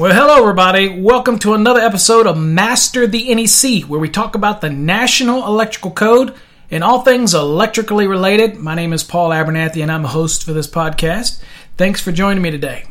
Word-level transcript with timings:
Well, 0.00 0.14
hello, 0.14 0.40
everybody. 0.40 1.00
Welcome 1.00 1.38
to 1.38 1.54
another 1.54 1.80
episode 1.80 2.26
of 2.26 2.36
Master 2.36 3.06
the 3.06 3.34
NEC, 3.34 3.84
where 3.84 3.98
we 3.98 4.10
talk 4.10 4.34
about 4.34 4.60
the 4.60 4.68
National 4.68 5.46
Electrical 5.46 5.90
Code 5.90 6.34
and 6.70 6.84
all 6.84 7.00
things 7.00 7.32
electrically 7.32 8.06
related. 8.06 8.56
My 8.56 8.74
name 8.74 8.92
is 8.92 9.04
Paul 9.04 9.30
Abernathy, 9.30 9.82
and 9.82 9.90
I'm 9.90 10.04
a 10.04 10.08
host 10.08 10.44
for 10.44 10.52
this 10.52 10.66
podcast. 10.66 11.42
Thanks 11.78 12.02
for 12.02 12.12
joining 12.12 12.42
me 12.42 12.50
today. 12.50 12.84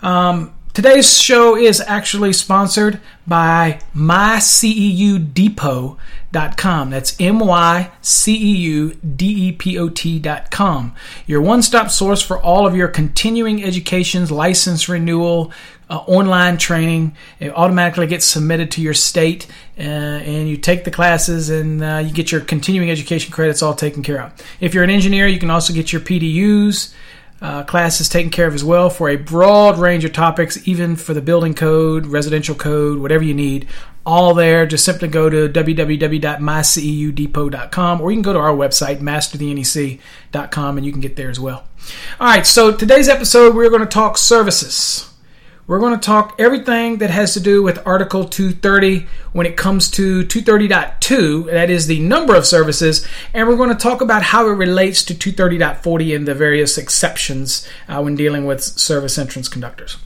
Um, 0.00 0.54
today's 0.74 1.20
show 1.20 1.56
is 1.56 1.80
actually 1.80 2.32
sponsored 2.32 3.00
by 3.26 3.80
myceudepot.com. 3.94 6.90
That's 6.90 7.20
M 7.20 7.38
Y 7.38 7.90
C 8.00 8.34
E 8.34 8.56
U 8.56 8.94
D 8.94 9.48
E 9.48 9.52
P 9.52 9.78
O 9.78 9.88
T.com. 9.88 10.94
Your 11.26 11.42
one 11.42 11.62
stop 11.62 11.90
source 11.90 12.22
for 12.22 12.40
all 12.40 12.66
of 12.66 12.74
your 12.74 12.88
continuing 12.88 13.62
education's 13.62 14.30
license 14.30 14.88
renewal, 14.88 15.52
uh, 15.90 15.98
online 16.06 16.56
training. 16.56 17.14
It 17.38 17.52
automatically 17.54 18.06
gets 18.06 18.24
submitted 18.24 18.70
to 18.72 18.80
your 18.80 18.94
state, 18.94 19.46
uh, 19.78 19.82
and 19.82 20.48
you 20.48 20.56
take 20.56 20.84
the 20.84 20.90
classes, 20.90 21.50
and 21.50 21.84
uh, 21.84 22.02
you 22.04 22.12
get 22.12 22.32
your 22.32 22.40
continuing 22.40 22.90
education 22.90 23.30
credits 23.30 23.62
all 23.62 23.74
taken 23.74 24.02
care 24.02 24.22
of. 24.22 24.32
If 24.58 24.72
you're 24.74 24.84
an 24.84 24.90
engineer, 24.90 25.26
you 25.26 25.38
can 25.38 25.50
also 25.50 25.74
get 25.74 25.92
your 25.92 26.00
PDUs. 26.00 26.94
Uh, 27.42 27.62
classes 27.64 28.08
taken 28.08 28.30
care 28.30 28.46
of 28.46 28.54
as 28.54 28.62
well 28.62 28.88
for 28.88 29.08
a 29.08 29.16
broad 29.16 29.76
range 29.76 30.04
of 30.04 30.12
topics, 30.12 30.68
even 30.68 30.94
for 30.94 31.12
the 31.12 31.20
building 31.20 31.54
code, 31.54 32.06
residential 32.06 32.54
code, 32.54 33.00
whatever 33.00 33.24
you 33.24 33.34
need. 33.34 33.66
All 34.06 34.32
there. 34.32 34.64
Just 34.64 34.84
simply 34.84 35.08
go 35.08 35.28
to 35.28 35.48
www.myceudepot.com 35.48 38.00
or 38.00 38.12
you 38.12 38.16
can 38.16 38.22
go 38.22 38.32
to 38.32 38.38
our 38.38 38.54
website, 38.54 39.00
masterthenec.com, 39.00 40.76
and 40.76 40.86
you 40.86 40.92
can 40.92 41.00
get 41.00 41.16
there 41.16 41.30
as 41.30 41.40
well. 41.40 41.66
All 42.20 42.28
right, 42.28 42.46
so 42.46 42.70
today's 42.70 43.08
episode, 43.08 43.56
we're 43.56 43.70
going 43.70 43.80
to 43.80 43.86
talk 43.86 44.18
services. 44.18 45.11
We're 45.68 45.78
going 45.78 45.94
to 45.94 46.04
talk 46.04 46.34
everything 46.40 46.98
that 46.98 47.10
has 47.10 47.34
to 47.34 47.40
do 47.40 47.62
with 47.62 47.86
Article 47.86 48.24
230 48.24 49.06
when 49.32 49.46
it 49.46 49.56
comes 49.56 49.88
to 49.92 50.24
230.2, 50.24 51.46
that 51.52 51.70
is 51.70 51.86
the 51.86 52.00
number 52.00 52.34
of 52.34 52.46
services, 52.46 53.06
and 53.32 53.46
we're 53.46 53.56
going 53.56 53.68
to 53.68 53.76
talk 53.76 54.00
about 54.00 54.24
how 54.24 54.48
it 54.48 54.54
relates 54.54 55.04
to 55.04 55.14
230.40 55.14 56.16
and 56.16 56.26
the 56.26 56.34
various 56.34 56.76
exceptions 56.76 57.68
uh, 57.86 58.02
when 58.02 58.16
dealing 58.16 58.44
with 58.44 58.60
service 58.60 59.16
entrance 59.18 59.48
conductors. 59.48 59.98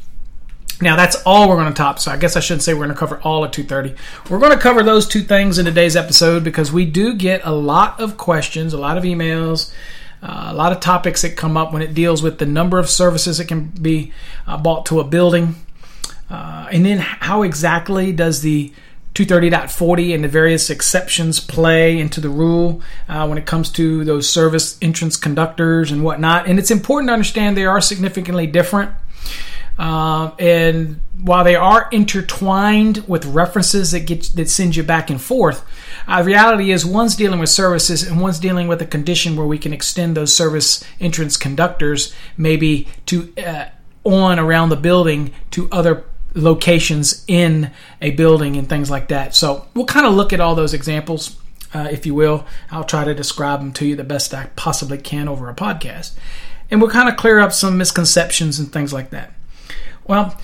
Now 0.83 0.95
that's 0.95 1.17
all 1.25 1.49
we're 1.49 1.57
going 1.57 1.73
to 1.73 1.75
top. 1.75 2.01
So 2.01 2.11
I 2.13 2.19
guess 2.19 2.37
I 2.37 2.41
shouldn't 2.41 2.63
say 2.63 2.75
we're 2.75 2.85
going 2.85 2.91
to 2.91 2.95
cover 2.95 3.19
all 3.23 3.43
of 3.43 3.51
230. 3.51 3.99
We're 4.29 4.39
going 4.39 4.53
to 4.53 4.59
cover 4.59 4.83
those 4.83 5.09
two 5.09 5.23
things 5.23 5.59
in 5.59 5.65
today's 5.65 5.97
episode 5.97 6.45
because 6.45 6.71
we 6.71 6.85
do 6.85 7.15
get 7.15 7.41
a 7.45 7.51
lot 7.51 7.99
of 7.99 8.19
questions, 8.19 8.75
a 8.75 8.79
lot 8.79 8.99
of 8.99 9.05
emails, 9.05 9.73
uh, 10.23 10.49
a 10.49 10.55
lot 10.55 10.73
of 10.73 10.81
topics 10.81 11.23
that 11.23 11.37
come 11.37 11.57
up 11.57 11.73
when 11.73 11.83
it 11.83 11.95
deals 11.95 12.23
with 12.23 12.39
the 12.39 12.47
number 12.47 12.79
of 12.79 12.89
services 12.89 13.39
that 13.39 13.47
can 13.47 13.69
be 13.69 14.13
uh, 14.47 14.57
bought 14.57 14.87
to 14.87 15.01
a 15.01 15.05
building. 15.05 15.55
Uh, 16.29 16.69
and 16.73 16.85
then 16.85 16.99
how 16.99 17.43
exactly 17.43 18.13
does 18.13 18.43
the 18.43 18.73
230.40 19.17 20.15
and 20.15 20.25
the 20.25 20.29
various 20.29 20.69
exceptions 20.69 21.41
play 21.41 21.99
into 21.99 22.21
the 22.21 22.29
rule 22.29 22.83
uh, 23.09 23.27
when 23.27 23.39
it 23.39 23.47
comes 23.47 23.71
to 23.71 24.05
those 24.05 24.29
service 24.29 24.77
entrance 24.83 25.17
conductors 25.17 25.91
and 25.91 26.05
whatnot. 26.05 26.47
And 26.47 26.59
it's 26.59 26.71
important 26.71 27.09
to 27.09 27.15
understand 27.15 27.57
they 27.57 27.65
are 27.65 27.81
significantly 27.81 28.47
different. 28.47 28.91
Uh, 29.79 30.31
and 30.39 31.01
while 31.21 31.45
they 31.45 31.55
are 31.55 31.89
intertwined 31.93 33.07
with 33.07 33.25
references 33.27 33.91
that 33.91 34.01
get 34.01 34.25
that 34.35 34.49
send 34.49 34.77
you 34.77 34.83
back 34.83 35.11
and 35.11 35.21
forth, 35.21 35.65
uh, 36.09 36.19
the 36.19 36.25
reality 36.25 36.71
is 36.71 36.87
one's 36.87 37.17
dealing 37.17 37.41
with 37.41 37.51
services 37.51 38.03
and 38.03 38.21
one's 38.21 38.39
dealing 38.39 38.69
with 38.69 38.81
a 38.81 38.87
condition 38.87 39.37
where 39.37 39.47
we 39.47 39.59
can 39.59 39.73
extend 39.73 40.17
those 40.17 40.35
service 40.35 40.85
entrance 41.01 41.37
conductors 41.37 42.15
maybe 42.37 42.89
to 43.07 43.33
uh, 43.39 43.67
on 44.05 44.39
around 44.39 44.69
the 44.69 44.77
building 44.77 45.33
to 45.51 45.69
other 45.71 46.05
locations 46.35 47.25
in 47.27 47.71
a 48.01 48.11
building 48.13 48.57
and 48.57 48.69
things 48.69 48.91
like 48.91 49.09
that. 49.09 49.35
So 49.35 49.67
we'll 49.75 49.87
kind 49.87 50.07
of 50.07 50.15
look 50.15 50.33
at 50.33 50.41
all 50.41 50.55
those 50.55 50.75
examples, 50.75 51.37
uh, 51.75 51.89
if 51.91 52.07
you 52.07 52.15
will. 52.15 52.47
I'll 52.71 52.85
try 52.85 53.05
to 53.05 53.15
describe 53.15 53.61
them 53.61 53.73
to 53.75 53.87
you 53.87 53.97
the 53.97 54.05
best 54.05 54.33
I 54.33 54.51
possibly 54.55 54.99
can 54.99 55.29
over 55.29 55.49
a 55.49 55.55
podcast, 55.55 56.13
and 56.71 56.81
we'll 56.81 56.91
kind 56.91 57.09
of 57.09 57.17
clear 57.17 57.41
up 57.41 57.53
some 57.53 57.77
misconceptions 57.77 58.59
and 58.59 58.73
things 58.73 58.93
like 58.93 59.11
that. 59.11 59.33
Well, 60.09 60.39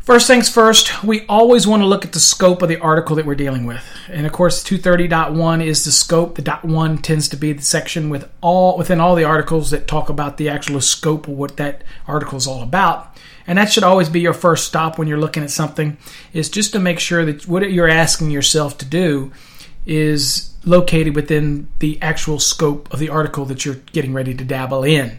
first 0.00 0.26
things 0.26 0.48
first, 0.48 1.04
we 1.04 1.24
always 1.26 1.68
want 1.68 1.82
to 1.82 1.86
look 1.86 2.04
at 2.04 2.12
the 2.12 2.18
scope 2.18 2.62
of 2.62 2.68
the 2.68 2.80
article 2.80 3.14
that 3.14 3.24
we're 3.24 3.36
dealing 3.36 3.64
with. 3.64 3.84
And 4.08 4.26
of 4.26 4.32
course, 4.32 4.64
230.1 4.64 5.64
is 5.64 5.84
the 5.84 5.92
scope. 5.92 6.34
The 6.34 6.42
dot 6.42 6.64
1 6.64 6.98
tends 6.98 7.28
to 7.28 7.36
be 7.36 7.52
the 7.52 7.62
section 7.62 8.10
with 8.10 8.28
all 8.40 8.76
within 8.76 9.00
all 9.00 9.14
the 9.14 9.22
articles 9.22 9.70
that 9.70 9.86
talk 9.86 10.08
about 10.08 10.36
the 10.36 10.48
actual 10.48 10.80
scope 10.80 11.28
of 11.28 11.34
what 11.34 11.56
that 11.58 11.84
article 12.08 12.38
is 12.38 12.48
all 12.48 12.62
about. 12.62 13.16
And 13.46 13.56
that 13.56 13.70
should 13.70 13.84
always 13.84 14.08
be 14.08 14.20
your 14.20 14.32
first 14.32 14.66
stop 14.66 14.98
when 14.98 15.06
you're 15.06 15.18
looking 15.18 15.44
at 15.44 15.50
something 15.50 15.96
is 16.32 16.48
just 16.48 16.72
to 16.72 16.80
make 16.80 16.98
sure 16.98 17.24
that 17.24 17.46
what 17.46 17.70
you're 17.70 17.88
asking 17.88 18.30
yourself 18.30 18.78
to 18.78 18.84
do 18.84 19.30
is 19.86 20.54
located 20.64 21.14
within 21.14 21.68
the 21.78 22.00
actual 22.00 22.38
scope 22.38 22.92
of 22.92 22.98
the 22.98 23.08
article 23.08 23.44
that 23.44 23.64
you're 23.64 23.74
getting 23.92 24.14
ready 24.14 24.34
to 24.34 24.44
dabble 24.44 24.84
in. 24.84 25.18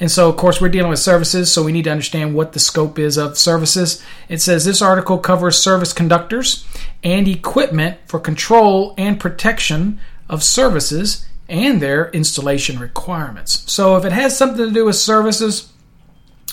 And 0.00 0.10
so, 0.10 0.28
of 0.28 0.36
course, 0.36 0.60
we're 0.60 0.68
dealing 0.68 0.90
with 0.90 0.98
services, 0.98 1.52
so 1.52 1.62
we 1.62 1.72
need 1.72 1.84
to 1.84 1.90
understand 1.90 2.34
what 2.34 2.52
the 2.52 2.58
scope 2.58 2.98
is 2.98 3.16
of 3.16 3.36
services. 3.36 4.02
It 4.28 4.40
says 4.40 4.64
this 4.64 4.82
article 4.82 5.18
covers 5.18 5.58
service 5.58 5.92
conductors 5.92 6.66
and 7.02 7.28
equipment 7.28 7.98
for 8.06 8.18
control 8.18 8.94
and 8.96 9.20
protection 9.20 10.00
of 10.28 10.42
services 10.42 11.26
and 11.48 11.80
their 11.80 12.10
installation 12.10 12.78
requirements. 12.78 13.70
So, 13.70 13.96
if 13.96 14.04
it 14.04 14.12
has 14.12 14.36
something 14.36 14.66
to 14.66 14.72
do 14.72 14.86
with 14.86 14.96
services, 14.96 15.72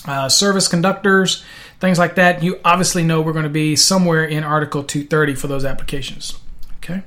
uh, 0.06 0.28
service 0.28 0.68
conductors, 0.68 1.42
things 1.80 1.98
like 1.98 2.16
that, 2.16 2.42
you 2.42 2.60
obviously 2.64 3.02
know 3.02 3.22
we're 3.22 3.32
going 3.32 3.44
to 3.44 3.48
be 3.48 3.74
somewhere 3.74 4.24
in 4.24 4.44
Article 4.44 4.84
230 4.84 5.34
for 5.34 5.46
those 5.46 5.64
applications. 5.64 6.38
Okay. 6.76 7.02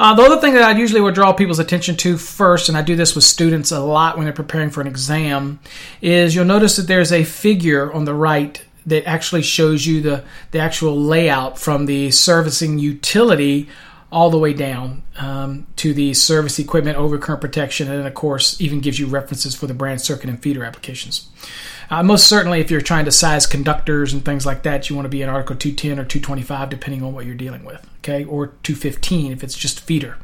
Uh, 0.00 0.14
the 0.14 0.22
other 0.22 0.40
thing 0.40 0.54
that 0.54 0.62
I 0.62 0.78
usually 0.78 1.02
would 1.02 1.14
draw 1.14 1.34
people's 1.34 1.58
attention 1.58 1.94
to 1.98 2.16
first, 2.16 2.70
and 2.70 2.78
I 2.78 2.80
do 2.80 2.96
this 2.96 3.14
with 3.14 3.22
students 3.22 3.70
a 3.70 3.80
lot 3.80 4.16
when 4.16 4.24
they're 4.24 4.32
preparing 4.32 4.70
for 4.70 4.80
an 4.80 4.86
exam, 4.86 5.60
is 6.00 6.34
you'll 6.34 6.46
notice 6.46 6.76
that 6.76 6.86
there's 6.86 7.12
a 7.12 7.22
figure 7.22 7.92
on 7.92 8.06
the 8.06 8.14
right 8.14 8.64
that 8.86 9.06
actually 9.06 9.42
shows 9.42 9.86
you 9.86 10.00
the, 10.00 10.24
the 10.52 10.58
actual 10.58 10.98
layout 10.98 11.58
from 11.58 11.84
the 11.84 12.10
servicing 12.12 12.78
utility 12.78 13.68
all 14.10 14.30
the 14.30 14.38
way 14.38 14.54
down 14.54 15.02
um, 15.18 15.66
to 15.76 15.92
the 15.92 16.14
service 16.14 16.58
equipment 16.58 16.96
overcurrent 16.96 17.42
protection, 17.42 17.86
and 17.86 17.98
then, 17.98 18.06
of 18.06 18.14
course, 18.14 18.58
even 18.58 18.80
gives 18.80 18.98
you 18.98 19.06
references 19.06 19.54
for 19.54 19.66
the 19.66 19.74
branch 19.74 20.00
circuit 20.00 20.30
and 20.30 20.42
feeder 20.42 20.64
applications. 20.64 21.28
Uh, 21.90 22.04
most 22.04 22.28
certainly, 22.28 22.60
if 22.60 22.70
you're 22.70 22.80
trying 22.80 23.04
to 23.04 23.10
size 23.10 23.46
conductors 23.46 24.12
and 24.12 24.24
things 24.24 24.46
like 24.46 24.62
that, 24.62 24.88
you 24.88 24.94
want 24.94 25.06
to 25.06 25.10
be 25.10 25.22
in 25.22 25.28
Article 25.28 25.56
210 25.56 25.98
or 25.98 26.06
225, 26.06 26.70
depending 26.70 27.02
on 27.02 27.12
what 27.12 27.26
you're 27.26 27.34
dealing 27.34 27.64
with, 27.64 27.84
okay, 27.98 28.24
or 28.24 28.48
215 28.62 29.32
if 29.32 29.42
it's 29.42 29.56
just 29.56 29.80
feeder. 29.80 30.16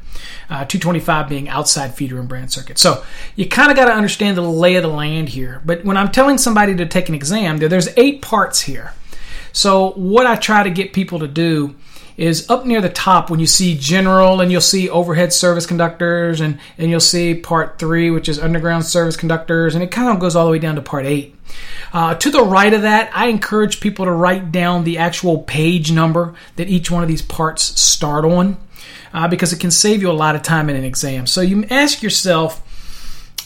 Uh, 0.49 0.63
225 0.63 1.27
being 1.27 1.49
outside 1.49 1.93
feeder 1.93 2.19
and 2.19 2.29
branch 2.29 2.51
circuit. 2.51 2.77
So 2.77 3.03
you 3.35 3.49
kind 3.49 3.69
of 3.69 3.75
got 3.75 3.85
to 3.85 3.93
understand 3.93 4.37
the 4.37 4.41
lay 4.41 4.75
of 4.75 4.83
the 4.83 4.89
land 4.89 5.29
here. 5.29 5.61
But 5.65 5.83
when 5.83 5.97
I'm 5.97 6.11
telling 6.11 6.37
somebody 6.37 6.73
to 6.77 6.85
take 6.85 7.09
an 7.09 7.15
exam, 7.15 7.57
there's 7.57 7.89
eight 7.97 8.21
parts 8.21 8.61
here. 8.61 8.93
So 9.51 9.91
what 9.91 10.25
I 10.25 10.37
try 10.37 10.63
to 10.63 10.69
get 10.69 10.93
people 10.93 11.19
to 11.19 11.27
do 11.27 11.75
is 12.15 12.49
up 12.49 12.65
near 12.65 12.81
the 12.81 12.89
top 12.89 13.29
when 13.29 13.39
you 13.39 13.45
see 13.45 13.77
general 13.77 14.41
and 14.41 14.51
you'll 14.51 14.61
see 14.61 14.89
overhead 14.89 15.31
service 15.31 15.67
conductors 15.67 16.41
and, 16.41 16.59
and 16.77 16.89
you'll 16.89 16.99
see 16.99 17.35
part 17.35 17.77
three, 17.77 18.09
which 18.09 18.27
is 18.27 18.39
underground 18.39 18.85
service 18.85 19.15
conductors, 19.15 19.75
and 19.75 19.83
it 19.83 19.91
kind 19.91 20.09
of 20.09 20.19
goes 20.19 20.35
all 20.35 20.45
the 20.45 20.51
way 20.51 20.59
down 20.59 20.75
to 20.75 20.81
part 20.81 21.05
eight. 21.05 21.36
Uh, 21.93 22.15
to 22.15 22.29
the 22.29 22.43
right 22.43 22.73
of 22.73 22.81
that, 22.81 23.09
I 23.13 23.27
encourage 23.27 23.79
people 23.79 24.05
to 24.05 24.11
write 24.11 24.51
down 24.51 24.83
the 24.83 24.97
actual 24.97 25.39
page 25.39 25.91
number 25.91 26.35
that 26.55 26.67
each 26.67 26.91
one 26.91 27.03
of 27.03 27.07
these 27.07 27.21
parts 27.21 27.79
start 27.79 28.25
on 28.25 28.57
uh, 29.13 29.27
because 29.27 29.53
it 29.53 29.59
can 29.59 29.71
save 29.71 30.01
you 30.01 30.11
a 30.11 30.13
lot 30.13 30.35
of 30.35 30.41
time 30.41 30.69
in 30.69 30.75
an 30.75 30.83
exam. 30.83 31.27
So 31.27 31.41
you 31.41 31.65
ask 31.69 32.01
yourself, 32.03 32.61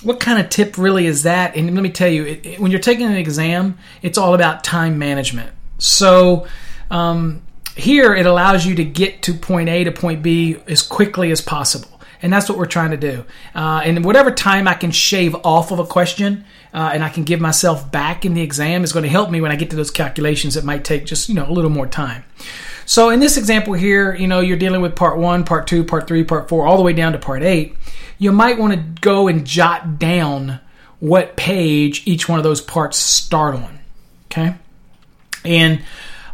what 0.04 0.20
kind 0.20 0.40
of 0.40 0.50
tip 0.50 0.78
really 0.78 1.06
is 1.06 1.24
that? 1.24 1.56
And 1.56 1.74
let 1.75 1.84
me 1.84 1.92
tell 1.92 2.10
you, 2.10 2.25
it, 2.25 2.46
it, 2.46 2.60
when 2.60 2.72
you're 2.72 2.80
taking 2.80 3.06
an 3.06 3.16
exam, 3.16 3.78
it's 4.02 4.18
all 4.18 4.34
about 4.34 4.64
time 4.64 4.98
management. 4.98 5.52
So 5.78 6.48
um, 6.90 7.44
here 7.75 8.16
it 8.16 8.25
allows 8.25 8.66
you 8.66 8.75
to 8.75 8.84
get 8.84 9.22
to 9.24 9.34
point 9.34 9.70
A 9.70 9.84
to 9.84 9.92
point 9.92 10.24
B 10.24 10.58
as 10.68 10.81
quickly 10.81 11.31
as 11.31 11.42
possible. 11.42 12.02
And 12.24 12.31
that's 12.31 12.48
what 12.48 12.58
we're 12.58 12.66
trying 12.68 12.92
to 12.92 12.98
do. 12.98 13.25
Uh, 13.56 13.81
and 13.84 14.06
whatever 14.06 14.31
time 14.31 14.68
I 14.68 14.75
can 14.75 14.92
shave 14.92 15.36
off 15.44 15.72
of 15.72 15.80
a 15.80 15.86
question 15.86 16.46
uh, 16.74 16.92
and 16.94 17.04
I 17.04 17.10
can 17.10 17.24
give 17.24 17.42
myself 17.42 17.92
back 17.92 18.26
in 18.26 18.34
the 18.34 18.42
exam 18.42 18.84
is 18.84 18.94
going 18.94 19.04
to 19.04 19.10
help 19.10 19.30
me 19.30 19.42
when 19.42 19.52
I 19.52 19.56
get 19.56 19.70
to 19.72 19.76
those 19.76 19.92
calculations 19.92 20.54
that 20.56 20.64
might 20.64 20.84
take 20.84 21.06
just, 21.06 21.30
you 21.30 21.36
know, 21.36 21.48
a 21.48 21.52
little 21.52 21.70
more 21.70 21.88
time. 21.88 22.24
So 22.86 23.10
in 23.10 23.20
this 23.20 23.38
example 23.38 23.74
here, 23.74 24.14
you 24.16 24.28
know, 24.28 24.40
you're 24.40 24.58
dealing 24.58 24.82
with 24.82 24.96
part 24.96 25.18
one, 25.18 25.44
part 25.44 25.68
two, 25.68 25.84
part 25.84 26.08
three, 26.08 26.24
part 26.24 26.50
four, 26.50 26.66
all 26.66 26.78
the 26.78 26.84
way 26.84 26.94
down 26.94 27.14
to 27.14 27.20
part 27.20 27.44
eight. 27.44 27.76
You 28.18 28.32
might 28.32 28.58
want 28.58 28.74
to 28.74 29.02
go 29.02 29.28
and 29.28 29.46
jot 29.46 30.00
down 30.00 30.60
what 31.00 31.36
page 31.36 32.04
each 32.06 32.30
one 32.30 32.40
of 32.40 32.44
those 32.44 32.62
parts 32.62 32.98
start 32.98 33.56
on. 33.56 33.80
Okay. 34.26 34.56
And 35.44 35.82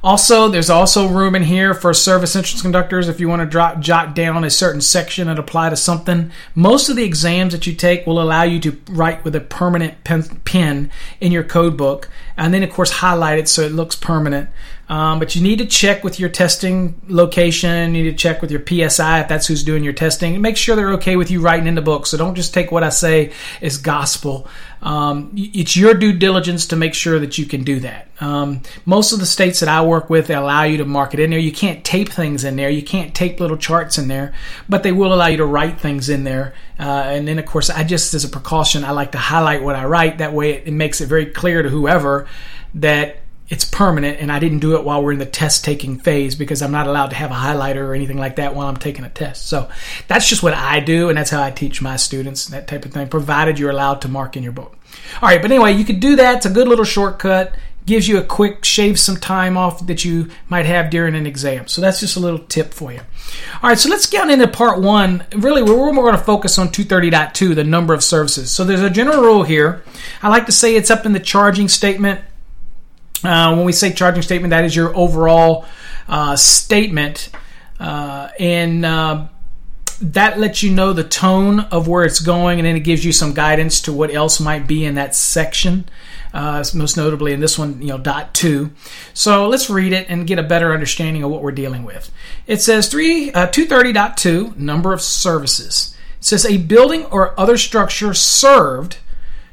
Also, 0.07 0.47
there's 0.47 0.69
also 0.69 1.05
room 1.05 1.35
in 1.35 1.43
here 1.43 1.73
for 1.73 1.93
service 1.93 2.33
entrance 2.33 2.61
conductors 2.61 3.09
if 3.09 3.19
you 3.19 3.27
want 3.27 3.41
to 3.41 3.45
drop, 3.45 3.77
jot 3.81 4.15
down 4.15 4.45
a 4.45 4.49
certain 4.49 4.79
section 4.79 5.27
and 5.27 5.37
apply 5.37 5.69
to 5.69 5.75
something. 5.75 6.31
Most 6.55 6.87
of 6.87 6.95
the 6.95 7.03
exams 7.03 7.51
that 7.51 7.67
you 7.67 7.75
take 7.75 8.07
will 8.07 8.21
allow 8.21 8.43
you 8.43 8.57
to 8.61 8.77
write 8.89 9.25
with 9.25 9.35
a 9.35 9.41
permanent 9.41 10.05
pen, 10.05 10.23
pen 10.45 10.89
in 11.19 11.33
your 11.33 11.43
code 11.43 11.75
book, 11.75 12.07
and 12.37 12.53
then 12.53 12.63
of 12.63 12.69
course 12.69 12.89
highlight 12.89 13.37
it 13.37 13.49
so 13.49 13.63
it 13.63 13.73
looks 13.73 13.97
permanent. 13.97 14.49
Um, 14.89 15.19
but 15.19 15.35
you 15.35 15.41
need 15.41 15.57
to 15.57 15.65
check 15.65 16.03
with 16.03 16.19
your 16.19 16.29
testing 16.29 17.01
location. 17.07 17.93
You 17.93 18.03
need 18.03 18.11
to 18.11 18.15
check 18.17 18.41
with 18.41 18.51
your 18.51 18.61
PSI 18.65 19.19
if 19.19 19.27
that's 19.27 19.45
who's 19.45 19.63
doing 19.63 19.83
your 19.83 19.93
testing. 19.93 20.33
And 20.33 20.41
make 20.41 20.55
sure 20.55 20.75
they're 20.75 20.93
okay 20.93 21.17
with 21.17 21.29
you 21.29 21.41
writing 21.41 21.67
in 21.67 21.75
the 21.75 21.81
book. 21.81 22.05
So 22.05 22.17
don't 22.17 22.35
just 22.35 22.53
take 22.53 22.71
what 22.71 22.83
I 22.83 22.89
say 22.89 23.33
as 23.61 23.77
gospel. 23.77 24.47
Um, 24.81 25.31
it's 25.35 25.75
your 25.75 25.93
due 25.93 26.13
diligence 26.13 26.67
to 26.67 26.77
make 26.77 26.93
sure 26.93 27.19
that 27.19 27.37
you 27.37 27.45
can 27.45 27.63
do 27.63 27.81
that. 27.81 28.07
Um, 28.21 28.61
most 28.85 29.11
of 29.11 29.19
the 29.19 29.25
states 29.25 29.59
that 29.59 29.69
I 29.69 29.83
work 29.83 30.09
with, 30.09 30.29
allow 30.29 30.63
you 30.63 30.77
to 30.77 30.85
mark 30.85 31.13
it 31.13 31.19
in 31.19 31.31
there. 31.31 31.39
You 31.39 31.51
can't 31.51 31.83
tape 31.83 32.09
things 32.09 32.43
in 32.43 32.55
there. 32.55 32.69
You 32.69 32.83
can't 32.83 33.13
tape 33.13 33.39
little 33.39 33.57
charts 33.57 33.97
in 33.97 34.07
there, 34.07 34.33
but 34.69 34.83
they 34.83 34.91
will 34.91 35.13
allow 35.13 35.27
you 35.27 35.37
to 35.37 35.45
write 35.45 35.81
things 35.81 36.07
in 36.09 36.23
there. 36.23 36.53
Uh, 36.79 36.83
and 36.83 37.27
then, 37.27 37.39
of 37.39 37.45
course, 37.45 37.69
I 37.69 37.83
just, 37.83 38.13
as 38.13 38.23
a 38.23 38.29
precaution, 38.29 38.85
I 38.85 38.91
like 38.91 39.11
to 39.11 39.17
highlight 39.17 39.63
what 39.63 39.75
I 39.75 39.85
write. 39.85 40.19
That 40.19 40.33
way, 40.33 40.51
it, 40.51 40.67
it 40.67 40.71
makes 40.71 41.01
it 41.01 41.07
very 41.07 41.25
clear 41.25 41.61
to 41.61 41.69
whoever 41.69 42.27
that 42.75 43.17
it's 43.49 43.63
permanent 43.63 44.19
and 44.19 44.31
I 44.31 44.39
didn't 44.39 44.59
do 44.59 44.75
it 44.75 44.83
while 44.83 45.01
we're 45.01 45.13
in 45.13 45.19
the 45.19 45.25
test 45.25 45.63
taking 45.63 45.97
phase 45.97 46.35
because 46.35 46.61
I'm 46.61 46.71
not 46.71 46.87
allowed 46.87 47.11
to 47.11 47.15
have 47.15 47.31
a 47.31 47.35
highlighter 47.35 47.77
or 47.77 47.93
anything 47.93 48.17
like 48.17 48.35
that 48.35 48.55
while 48.55 48.67
I'm 48.67 48.77
taking 48.77 49.05
a 49.05 49.09
test. 49.09 49.47
So 49.47 49.69
that's 50.07 50.27
just 50.27 50.43
what 50.43 50.53
I 50.53 50.81
do 50.81 51.09
and 51.09 51.17
that's 51.17 51.29
how 51.29 51.41
I 51.41 51.51
teach 51.51 51.81
my 51.81 51.95
students, 51.95 52.47
that 52.47 52.67
type 52.67 52.85
of 52.85 52.91
thing, 52.91 53.07
provided 53.07 53.57
you're 53.57 53.71
allowed 53.71 54.01
to 54.01 54.09
mark 54.09 54.35
in 54.35 54.43
your 54.43 54.51
book. 54.51 54.77
All 55.21 55.29
right, 55.29 55.41
but 55.41 55.51
anyway, 55.51 55.73
you 55.73 55.85
could 55.85 55.99
do 55.99 56.17
that. 56.17 56.37
It's 56.37 56.45
a 56.45 56.49
good 56.49 56.67
little 56.67 56.85
shortcut. 56.85 57.55
Gives 57.85 58.05
you 58.05 58.17
a 58.17 58.23
quick 58.23 58.65
shave 58.65 58.99
some 58.99 59.15
time 59.15 59.55
off 59.55 59.87
that 59.87 60.03
you 60.03 60.29
might 60.49 60.65
have 60.65 60.89
during 60.89 61.15
an 61.15 61.25
exam. 61.25 61.67
So 61.67 61.79
that's 61.79 62.01
just 62.01 62.17
a 62.17 62.19
little 62.19 62.39
tip 62.39 62.73
for 62.73 62.91
you. 62.91 62.99
All 63.63 63.69
right, 63.69 63.79
so 63.79 63.87
let's 63.89 64.07
get 64.07 64.23
on 64.23 64.29
into 64.29 64.49
part 64.49 64.81
one. 64.81 65.23
Really, 65.33 65.63
we're, 65.63 65.77
we're 65.77 65.93
going 65.93 66.11
to 66.11 66.21
focus 66.21 66.59
on 66.59 66.67
230.2, 66.67 67.55
the 67.55 67.63
number 67.63 67.93
of 67.93 68.03
services. 68.03 68.51
So 68.51 68.65
there's 68.65 68.81
a 68.81 68.89
general 68.89 69.21
rule 69.21 69.43
here. 69.43 69.83
I 70.21 70.27
like 70.27 70.47
to 70.47 70.51
say 70.51 70.75
it's 70.75 70.91
up 70.91 71.05
in 71.05 71.13
the 71.13 71.19
charging 71.21 71.69
statement 71.69 72.19
uh, 73.23 73.53
when 73.55 73.65
we 73.65 73.71
say 73.71 73.91
charging 73.93 74.21
statement, 74.21 74.51
that 74.51 74.65
is 74.65 74.75
your 74.75 74.95
overall 74.95 75.65
uh, 76.07 76.35
statement, 76.35 77.29
uh, 77.79 78.29
and 78.39 78.85
uh, 78.85 79.27
that 80.01 80.39
lets 80.39 80.61
you 80.61 80.71
know 80.71 80.93
the 80.93 81.03
tone 81.03 81.59
of 81.59 81.87
where 81.87 82.03
it's 82.03 82.19
going, 82.19 82.59
and 82.59 82.67
then 82.67 82.75
it 82.75 82.81
gives 82.81 83.03
you 83.03 83.11
some 83.11 83.33
guidance 83.33 83.81
to 83.81 83.93
what 83.93 84.13
else 84.13 84.39
might 84.39 84.67
be 84.67 84.85
in 84.85 84.95
that 84.95 85.15
section. 85.15 85.87
Uh, 86.33 86.63
most 86.75 86.97
notably 86.97 87.33
in 87.33 87.39
this 87.39 87.57
one, 87.57 87.81
you 87.81 87.87
know, 87.87 87.97
dot 87.97 88.33
two. 88.33 88.69
So 89.13 89.47
let's 89.47 89.69
read 89.69 89.93
it 89.93 90.07
and 90.09 90.27
get 90.27 90.37
a 90.37 90.43
better 90.43 90.73
understanding 90.73 91.23
of 91.23 91.31
what 91.31 91.41
we're 91.41 91.51
dealing 91.51 91.83
with. 91.83 92.11
It 92.45 92.61
says 92.61 92.89
three 92.89 93.31
two 93.51 93.65
thirty 93.65 93.91
dot 93.91 94.17
two 94.17 94.53
number 94.55 94.93
of 94.93 95.01
services. 95.01 95.95
It 96.19 96.25
says 96.25 96.45
a 96.45 96.57
building 96.57 97.05
or 97.05 97.39
other 97.39 97.57
structure 97.57 98.13
served 98.13 98.97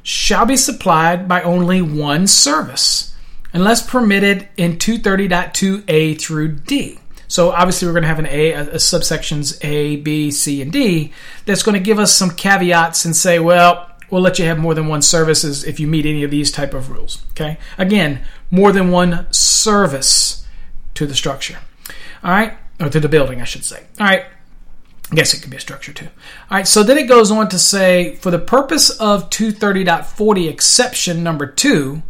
shall 0.02 0.44
be 0.44 0.56
supplied 0.56 1.26
by 1.26 1.40
only 1.42 1.80
one 1.80 2.26
service 2.26 3.13
unless 3.54 3.88
permitted 3.88 4.48
in 4.58 4.76
230.2a 4.76 6.20
through 6.20 6.48
D. 6.56 6.98
So 7.28 7.50
obviously 7.50 7.88
we're 7.88 7.94
going 7.94 8.02
to 8.02 8.08
have 8.08 8.18
an 8.18 8.26
A, 8.26 8.52
a, 8.52 8.60
a, 8.62 8.76
subsections 8.76 9.58
A, 9.64 9.96
B, 9.96 10.30
C, 10.30 10.60
and 10.60 10.70
D 10.70 11.12
that's 11.46 11.62
going 11.62 11.74
to 11.74 11.80
give 11.80 11.98
us 11.98 12.12
some 12.12 12.30
caveats 12.30 13.06
and 13.06 13.16
say, 13.16 13.38
well, 13.38 13.90
we'll 14.10 14.20
let 14.20 14.38
you 14.38 14.44
have 14.44 14.58
more 14.58 14.74
than 14.74 14.88
one 14.88 15.02
services 15.02 15.64
if 15.64 15.80
you 15.80 15.86
meet 15.86 16.04
any 16.04 16.22
of 16.22 16.30
these 16.30 16.52
type 16.52 16.74
of 16.74 16.90
rules. 16.90 17.22
Okay. 17.30 17.56
Again, 17.78 18.22
more 18.50 18.72
than 18.72 18.90
one 18.90 19.26
service 19.32 20.46
to 20.94 21.06
the 21.06 21.14
structure. 21.14 21.58
All 22.22 22.30
right, 22.30 22.56
or 22.80 22.88
to 22.88 23.00
the 23.00 23.08
building, 23.08 23.40
I 23.40 23.44
should 23.44 23.64
say. 23.64 23.84
All 24.00 24.06
right. 24.06 24.24
I 25.10 25.14
guess 25.14 25.34
it 25.34 25.42
could 25.42 25.50
be 25.50 25.58
a 25.58 25.60
structure 25.60 25.92
too. 25.92 26.06
All 26.50 26.58
right, 26.58 26.66
so 26.66 26.82
then 26.82 26.96
it 26.96 27.06
goes 27.06 27.30
on 27.30 27.48
to 27.50 27.58
say, 27.58 28.16
for 28.16 28.30
the 28.30 28.38
purpose 28.38 28.90
of 28.90 29.28
230.40 29.28 30.48
exception 30.48 31.22
number 31.22 31.46
two, 31.46 32.02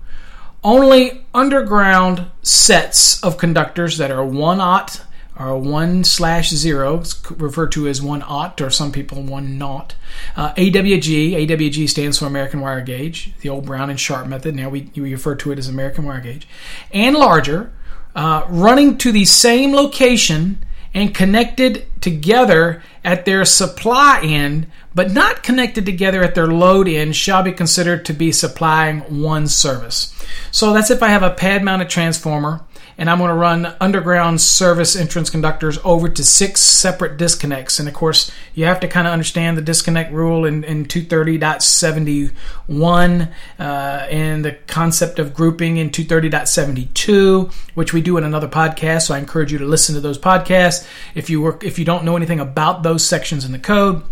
only 0.65 1.25
underground 1.35 2.27
sets 2.43 3.23
of 3.23 3.37
conductors 3.37 3.99
that 3.99 4.11
are 4.11 4.25
one 4.25 4.61
aught 4.61 5.03
or 5.39 5.59
one 5.59 6.05
slash 6.05 6.51
zero, 6.51 7.01
it's 7.01 7.31
referred 7.33 7.73
to 7.73 7.89
as 7.89 8.01
one 8.01 8.23
aught 8.23 8.61
or 8.61 8.71
some 8.71 8.93
people 8.93 9.23
one 9.23 9.59
naught. 9.59 9.95
Uh, 10.37 10.55
AWG, 10.55 11.33
AWG 11.33 11.89
stands 11.89 12.19
for 12.19 12.27
American 12.27 12.61
Wire 12.61 12.81
Gauge, 12.81 13.33
the 13.41 13.49
old 13.49 13.67
Brown 13.67 13.91
and 13.91 13.99
Sharpe 13.99 14.29
method. 14.29 14.55
Now 14.55 14.69
we, 14.69 14.91
we 14.95 15.13
refer 15.13 15.35
to 15.37 15.51
it 15.53 15.59
as 15.59 15.69
American 15.69 16.05
Wire 16.05 16.21
Gauge, 16.21 16.49
and 16.93 17.17
larger, 17.17 17.73
uh, 18.15 18.47
running 18.49 18.97
to 18.99 19.11
the 19.11 19.25
same 19.25 19.75
location 19.75 20.65
and 20.95 21.13
connected 21.13 21.85
together 22.01 22.81
at 23.03 23.25
their 23.25 23.45
supply 23.45 24.21
end, 24.23 24.69
but 24.95 25.13
not 25.13 25.43
connected 25.43 25.85
together 25.85 26.23
at 26.23 26.35
their 26.35 26.47
load 26.47 26.89
end, 26.89 27.17
shall 27.17 27.43
be 27.43 27.53
considered 27.53 28.05
to 28.05 28.13
be 28.13 28.33
supplying 28.33 29.01
one 29.23 29.47
service. 29.47 30.13
So 30.51 30.73
that's 30.73 30.91
if 30.91 31.03
I 31.03 31.09
have 31.09 31.23
a 31.23 31.31
pad 31.31 31.63
mounted 31.63 31.91
transformer 31.91 32.65
and 32.97 33.11
I'm 33.11 33.19
going 33.19 33.29
to 33.29 33.35
run 33.35 33.75
underground 33.81 34.41
service 34.41 34.95
entrance 34.95 35.29
conductors 35.31 35.81
over 35.85 36.09
to 36.09 36.25
six 36.25 36.61
separate 36.61 37.17
disconnects. 37.17 37.81
And 37.81 37.89
of 37.89 37.95
course, 37.95 38.31
you 38.55 38.67
have 38.67 38.79
to 38.81 38.89
kind 38.89 39.07
of 39.07 39.13
understand 39.13 39.57
the 39.59 39.63
disconnect 39.63 40.13
rule 40.13 40.45
in, 40.45 40.65
in 40.65 40.87
230.71 40.87 43.33
uh, 43.59 43.63
and 43.63 44.45
the 44.45 44.53
concept 44.67 45.19
of 45.19 45.33
grouping 45.35 45.79
in 45.79 45.91
230.72, 45.91 47.53
which 47.75 47.93
we 47.93 48.01
do 48.01 48.17
in 48.17 48.23
another 48.25 48.49
podcast. 48.49 49.07
So 49.07 49.15
I 49.15 49.19
encourage 49.19 49.53
you 49.53 49.59
to 49.59 49.67
listen 49.67 49.95
to 49.97 50.01
those 50.01 50.19
podcasts 50.19 50.89
if 51.15 51.29
you 51.29 51.43
work 51.43 51.65
if 51.65 51.79
you 51.79 51.85
don't 51.85 52.05
know 52.05 52.17
anything 52.17 52.41
about 52.41 52.83
those 52.83 53.07
sections 53.07 53.45
in 53.45 53.53
the 53.53 53.59
code. 53.59 54.03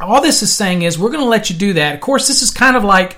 All 0.00 0.20
this 0.20 0.42
is 0.42 0.52
saying 0.52 0.82
is 0.82 0.98
we're 0.98 1.10
going 1.10 1.24
to 1.24 1.28
let 1.28 1.50
you 1.50 1.56
do 1.56 1.74
that. 1.74 1.94
Of 1.94 2.00
course, 2.00 2.26
this 2.26 2.42
is 2.42 2.50
kind 2.50 2.76
of 2.76 2.84
like 2.84 3.16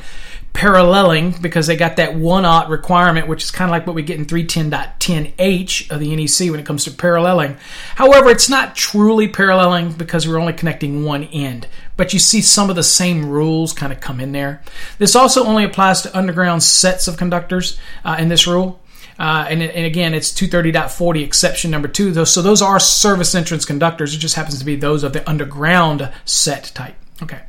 paralleling 0.57 1.35
because 1.43 1.67
they 1.67 1.77
got 1.77 1.97
that 1.97 2.15
one 2.15 2.47
aught 2.47 2.71
requirement, 2.71 3.29
which 3.29 3.45
is 3.45 3.51
kind 3.51 3.69
of 3.69 3.73
like 3.73 3.87
what 3.87 3.95
we 3.95 4.03
get 4.03 4.19
in 4.19 4.25
310.10h 4.25 5.91
of 5.91 6.01
the 6.01 6.17
NEC 6.17 6.51
when 6.51 6.59
it 6.59 6.65
comes 6.65 6.85
to 6.85 6.91
paralleling. 6.91 7.59
However, 7.95 8.31
it's 8.31 8.49
not 8.49 8.75
truly 8.75 9.29
paralleling 9.29 9.93
because 9.93 10.27
we're 10.27 10.41
only 10.41 10.55
connecting 10.55 11.05
one 11.05 11.25
end, 11.25 11.67
but 11.99 12.15
you 12.15 12.19
see 12.19 12.41
some 12.41 12.71
of 12.71 12.77
the 12.77 12.83
same 12.83 13.29
rules 13.29 13.75
kind 13.75 13.93
of 13.93 14.01
come 14.01 14.19
in 14.19 14.33
there. 14.33 14.63
This 14.99 15.15
also 15.15 15.45
only 15.45 15.65
applies 15.65 16.01
to 16.03 16.17
underground 16.17 16.63
sets 16.63 17.07
of 17.07 17.19
conductors 17.19 17.79
uh, 18.03 18.17
in 18.19 18.29
this 18.29 18.47
rule. 18.47 18.81
Uh, 19.19 19.47
and, 19.49 19.63
and, 19.63 19.87
again, 19.87 20.13
it's 20.13 20.31
230.40 20.33 21.25
exception 21.25 21.71
number 21.71 21.89
two. 21.89 22.11
Those, 22.11 22.31
so 22.31 22.43
those 22.43 22.61
are 22.61 22.79
service 22.79 23.35
entrance 23.35 23.65
conductors. 23.65 24.15
It 24.15 24.19
just 24.19 24.35
happens 24.35 24.59
to 24.59 24.65
be 24.65 24.77
those 24.77 25.03
of 25.03 25.15
the 25.15 25.29
underground 25.29 26.13
set 26.27 26.71
type. 26.75 26.97
Okay. 27.23 27.41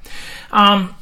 Um, 0.51 0.95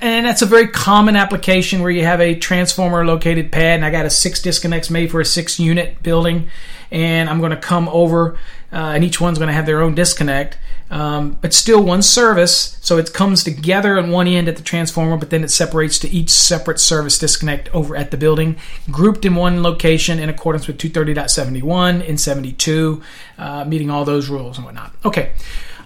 and 0.00 0.26
that's 0.26 0.42
a 0.42 0.46
very 0.46 0.68
common 0.68 1.16
application 1.16 1.82
where 1.82 1.90
you 1.90 2.04
have 2.04 2.20
a 2.20 2.34
transformer 2.36 3.04
located 3.04 3.50
pad, 3.50 3.76
and 3.76 3.84
I 3.84 3.90
got 3.90 4.06
a 4.06 4.10
six 4.10 4.40
disconnects 4.40 4.90
made 4.90 5.10
for 5.10 5.20
a 5.20 5.24
six 5.24 5.58
unit 5.58 6.02
building, 6.02 6.48
and 6.90 7.28
I'm 7.28 7.40
going 7.40 7.50
to 7.50 7.56
come 7.56 7.88
over, 7.88 8.38
uh, 8.72 8.76
and 8.76 9.02
each 9.02 9.20
one's 9.20 9.38
going 9.38 9.48
to 9.48 9.54
have 9.54 9.66
their 9.66 9.82
own 9.82 9.94
disconnect, 9.94 10.56
um, 10.90 11.38
but 11.40 11.52
still 11.52 11.82
one 11.82 12.02
service. 12.02 12.78
So 12.80 12.98
it 12.98 13.12
comes 13.12 13.44
together 13.44 13.98
on 13.98 14.10
one 14.10 14.26
end 14.26 14.48
at 14.48 14.56
the 14.56 14.62
transformer, 14.62 15.16
but 15.16 15.30
then 15.30 15.44
it 15.44 15.50
separates 15.50 15.98
to 16.00 16.08
each 16.08 16.30
separate 16.30 16.80
service 16.80 17.18
disconnect 17.18 17.72
over 17.74 17.96
at 17.96 18.10
the 18.10 18.16
building, 18.16 18.56
grouped 18.90 19.24
in 19.24 19.34
one 19.34 19.62
location 19.62 20.18
in 20.18 20.28
accordance 20.28 20.66
with 20.66 20.78
230.71 20.78 22.08
and 22.08 22.20
72, 22.20 23.02
uh, 23.38 23.64
meeting 23.64 23.90
all 23.90 24.04
those 24.04 24.28
rules 24.28 24.56
and 24.56 24.64
whatnot. 24.64 24.94
Okay, 25.04 25.32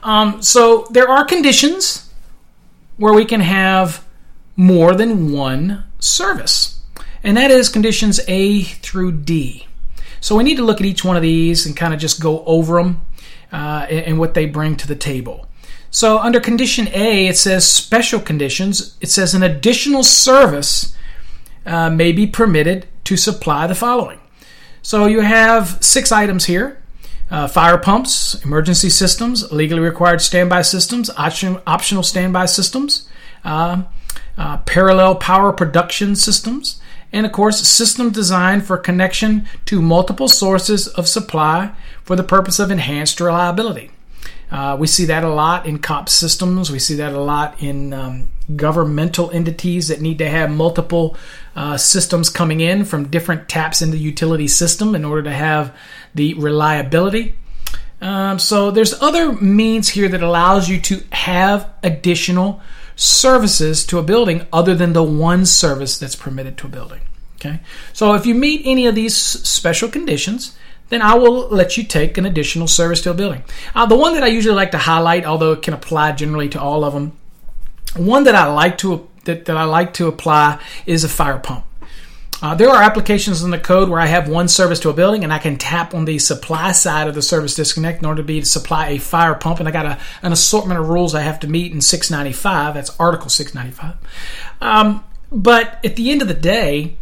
um, 0.03 0.43
so 0.43 0.87
there 0.91 1.09
are 1.09 1.25
conditions 1.25 2.11
where 2.97 3.15
we 3.15 3.25
can 3.25 3.41
have 3.41 4.05
more 4.57 4.95
than 4.95 5.33
one 5.33 5.85
service. 5.99 6.81
And 7.25 7.37
that 7.37 7.51
is 7.51 7.69
conditions 7.69 8.21
A 8.29 8.63
through 8.63 9.13
D. 9.13 9.67
So 10.21 10.37
we 10.37 10.45
need 10.45 10.57
to 10.57 10.65
look 10.65 10.81
at 10.81 10.87
each 10.87 11.05
one 11.05 11.17
of 11.17 11.23
these 11.23 11.67
and 11.67 11.77
kind 11.77 11.95
of 11.95 12.01
just 12.01 12.21
go 12.21 12.45
over 12.45 12.77
them 12.77 13.01
uh, 13.53 13.87
and, 13.89 14.19
what 14.19 14.35
they 14.35 14.47
bring 14.47 14.77
to 14.77 14.89
the 14.89 14.97
table. 14.97 15.47
So 15.91 16.19
under 16.19 16.41
condition 16.41 16.89
A, 16.89 17.27
it 17.27 17.37
says 17.37 17.69
special 17.69 18.19
conditions. 18.19 18.97
It 19.01 19.11
says 19.11 19.35
an 19.35 19.43
additional 19.43 20.03
service 20.03 20.97
uh, 21.67 21.91
may 21.91 22.13
be 22.13 22.27
permitted 22.27 22.87
to 23.05 23.17
supply 23.17 23.67
the 23.67 23.75
following. 23.75 24.19
So 24.81 25.07
you 25.07 25.21
have 25.21 25.79
six 25.85 26.11
items 26.11 26.47
here. 26.47 26.79
Uh, 27.31 27.47
fire 27.47 27.79
pumps, 27.79 28.43
emergency 28.45 28.91
systems, 28.91 29.51
legally 29.53 29.81
required 29.81 30.21
standby 30.21 30.63
systems, 30.63 31.09
option, 31.17 31.59
optional 31.67 32.03
standby 32.03 32.45
systems, 32.45 33.09
uh, 33.45 33.83
uh, 34.37 34.59
parallel 34.59 35.15
power 35.15 35.53
production 35.53 36.15
systems, 36.15 36.81
and 37.13 37.27
of 37.27 37.33
course, 37.33 37.61
system 37.61 38.11
designed 38.11 38.65
for 38.65 38.77
connection 38.77 39.47
to 39.67 39.81
multiple 39.81 40.29
sources 40.29 40.89
of 40.89 41.09
supply 41.09 41.73
for 42.05 42.17
the 42.17 42.23
purpose 42.23 42.59
of 42.59 42.71
enhanced 42.71 43.21
reliability. 43.21 43.91
Uh, 44.51 44.77
we 44.79 44.87
see 44.87 45.07
that 45.07 45.25
a 45.25 45.29
lot 45.29 45.65
in 45.65 45.79
COP 45.79 46.11
systems. 46.11 46.71
We 46.71 46.79
see 46.79 46.97
that 46.97 47.15
a 47.15 47.21
lot 47.21 47.63
in 47.63 47.95
um, 47.95 48.29
governmental 48.55 49.31
entities 49.31 49.89
that 49.89 50.03
need 50.03 50.19
to 50.19 50.29
have 50.29 50.51
multiple 50.51 51.17
uh, 51.57 51.79
systems 51.79 52.29
coming 52.29 52.61
in 52.61 52.85
from 52.85 53.09
different 53.09 53.49
taps 53.49 53.81
in 53.81 53.91
the 53.91 53.99
utility 53.99 54.47
system 54.47 54.95
in 54.95 55.07
order 55.07 55.23
to 55.23 55.33
have 55.33 55.75
the 56.15 56.35
reliability. 56.35 57.35
Um, 58.03 58.39
so 58.39 58.71
there's 58.71 59.01
other 59.01 59.33
means 59.33 59.89
here 59.89 60.09
that 60.09 60.23
allows 60.23 60.69
you 60.69 60.81
to 60.83 61.03
have 61.13 61.71
additional 61.83 62.61
services 62.95 63.87
to 63.87 63.99
a 63.99 64.03
building 64.03 64.47
other 64.53 64.75
than 64.75 64.93
the 64.93 65.03
one 65.03 65.47
service 65.47 65.99
that's 65.99 66.17
permitted 66.17 66.59
to 66.59 66.67
a 66.67 66.71
building. 66.71 67.01
Okay, 67.37 67.61
so 67.93 68.15
if 68.15 68.27
you 68.27 68.35
meet 68.35 68.63
any 68.65 68.87
of 68.87 68.95
these 68.95 69.17
special 69.17 69.89
conditions, 69.89 70.57
then 70.93 71.01
I 71.01 71.15
will 71.15 71.49
let 71.49 71.79
you 71.79 71.85
take 71.85 72.19
an 72.19 72.27
additional 72.27 72.67
service 72.67 73.01
to 73.03 73.11
a 73.11 73.15
building. 73.15 73.43
Uh, 73.75 73.87
the 73.87 73.97
one 73.97 74.13
that 74.15 74.23
I 74.23 74.27
usually 74.27 74.55
like 74.55 74.73
to 74.73 74.79
highlight, 74.79 75.25
although 75.25 75.53
it 75.53 75.63
can 75.63 75.73
apply 75.73 76.13
generally 76.13 76.51
to 76.51 76.61
all 76.61 76.85
of 76.85 76.93
them, 76.93 77.17
one 77.97 78.25
that 78.25 78.35
I 78.35 78.53
like 78.53 78.77
to 78.79 79.09
that, 79.25 79.47
that 79.47 79.57
I 79.57 79.65
like 79.65 79.95
to 79.95 80.09
apply 80.09 80.61
is 80.85 81.05
a 81.05 81.09
fire 81.09 81.39
pump. 81.39 81.65
Uh, 82.43 82.57
there 82.57 82.69
are 82.69 82.83
applications 82.83 83.43
in 83.43 83.53
the 83.53 83.59
code 83.59 83.89
where 83.89 84.01
I 84.01 84.07
have 84.07 84.29
one 84.29 84.49
service 84.49 84.81
to 84.81 84.91
a 84.91 84.93
building 84.93 85.23
and 85.23 85.33
I 85.33 85.39
can 85.39 85.57
tap 85.57 85.95
on 85.95 86.05
the 86.05 86.19
supply 86.19 86.73
side 86.73 87.07
of 87.07 87.15
the 87.15 87.23
service 87.23 87.55
disconnect 87.55 88.01
in 88.01 88.07
order 88.07 88.21
to 88.21 88.27
be 88.27 88.41
to 88.41 88.47
supply 88.47 88.89
a 88.89 88.99
fire 88.99 89.37
pump. 89.37 89.61
And 89.61 89.69
I 89.69 89.73
got 89.73 89.87
a, 89.87 89.99
an 90.23 90.33
assortment 90.33 90.81
of 90.81 90.89
rules 90.89 91.15
I 91.15 91.21
have 91.21 91.39
to 91.41 91.47
meet 91.47 91.73
in 91.73 91.81
695. 91.81 92.75
That's 92.75 92.99
Article 92.99 93.31
695. 93.31 93.97
Um, 94.61 95.05
but 95.31 95.79
at 95.85 95.95
the 95.95 96.11
end 96.11 96.21
of 96.21 96.27
the 96.27 96.35
day, 96.35 96.97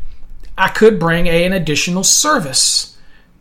I 0.59 0.69
could 0.69 1.01
bring 1.01 1.27
a, 1.27 1.45
an 1.45 1.55
additional 1.55 2.05
service 2.05 2.90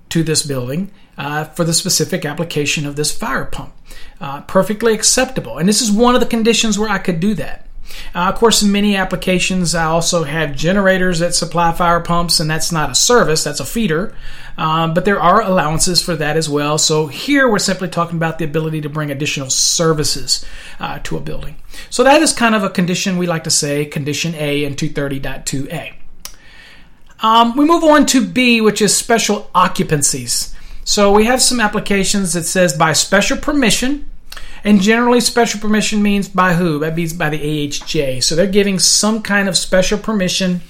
to 0.09 0.23
this 0.23 0.43
building 0.43 0.91
uh, 1.17 1.45
for 1.45 1.63
the 1.63 1.73
specific 1.73 2.25
application 2.25 2.85
of 2.85 2.95
this 2.95 3.15
fire 3.15 3.45
pump. 3.45 3.73
Uh, 4.21 4.41
perfectly 4.41 4.93
acceptable. 4.93 5.57
And 5.57 5.67
this 5.67 5.81
is 5.81 5.91
one 5.91 6.15
of 6.15 6.21
the 6.21 6.27
conditions 6.27 6.77
where 6.77 6.89
I 6.89 6.97
could 6.97 7.19
do 7.19 7.33
that. 7.35 7.65
Uh, 8.13 8.29
of 8.29 8.35
course, 8.35 8.61
in 8.61 8.71
many 8.71 8.95
applications, 8.95 9.73
I 9.75 9.85
also 9.85 10.23
have 10.23 10.55
generators 10.55 11.19
that 11.19 11.33
supply 11.33 11.71
fire 11.71 11.99
pumps, 11.99 12.39
and 12.39 12.49
that's 12.49 12.71
not 12.71 12.89
a 12.89 12.95
service, 12.95 13.43
that's 13.43 13.59
a 13.59 13.65
feeder. 13.65 14.15
Um, 14.57 14.93
but 14.93 15.05
there 15.05 15.21
are 15.21 15.41
allowances 15.41 16.01
for 16.01 16.15
that 16.17 16.35
as 16.35 16.49
well. 16.49 16.77
So 16.77 17.07
here 17.07 17.49
we're 17.49 17.59
simply 17.59 17.87
talking 17.87 18.17
about 18.17 18.39
the 18.39 18.45
ability 18.45 18.81
to 18.81 18.89
bring 18.89 19.09
additional 19.09 19.49
services 19.49 20.45
uh, 20.79 20.99
to 21.03 21.17
a 21.17 21.21
building. 21.21 21.55
So 21.89 22.03
that 22.03 22.21
is 22.21 22.33
kind 22.33 22.55
of 22.55 22.63
a 22.63 22.69
condition 22.69 23.17
we 23.17 23.25
like 23.25 23.45
to 23.45 23.51
say, 23.51 23.85
condition 23.85 24.35
A 24.35 24.65
in 24.65 24.75
230.2a. 24.75 25.93
Um, 27.21 27.55
we 27.57 27.65
move 27.65 27.83
on 27.83 28.05
to 28.07 28.25
B, 28.25 28.61
which 28.61 28.81
is 28.81 28.95
special 28.95 29.49
occupancies. 29.53 30.55
So 30.85 31.11
we 31.11 31.25
have 31.25 31.41
some 31.41 31.59
applications 31.59 32.33
that 32.33 32.43
says 32.43 32.77
by 32.77 32.93
special 32.93 33.37
permission, 33.37 34.09
and 34.63 34.81
generally, 34.81 35.21
special 35.21 35.59
permission 35.59 36.01
means 36.01 36.27
by 36.27 36.53
who? 36.53 36.79
That 36.79 36.95
means 36.95 37.13
by 37.13 37.29
the 37.29 37.39
AHJ. 37.39 38.23
So 38.23 38.35
they're 38.35 38.47
giving 38.47 38.79
some 38.79 39.21
kind 39.21 39.47
of 39.47 39.57
special 39.57 39.97
permission, 39.97 40.61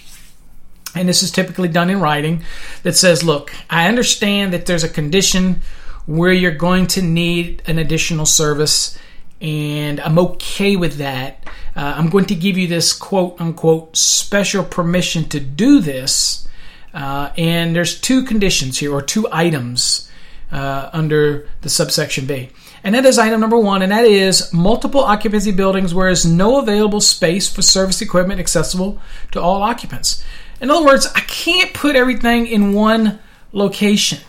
and 0.94 1.10
this 1.10 1.24
is 1.24 1.32
typically 1.32 1.70
done 1.70 1.89
in 1.89 2.00
writing, 2.00 2.44
that 2.84 2.96
says, 2.96 3.24
look, 3.24 3.53
I 3.70 3.88
understand 3.88 4.53
that 4.53 4.65
there's 4.65 4.84
a 4.84 4.89
condition 4.89 5.62
where 6.06 6.34
you're 6.34 6.51
going 6.51 6.88
to 6.88 7.01
need 7.01 7.63
an 7.68 7.79
additional 7.79 8.25
service, 8.25 8.98
and 9.41 10.00
I'm 10.00 10.19
okay 10.19 10.75
with 10.75 10.96
that. 10.96 11.48
Uh, 11.75 11.93
I'm 11.96 12.10
going 12.10 12.25
to 12.25 12.36
give 12.36 12.58
you 12.58 12.67
this 12.67 12.93
quote 12.93 13.39
unquote 13.39 13.96
special 13.96 14.63
permission 14.63 15.25
to 15.29 15.39
do 15.39 15.79
this. 15.79 16.48
Uh, 16.93 17.31
and 17.38 17.75
there's 17.75 18.00
two 18.00 18.24
conditions 18.24 18.79
here, 18.79 18.91
or 18.91 19.01
two 19.01 19.27
items 19.31 20.10
uh, 20.51 20.89
under 20.91 21.48
the 21.62 21.69
subsection 21.69 22.25
B. 22.25 22.50
And 22.84 22.96
that 22.96 23.05
is 23.05 23.19
item 23.19 23.41
number 23.41 23.60
one, 23.60 23.81
and 23.81 23.91
that 23.91 24.05
is 24.05 24.51
multiple 24.53 25.01
occupancy 25.01 25.51
buildings 25.51 25.93
where 25.93 26.08
there's 26.08 26.25
no 26.25 26.60
available 26.60 27.01
space 27.01 27.51
for 27.51 27.62
service 27.62 28.01
equipment 28.01 28.39
accessible 28.39 29.00
to 29.31 29.41
all 29.41 29.62
occupants. 29.62 30.24
In 30.62 30.72
other 30.72 30.86
words, 30.86 31.08
I 31.13 31.22
can't 31.22 31.74
put 31.74 31.96
everything 31.96 32.48
in 32.48 32.74
one 32.74 33.19
location. 33.51 34.19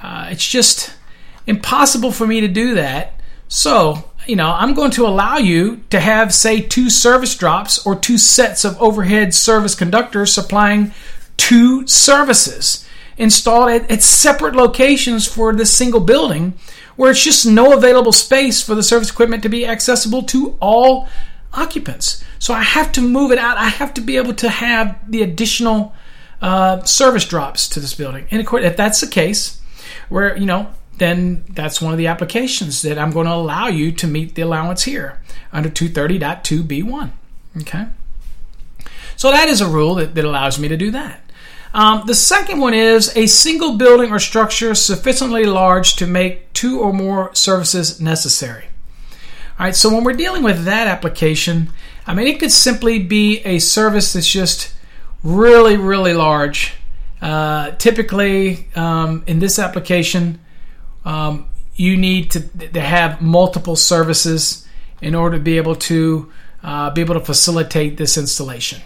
Uh, 0.00 0.28
it's 0.30 0.46
just 0.46 0.94
impossible 1.46 2.12
for 2.12 2.26
me 2.26 2.40
to 2.40 2.48
do 2.48 2.74
that. 2.74 3.20
So, 3.48 4.10
you 4.26 4.36
know, 4.36 4.50
I'm 4.50 4.74
going 4.74 4.90
to 4.92 5.06
allow 5.06 5.36
you 5.36 5.82
to 5.90 6.00
have, 6.00 6.34
say, 6.34 6.60
two 6.60 6.90
service 6.90 7.34
drops 7.36 7.84
or 7.86 7.96
two 7.96 8.18
sets 8.18 8.64
of 8.64 8.80
overhead 8.80 9.34
service 9.34 9.74
conductors 9.74 10.32
supplying 10.32 10.92
two 11.36 11.86
services 11.86 12.86
installed 13.16 13.70
at, 13.70 13.90
at 13.90 14.02
separate 14.02 14.54
locations 14.54 15.26
for 15.26 15.54
this 15.54 15.72
single 15.72 16.00
building 16.00 16.54
where 16.96 17.10
it's 17.10 17.22
just 17.22 17.46
no 17.46 17.72
available 17.72 18.12
space 18.12 18.62
for 18.62 18.74
the 18.74 18.82
service 18.82 19.10
equipment 19.10 19.42
to 19.42 19.48
be 19.48 19.66
accessible 19.66 20.22
to 20.22 20.56
all 20.60 21.08
occupants. 21.52 22.24
So 22.38 22.52
I 22.52 22.62
have 22.62 22.92
to 22.92 23.00
move 23.00 23.32
it 23.32 23.38
out. 23.38 23.56
I 23.56 23.68
have 23.68 23.94
to 23.94 24.00
be 24.00 24.16
able 24.16 24.34
to 24.34 24.48
have 24.48 25.10
the 25.10 25.22
additional 25.22 25.94
uh, 26.40 26.82
service 26.84 27.24
drops 27.24 27.68
to 27.70 27.80
this 27.80 27.94
building. 27.94 28.26
And 28.30 28.40
of 28.40 28.46
course, 28.46 28.64
if 28.64 28.76
that's 28.76 29.00
the 29.00 29.06
case, 29.06 29.60
where 30.08 30.36
you 30.36 30.46
know, 30.46 30.72
then 30.98 31.44
that's 31.48 31.80
one 31.80 31.92
of 31.92 31.98
the 31.98 32.06
applications 32.06 32.82
that 32.82 32.98
I'm 32.98 33.10
going 33.10 33.26
to 33.26 33.32
allow 33.32 33.68
you 33.68 33.92
to 33.92 34.06
meet 34.06 34.34
the 34.34 34.42
allowance 34.42 34.84
here 34.84 35.20
under 35.52 35.68
230.2b1. 35.68 37.10
Okay. 37.60 37.86
So 39.16 39.30
that 39.30 39.48
is 39.48 39.60
a 39.60 39.68
rule 39.68 39.94
that, 39.96 40.14
that 40.14 40.24
allows 40.24 40.58
me 40.58 40.68
to 40.68 40.76
do 40.76 40.90
that. 40.90 41.22
Um, 41.74 42.04
the 42.06 42.14
second 42.14 42.60
one 42.60 42.74
is 42.74 43.14
a 43.16 43.26
single 43.26 43.76
building 43.76 44.10
or 44.10 44.18
structure 44.18 44.74
sufficiently 44.74 45.44
large 45.44 45.96
to 45.96 46.06
make 46.06 46.52
two 46.52 46.80
or 46.80 46.92
more 46.92 47.34
services 47.34 48.00
necessary. 48.00 48.64
All 49.58 49.66
right, 49.66 49.76
so 49.76 49.92
when 49.92 50.04
we're 50.04 50.14
dealing 50.14 50.42
with 50.42 50.64
that 50.64 50.86
application, 50.86 51.70
I 52.06 52.14
mean, 52.14 52.28
it 52.28 52.38
could 52.38 52.52
simply 52.52 52.98
be 52.98 53.40
a 53.40 53.58
service 53.58 54.12
that's 54.12 54.30
just 54.30 54.74
really, 55.22 55.76
really 55.76 56.14
large. 56.14 56.74
Uh, 57.20 57.72
typically, 57.72 58.68
um, 58.76 59.24
in 59.26 59.38
this 59.38 59.58
application, 59.58 60.38
um, 61.06 61.46
you 61.76 61.96
need 61.96 62.32
to, 62.32 62.40
to, 62.40 62.80
have 62.80 63.22
multiple 63.22 63.76
services 63.76 64.66
in 65.00 65.14
order 65.14 65.38
to 65.38 65.42
be 65.42 65.56
able 65.56 65.76
to 65.76 66.32
uh, 66.64 66.90
be 66.90 67.00
able 67.00 67.14
to 67.14 67.20
facilitate 67.20 67.96
this 67.96 68.18
installation. 68.18 68.82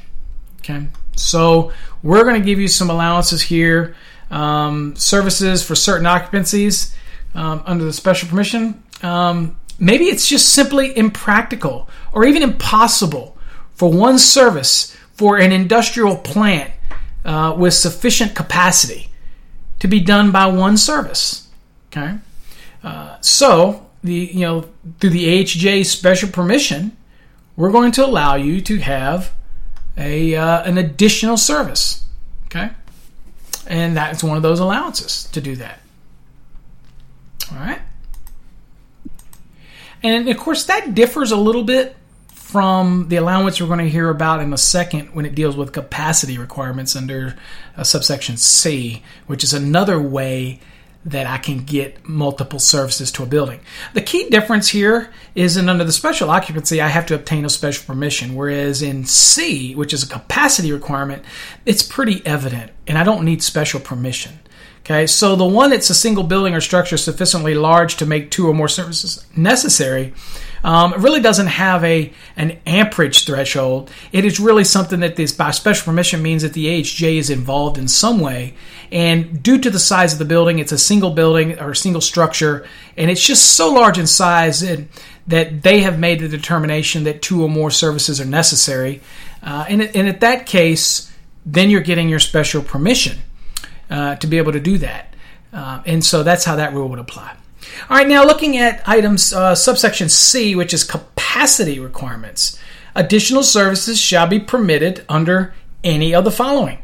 Okay, 0.59 0.87
so 1.17 1.73
we're 2.03 2.25
going 2.25 2.39
to 2.41 2.45
give 2.45 2.61
you 2.61 2.69
some 2.69 2.91
allowances 2.91 3.41
here, 3.41 3.97
um, 4.31 4.95
services 4.97 5.65
for 5.65 5.75
certain 5.75 6.07
occupancies 6.07 6.95
um, 7.35 7.63
under 7.65 7.85
the 7.85 7.93
special 7.93 8.29
permission. 8.29 8.83
Um, 9.03 9.59
maybe 9.79 10.05
it's 10.05 10.29
just 10.29 10.51
simply 10.51 10.97
impractical 10.97 11.89
or 12.13 12.27
even 12.27 12.43
impossible 12.43 13.39
for 13.73 13.91
one 13.91 14.19
service 14.19 14.95
for 15.15 15.39
an 15.39 15.53
industrial 15.53 16.17
plant 16.17 16.71
uh, 17.25 17.55
with 17.57 17.73
sufficient 17.73 18.35
capacity 18.35 19.11
to 19.79 19.89
be 19.89 20.01
done 20.01 20.31
by 20.31 20.47
one 20.47 20.77
service. 20.77 21.50
Okay, 21.93 22.19
uh, 22.85 23.17
so 23.21 23.91
the 24.03 24.15
you 24.15 24.41
know 24.41 24.69
through 25.01 25.11
the 25.11 25.27
AHJ 25.27 25.85
special 25.87 26.29
permission, 26.29 26.97
we're 27.57 27.73
going 27.73 27.93
to 27.93 28.05
allow 28.05 28.37
you 28.37 28.61
to 28.61 28.79
have 28.79 29.33
a 29.97 30.37
uh, 30.37 30.63
an 30.63 30.79
additional 30.79 31.37
service. 31.37 32.05
Okay, 32.47 32.71
and 33.67 33.97
that's 33.97 34.23
one 34.23 34.37
of 34.37 34.43
those 34.43 34.61
allowances 34.61 35.25
to 35.33 35.41
do 35.41 35.57
that. 35.57 35.81
All 37.51 37.59
right, 37.59 37.83
and 40.03 40.29
of 40.29 40.39
course 40.39 40.65
that 40.67 40.95
differs 40.95 41.33
a 41.33 41.37
little 41.37 41.65
bit 41.65 41.97
from 42.51 43.09
the 43.09 43.17
allowance 43.17 43.61
we're 43.61 43.69
going 43.69 43.79
to 43.79 43.89
hear 43.89 44.11
about 44.11 44.41
in 44.41 44.53
a 44.53 44.59
second 44.59 45.15
when 45.15 45.25
it 45.25 45.37
deals 45.37 45.57
with 45.57 45.73
capacity 45.73 46.37
requirements 46.37 46.97
under 46.97 47.37
uh, 47.77 47.85
subsection 47.85 48.37
C, 48.37 49.05
which 49.29 49.45
is 49.45 49.53
another 49.53 50.01
way 50.01 50.59
that 51.05 51.27
I 51.27 51.39
can 51.39 51.65
get 51.65 52.07
multiple 52.07 52.59
services 52.59 53.11
to 53.13 53.23
a 53.23 53.27
building. 53.27 53.61
The 53.95 54.03
key 54.03 54.29
difference 54.29 54.69
here 54.69 55.11
is 55.35 55.57
in 55.57 55.69
under 55.69 55.85
the 55.85 55.93
special 55.93 56.31
occupancy, 56.31 56.81
I 56.81 56.89
have 56.89 57.07
to 57.07 57.15
obtain 57.15 57.45
a 57.45 57.51
special 57.51 57.87
permission, 57.87 58.35
whereas 58.35 58.83
in 58.83 59.05
C, 59.07 59.75
which 59.75 59.95
is 59.95 60.03
a 60.03 60.09
capacity 60.09 60.73
requirement, 60.73 61.25
it's 61.65 61.83
pretty 61.83 62.25
evident 62.27 62.73
and 62.87 62.99
I 62.99 63.05
don't 63.05 63.25
need 63.25 63.43
special 63.43 63.81
permission. 63.81 64.41
Okay, 64.81 65.07
so 65.07 65.37
the 65.37 65.45
one 65.45 65.71
that's 65.71 65.91
a 65.91 65.95
single 65.95 66.25
building 66.25 66.55
or 66.55 66.61
structure 66.61 66.97
sufficiently 66.97 67.55
large 67.55 67.97
to 67.97 68.07
make 68.07 68.31
two 68.31 68.49
or 68.49 68.55
more 68.55 68.69
services 68.69 69.25
necessary 69.37 70.13
um, 70.63 70.93
it 70.95 71.01
really 71.01 71.21
doesn't 71.21 71.47
have 71.47 71.83
a 71.85 72.13
an 72.37 72.59
amperage 72.67 73.25
threshold. 73.25 73.91
It 74.13 74.25
is 74.25 74.41
really 74.41 74.65
something 74.65 75.01
that 75.01 75.17
this 75.17 75.33
by 75.33 75.51
special 75.51 75.85
permission 75.85 76.23
means 76.23 76.43
that 76.43 76.53
the 76.53 76.67
AHJ 76.67 77.17
is 77.17 77.31
involved 77.31 77.79
in 77.79 77.89
some 77.89 78.21
way. 78.21 78.55
And 78.93 79.43
due 79.43 79.59
to 79.59 79.71
the 79.71 79.79
size 79.79 80.13
of 80.13 80.19
the 80.19 80.25
building, 80.25 80.59
it's 80.59 80.73
a 80.73 80.79
single 80.79 81.11
building 81.11 81.59
or 81.61 81.71
a 81.71 81.77
single 81.77 82.01
structure, 82.01 82.67
and 82.97 83.11
it's 83.11 83.25
just 83.25 83.55
so 83.55 83.73
large 83.73 83.99
in 83.99 84.07
size 84.07 84.61
that, 84.61 84.81
that 85.29 85.63
they 85.63 85.81
have 85.81 85.99
made 85.99 86.21
the 86.21 86.29
determination 86.29 87.05
that 87.05 87.23
two 87.23 87.43
or 87.43 87.49
more 87.49 87.71
services 87.71 88.21
are 88.21 88.25
necessary. 88.25 89.01
Uh, 89.43 89.65
and, 89.69 89.83
and 89.83 90.09
at 90.09 90.21
that 90.21 90.45
case, 90.45 91.11
then 91.47 91.71
you're 91.71 91.81
getting 91.81 92.09
your 92.09 92.19
special 92.19 92.63
permission 92.63 93.19
uh, 93.91 94.17
to 94.17 94.27
be 94.27 94.39
able 94.39 94.53
to 94.53 94.61
do 94.61 94.79
that. 94.79 95.15
Uh, 95.53 95.83
and 95.87 96.05
so 96.05 96.23
that's 96.23 96.45
how 96.45 96.57
that 96.57 96.73
rule 96.73 96.89
would 96.89 96.99
apply. 96.99 97.37
All 97.89 97.97
right, 97.97 98.09
now 98.09 98.25
looking 98.25 98.57
at 98.57 98.87
items 98.87 99.33
uh, 99.33 99.55
subsection 99.55 100.09
C, 100.09 100.55
which 100.55 100.75
is 100.75 100.85
capacity 100.85 101.79
requirements. 101.79 102.59
Additional 102.95 103.43
services 103.43 103.99
shall 103.99 104.27
be 104.27 104.41
permitted 104.41 105.05
under 105.09 105.55
any 105.85 106.15
of 106.15 106.25
the 106.25 106.31
following. 106.31 106.79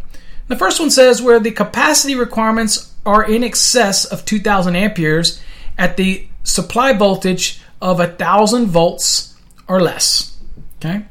The 0.48 0.56
first 0.56 0.78
one 0.78 0.90
says 0.90 1.20
where 1.20 1.40
the 1.40 1.50
capacity 1.50 2.14
requirements 2.14 2.94
are 3.04 3.24
in 3.24 3.42
excess 3.42 4.04
of 4.04 4.24
2000 4.24 4.76
amperes 4.76 5.42
at 5.76 5.96
the 5.96 6.28
supply 6.44 6.92
voltage 6.92 7.60
of 7.82 7.98
1000 7.98 8.66
volts 8.66 9.34
or 9.68 9.80
less. 9.80 10.36
Okay? 10.78 11.04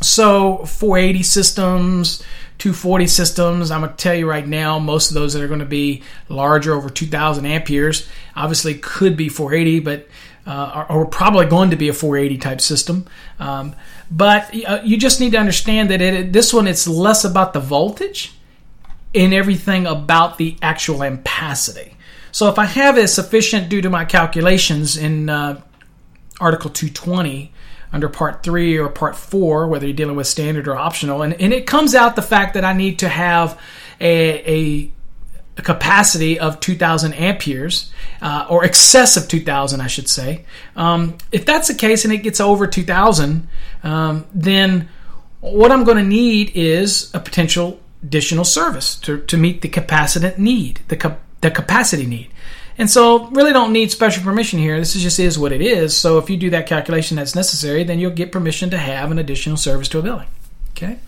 So 0.00 0.58
480 0.64 1.22
systems, 1.22 2.22
240 2.58 3.06
systems, 3.06 3.70
I'm 3.70 3.82
going 3.82 3.92
to 3.92 3.96
tell 3.96 4.14
you 4.14 4.28
right 4.28 4.46
now, 4.46 4.78
most 4.78 5.10
of 5.10 5.14
those 5.14 5.32
that 5.34 5.42
are 5.42 5.48
going 5.48 5.60
to 5.60 5.66
be 5.66 6.02
larger, 6.28 6.74
over 6.74 6.90
2000 6.90 7.46
amperes, 7.46 8.08
obviously 8.34 8.74
could 8.74 9.16
be 9.16 9.28
480, 9.28 9.80
but 9.80 10.08
uh, 10.46 10.50
are, 10.50 10.86
are, 10.86 11.04
probably 11.04 11.46
going 11.46 11.70
to 11.70 11.76
be 11.76 11.88
a 11.88 11.92
480 11.92 12.38
type 12.38 12.60
system. 12.60 13.06
Um, 13.38 13.76
but 14.10 14.52
uh, 14.66 14.80
you 14.82 14.96
just 14.96 15.20
need 15.20 15.32
to 15.32 15.38
understand 15.38 15.90
that 15.90 16.00
it, 16.00 16.32
this 16.32 16.52
one, 16.52 16.66
it's 16.66 16.88
less 16.88 17.24
about 17.24 17.52
the 17.52 17.60
voltage 17.60 18.32
and 19.14 19.34
everything 19.34 19.86
about 19.86 20.38
the 20.38 20.56
actual 20.62 20.98
ampacity. 21.00 21.94
So 22.32 22.48
if 22.48 22.58
I 22.58 22.64
have 22.64 22.98
it 22.98 23.08
sufficient 23.08 23.68
due 23.68 23.82
to 23.82 23.90
my 23.90 24.04
calculations 24.04 24.96
in 24.96 25.28
uh, 25.28 25.60
Article 26.40 26.70
220 26.70 27.52
under 27.92 28.08
Part 28.08 28.42
3 28.42 28.78
or 28.78 28.88
Part 28.88 29.16
4, 29.16 29.68
whether 29.68 29.86
you're 29.86 29.96
dealing 29.96 30.16
with 30.16 30.26
standard 30.26 30.68
or 30.68 30.76
optional, 30.76 31.22
and, 31.22 31.34
and 31.34 31.52
it 31.52 31.66
comes 31.66 31.94
out 31.94 32.16
the 32.16 32.22
fact 32.22 32.54
that 32.54 32.64
I 32.64 32.72
need 32.72 32.98
to 33.00 33.08
have 33.08 33.60
a, 34.00 34.52
a 34.52 34.92
a 35.58 35.62
capacity 35.62 36.38
of 36.38 36.60
2000 36.60 37.12
amperes 37.14 37.90
uh, 38.22 38.46
or 38.48 38.64
excess 38.64 39.16
of 39.16 39.28
2000 39.28 39.80
i 39.80 39.86
should 39.86 40.08
say. 40.08 40.44
Um, 40.76 41.18
if 41.32 41.44
that's 41.44 41.68
the 41.68 41.74
case 41.74 42.04
and 42.04 42.14
it 42.14 42.18
gets 42.18 42.40
over 42.40 42.66
2000 42.66 43.48
um, 43.82 44.26
then 44.32 44.88
what 45.40 45.72
i'm 45.72 45.84
going 45.84 45.96
to 45.98 46.04
need 46.04 46.52
is 46.54 47.12
a 47.12 47.20
potential 47.20 47.80
additional 48.02 48.44
service 48.44 48.94
to, 49.00 49.20
to 49.22 49.36
meet 49.36 49.62
the 49.62 49.68
capacitance 49.68 50.38
need 50.38 50.80
the, 50.88 50.96
cap- 50.96 51.20
the 51.40 51.50
capacity 51.50 52.06
need 52.06 52.30
and 52.78 52.88
so 52.88 53.26
really 53.28 53.52
don't 53.52 53.72
need 53.72 53.90
special 53.90 54.22
permission 54.22 54.58
here 54.58 54.78
this 54.78 54.96
is 54.96 55.02
just 55.02 55.18
is 55.18 55.38
what 55.38 55.52
it 55.52 55.60
is 55.60 55.96
so 55.96 56.18
if 56.18 56.30
you 56.30 56.36
do 56.36 56.50
that 56.50 56.66
calculation 56.66 57.16
that's 57.16 57.34
necessary 57.34 57.84
then 57.84 57.98
you'll 57.98 58.10
get 58.10 58.32
permission 58.32 58.70
to 58.70 58.78
have 58.78 59.10
an 59.10 59.18
additional 59.18 59.56
service 59.56 59.88
to 59.88 59.98
a 59.98 60.02
building 60.02 60.28
okay 60.70 60.98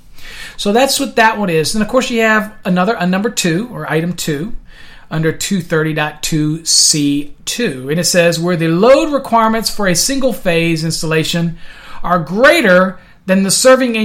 so 0.57 0.73
that's 0.73 0.99
what 1.01 1.17
that 1.17 1.39
one 1.39 1.51
is. 1.51 1.75
And 1.75 1.83
of 1.83 1.89
course, 1.89 2.09
you 2.11 2.21
have 2.21 2.57
another, 2.65 2.95
a 2.95 3.07
number 3.07 3.29
two 3.31 3.69
or 3.73 3.91
item 3.91 4.13
two 4.15 4.55
under 5.11 5.33
230.2C2. 5.33 7.91
And 7.91 7.99
it 7.99 8.05
says 8.05 8.39
where 8.39 8.57
the 8.57 8.69
load 8.69 9.13
requirements 9.13 9.75
for 9.75 9.89
a 9.89 9.95
single 9.95 10.33
phase 10.33 10.85
installation 10.85 11.59
are 12.03 12.19
greater 12.19 12.99
than 13.31 13.45
the 13.45 13.51
serving 13.51 13.97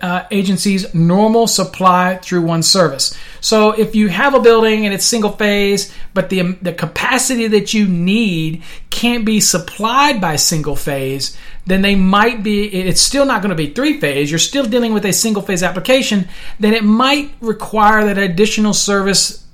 uh, 0.00 0.24
agency's 0.30 0.94
normal 0.94 1.48
supply 1.48 2.16
through 2.22 2.42
one 2.42 2.62
service. 2.62 3.12
So 3.40 3.72
if 3.72 3.96
you 3.96 4.06
have 4.06 4.34
a 4.34 4.40
building 4.40 4.84
and 4.84 4.94
it's 4.94 5.04
single 5.04 5.32
phase, 5.32 5.92
but 6.14 6.30
the, 6.30 6.52
the 6.62 6.72
capacity 6.72 7.48
that 7.48 7.74
you 7.74 7.88
need 7.88 8.62
can't 8.90 9.24
be 9.24 9.40
supplied 9.40 10.20
by 10.20 10.36
single 10.36 10.76
phase, 10.76 11.36
then 11.66 11.82
they 11.82 11.96
might 11.96 12.44
be, 12.44 12.68
it's 12.68 13.00
still 13.00 13.26
not 13.26 13.42
going 13.42 13.50
to 13.50 13.56
be 13.56 13.74
three 13.74 13.98
phase. 13.98 14.30
You're 14.30 14.38
still 14.38 14.64
dealing 14.64 14.92
with 14.92 15.04
a 15.06 15.12
single 15.12 15.42
phase 15.42 15.64
application. 15.64 16.28
Then 16.60 16.72
it 16.72 16.84
might 16.84 17.32
require 17.40 18.04
that 18.04 18.16
additional 18.16 18.74
service 18.74 19.44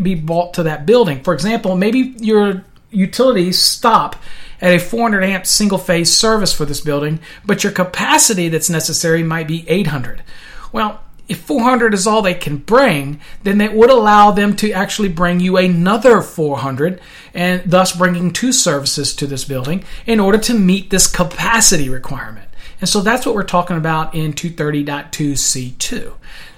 be 0.00 0.14
bought 0.14 0.54
to 0.54 0.62
that 0.62 0.86
building. 0.86 1.22
For 1.22 1.34
example, 1.34 1.76
maybe 1.76 2.14
your 2.20 2.64
utilities 2.90 3.58
stop 3.58 4.16
at 4.62 4.74
a 4.74 4.78
400 4.78 5.24
amp 5.24 5.44
single 5.44 5.76
phase 5.76 6.16
service 6.16 6.54
for 6.54 6.64
this 6.64 6.80
building, 6.80 7.20
but 7.44 7.62
your 7.64 7.72
capacity 7.72 8.48
that's 8.48 8.70
necessary 8.70 9.22
might 9.22 9.48
be 9.48 9.68
800. 9.68 10.22
Well, 10.72 11.02
if 11.28 11.40
400 11.40 11.94
is 11.94 12.06
all 12.06 12.22
they 12.22 12.34
can 12.34 12.58
bring, 12.58 13.20
then 13.42 13.58
that 13.58 13.74
would 13.74 13.90
allow 13.90 14.30
them 14.30 14.56
to 14.56 14.72
actually 14.72 15.08
bring 15.08 15.40
you 15.40 15.56
another 15.56 16.20
400 16.20 17.00
and 17.34 17.62
thus 17.64 17.96
bringing 17.96 18.32
two 18.32 18.52
services 18.52 19.14
to 19.16 19.26
this 19.26 19.44
building 19.44 19.84
in 20.06 20.20
order 20.20 20.38
to 20.38 20.54
meet 20.54 20.90
this 20.90 21.10
capacity 21.10 21.88
requirement. 21.88 22.48
And 22.80 22.88
so 22.88 23.00
that's 23.00 23.24
what 23.24 23.34
we're 23.34 23.44
talking 23.44 23.76
about 23.76 24.14
in 24.14 24.32
230.2C2. 24.32 26.12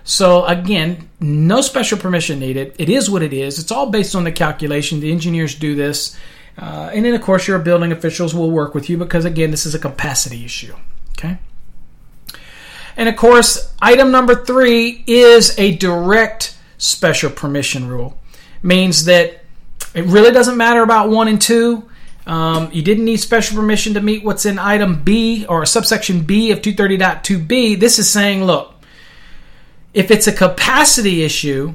So 0.04 0.44
again, 0.46 1.08
no 1.20 1.60
special 1.60 1.98
permission 1.98 2.38
needed. 2.38 2.74
It 2.78 2.88
is 2.88 3.10
what 3.10 3.22
it 3.22 3.32
is. 3.32 3.58
It's 3.58 3.72
all 3.72 3.90
based 3.90 4.14
on 4.14 4.24
the 4.24 4.32
calculation. 4.32 5.00
The 5.00 5.12
engineers 5.12 5.54
do 5.54 5.74
this. 5.74 6.16
Uh, 6.56 6.90
and 6.92 7.04
then, 7.04 7.14
of 7.14 7.22
course, 7.22 7.48
your 7.48 7.58
building 7.58 7.92
officials 7.92 8.34
will 8.34 8.50
work 8.50 8.74
with 8.74 8.88
you 8.88 8.96
because, 8.96 9.24
again, 9.24 9.50
this 9.50 9.66
is 9.66 9.74
a 9.74 9.78
capacity 9.78 10.44
issue. 10.44 10.74
Okay? 11.18 11.38
And 12.96 13.08
of 13.08 13.16
course, 13.16 13.74
item 13.80 14.10
number 14.10 14.44
three 14.44 15.02
is 15.06 15.58
a 15.58 15.76
direct 15.76 16.56
special 16.78 17.30
permission 17.30 17.88
rule. 17.88 18.18
Means 18.62 19.04
that 19.06 19.42
it 19.94 20.04
really 20.04 20.32
doesn't 20.32 20.56
matter 20.56 20.82
about 20.82 21.10
one 21.10 21.28
and 21.28 21.40
two. 21.40 21.88
Um, 22.26 22.70
you 22.72 22.82
didn't 22.82 23.04
need 23.04 23.18
special 23.18 23.56
permission 23.56 23.94
to 23.94 24.00
meet 24.00 24.24
what's 24.24 24.46
in 24.46 24.58
item 24.58 25.02
B 25.02 25.44
or 25.46 25.66
subsection 25.66 26.22
B 26.22 26.52
of 26.52 26.60
230.2b. 26.60 27.78
This 27.78 27.98
is 27.98 28.08
saying, 28.08 28.44
look, 28.44 28.74
if 29.92 30.10
it's 30.10 30.26
a 30.26 30.32
capacity 30.32 31.22
issue, 31.22 31.74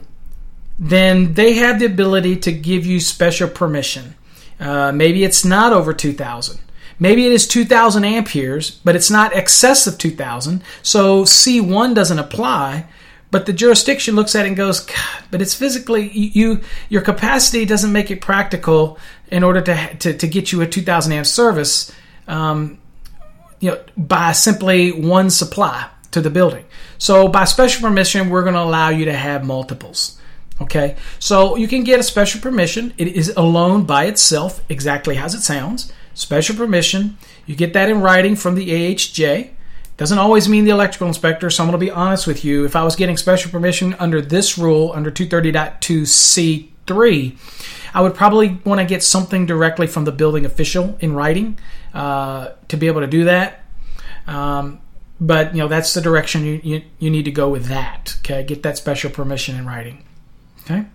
then 0.80 1.34
they 1.34 1.54
have 1.54 1.80
the 1.80 1.86
ability 1.86 2.38
to 2.38 2.52
give 2.52 2.86
you 2.86 3.00
special 3.00 3.48
permission. 3.48 4.16
Uh, 4.60 4.92
maybe 4.92 5.24
it's 5.24 5.46
not 5.46 5.74
over 5.74 5.94
2,000. 5.94 6.60
Maybe 7.00 7.26
it 7.26 7.32
is 7.32 7.48
2,000 7.48 8.04
amperes, 8.04 8.72
but 8.84 8.96
it's 8.96 9.10
not 9.10 9.34
excess 9.34 9.88
of 9.88 9.98
2,000. 9.98 10.62
So 10.84 11.24
C1 11.24 11.96
doesn't 11.96 12.20
apply. 12.20 12.86
But 13.32 13.46
the 13.46 13.54
jurisdiction 13.54 14.16
looks 14.16 14.36
at 14.36 14.46
it 14.46 14.50
and 14.50 14.58
goes, 14.58 14.88
but 15.30 15.42
it's 15.42 15.54
physically 15.54 16.10
you. 16.10 16.62
Your 16.90 17.02
capacity 17.02 17.64
doesn't 17.64 17.92
make 17.92 18.10
it 18.10 18.22
practical 18.22 18.98
in 19.28 19.44
order 19.44 19.62
to 19.62 19.96
to, 19.98 20.18
to 20.18 20.28
get 20.28 20.52
you 20.52 20.62
a 20.62 20.68
2,000 20.68 21.12
amp 21.12 21.28
service. 21.28 21.92
Um, 22.28 22.80
you 23.60 23.72
know, 23.72 23.80
by 23.96 24.32
simply 24.32 24.92
one 24.92 25.30
supply 25.30 25.90
to 26.12 26.22
the 26.22 26.30
building. 26.30 26.66
So 26.98 27.28
by 27.28 27.44
special 27.44 27.88
permission, 27.88 28.30
we're 28.30 28.42
going 28.42 28.56
to 28.56 28.62
allow 28.62 28.90
you 28.90 29.06
to 29.06 29.14
have 29.14 29.46
multiples. 29.46 30.19
Okay, 30.62 30.98
so 31.20 31.56
you 31.56 31.68
can 31.68 31.84
get 31.84 32.00
a 32.00 32.04
special 32.04 32.42
permission. 32.42 32.94
It 32.98 33.08
is 33.08 33.32
alone 33.38 33.86
by 33.86 34.06
itself, 34.06 34.62
exactly 34.70 35.18
as 35.18 35.34
it 35.34 35.42
sounds. 35.42 35.92
Special 36.14 36.56
permission. 36.56 37.18
You 37.46 37.56
get 37.56 37.74
that 37.74 37.90
in 37.90 38.02
writing 38.02 38.36
from 38.36 38.56
the 38.56 38.70
AHJ. 38.70 39.52
Doesn't 39.96 40.18
always 40.18 40.50
mean 40.50 40.66
the 40.66 40.72
electrical 40.72 41.08
inspector, 41.08 41.50
so 41.50 41.64
I'm 41.64 41.70
going 41.70 41.80
to 41.80 41.86
be 41.86 41.92
honest 41.92 42.28
with 42.28 42.46
you. 42.46 42.66
If 42.66 42.76
I 42.76 42.84
was 42.84 42.96
getting 42.96 43.18
special 43.18 43.52
permission 43.52 43.96
under 43.96 44.22
this 44.22 44.58
rule, 44.58 44.94
under 44.94 45.12
230.2C3, 45.12 47.38
I 47.94 48.02
would 48.02 48.16
probably 48.16 48.60
want 48.66 48.80
to 48.80 48.86
get 48.86 49.04
something 49.04 49.46
directly 49.46 49.88
from 49.88 50.06
the 50.06 50.12
building 50.12 50.46
official 50.46 50.98
in 51.00 51.14
writing 51.14 51.58
uh, 51.94 52.50
to 52.68 52.78
be 52.78 52.88
able 52.88 53.02
to 53.02 53.08
do 53.08 53.26
that. 53.26 53.64
Um, 54.28 54.82
but 55.20 55.54
you 55.54 55.62
know 55.62 55.68
that's 55.68 55.94
the 55.94 56.02
direction 56.02 56.46
you, 56.46 56.62
you, 56.64 56.82
you 57.00 57.10
need 57.10 57.26
to 57.26 57.32
go 57.32 57.50
with 57.50 57.66
that. 57.66 58.16
Okay, 58.20 58.44
get 58.44 58.64
that 58.64 58.78
special 58.78 59.10
permission 59.10 59.58
in 59.58 59.66
writing. 59.66 60.06
Okay. 60.70 60.86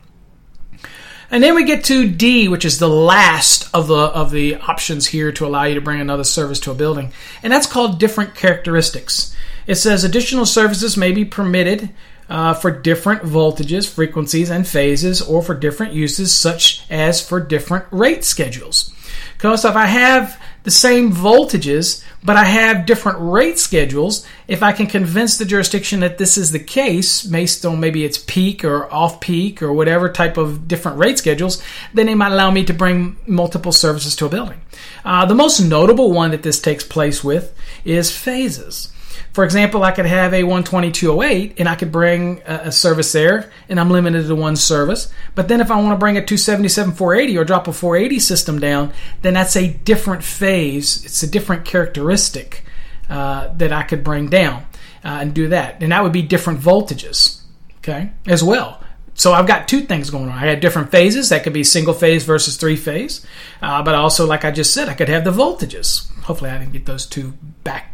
And 1.30 1.42
then 1.42 1.54
we 1.54 1.64
get 1.64 1.84
to 1.84 2.08
D, 2.08 2.48
which 2.48 2.64
is 2.64 2.78
the 2.78 2.88
last 2.88 3.68
of 3.74 3.88
the 3.88 3.94
of 3.94 4.30
the 4.30 4.56
options 4.56 5.06
here 5.06 5.32
to 5.32 5.46
allow 5.46 5.64
you 5.64 5.74
to 5.74 5.80
bring 5.80 6.00
another 6.00 6.22
service 6.22 6.60
to 6.60 6.70
a 6.70 6.74
building, 6.74 7.12
and 7.42 7.52
that's 7.52 7.66
called 7.66 7.98
different 7.98 8.34
characteristics. 8.34 9.34
It 9.66 9.76
says 9.76 10.04
additional 10.04 10.46
services 10.46 10.96
may 10.96 11.12
be 11.12 11.24
permitted 11.24 11.90
uh, 12.28 12.54
for 12.54 12.70
different 12.70 13.22
voltages, 13.22 13.88
frequencies, 13.88 14.50
and 14.50 14.66
phases, 14.66 15.20
or 15.22 15.42
for 15.42 15.54
different 15.54 15.92
uses, 15.92 16.32
such 16.32 16.84
as 16.90 17.26
for 17.26 17.40
different 17.40 17.86
rate 17.90 18.24
schedules. 18.24 18.92
Because 19.36 19.64
if 19.64 19.76
I 19.76 19.86
have 19.86 20.40
the 20.62 20.70
same 20.70 21.12
voltages, 21.12 22.02
but 22.24 22.36
I 22.36 22.44
have 22.44 22.86
different 22.86 23.18
rate 23.20 23.58
schedules, 23.58 24.26
if 24.48 24.62
I 24.62 24.72
can 24.72 24.86
convince 24.86 25.36
the 25.36 25.44
jurisdiction 25.44 26.00
that 26.00 26.16
this 26.16 26.38
is 26.38 26.52
the 26.52 26.58
case, 26.58 27.22
based 27.22 27.66
on 27.66 27.80
maybe 27.80 28.04
it's 28.04 28.16
peak 28.16 28.64
or 28.64 28.90
off 28.92 29.20
peak 29.20 29.62
or 29.62 29.74
whatever 29.74 30.10
type 30.10 30.38
of 30.38 30.66
different 30.66 30.98
rate 30.98 31.18
schedules, 31.18 31.62
then 31.92 32.06
they 32.06 32.14
might 32.14 32.32
allow 32.32 32.50
me 32.50 32.64
to 32.64 32.72
bring 32.72 33.16
multiple 33.26 33.72
services 33.72 34.16
to 34.16 34.26
a 34.26 34.30
building. 34.30 34.60
Uh, 35.04 35.26
the 35.26 35.34
most 35.34 35.60
notable 35.60 36.10
one 36.12 36.30
that 36.30 36.42
this 36.42 36.60
takes 36.60 36.82
place 36.82 37.22
with 37.22 37.54
is 37.84 38.10
phases. 38.10 38.90
For 39.34 39.42
example, 39.42 39.82
I 39.82 39.90
could 39.90 40.06
have 40.06 40.32
a 40.32 40.42
12208 40.42 41.58
and 41.58 41.68
I 41.68 41.74
could 41.74 41.90
bring 41.90 42.40
a, 42.46 42.70
service 42.70 43.10
there 43.10 43.50
and 43.68 43.80
I'm 43.80 43.90
limited 43.90 44.28
to 44.28 44.34
one 44.36 44.54
service. 44.54 45.12
But 45.34 45.48
then 45.48 45.60
if 45.60 45.72
I 45.72 45.76
want 45.76 45.90
to 45.90 45.98
bring 45.98 46.16
a 46.16 46.24
277 46.24 46.94
480 46.94 47.36
or 47.36 47.44
drop 47.44 47.66
a 47.66 47.72
480 47.72 48.20
system 48.20 48.60
down, 48.60 48.92
then 49.22 49.34
that's 49.34 49.56
a 49.56 49.68
different 49.68 50.22
phase. 50.22 51.04
It's 51.04 51.24
a 51.24 51.26
different 51.26 51.64
characteristic 51.64 52.64
uh, 53.10 53.48
that 53.54 53.72
I 53.72 53.82
could 53.82 54.04
bring 54.04 54.28
down 54.28 54.66
uh, 55.04 55.18
and 55.20 55.34
do 55.34 55.48
that. 55.48 55.82
And 55.82 55.90
that 55.90 56.04
would 56.04 56.12
be 56.12 56.22
different 56.22 56.60
voltages, 56.60 57.40
okay, 57.78 58.12
as 58.28 58.44
well. 58.44 58.80
so 59.14 59.32
I've 59.32 59.48
got 59.48 59.66
two 59.66 59.80
things 59.80 60.10
going 60.10 60.28
on. 60.28 60.38
I 60.38 60.46
had 60.46 60.60
different 60.60 60.92
phases. 60.92 61.30
That 61.30 61.42
could 61.42 61.52
be 61.52 61.64
single 61.64 61.94
phase 61.94 62.24
versus 62.24 62.56
three 62.56 62.76
phase. 62.76 63.26
Uh, 63.60 63.82
but 63.82 63.96
also, 63.96 64.26
like 64.28 64.44
I 64.44 64.52
just 64.52 64.72
said, 64.72 64.88
I 64.88 64.94
could 64.94 65.08
have 65.08 65.24
the 65.24 65.32
voltages. 65.32 66.08
Hopefully, 66.20 66.50
I 66.50 66.58
didn't 66.58 66.72
get 66.72 66.86
those 66.86 67.04
two 67.04 67.34
back, 67.64 67.93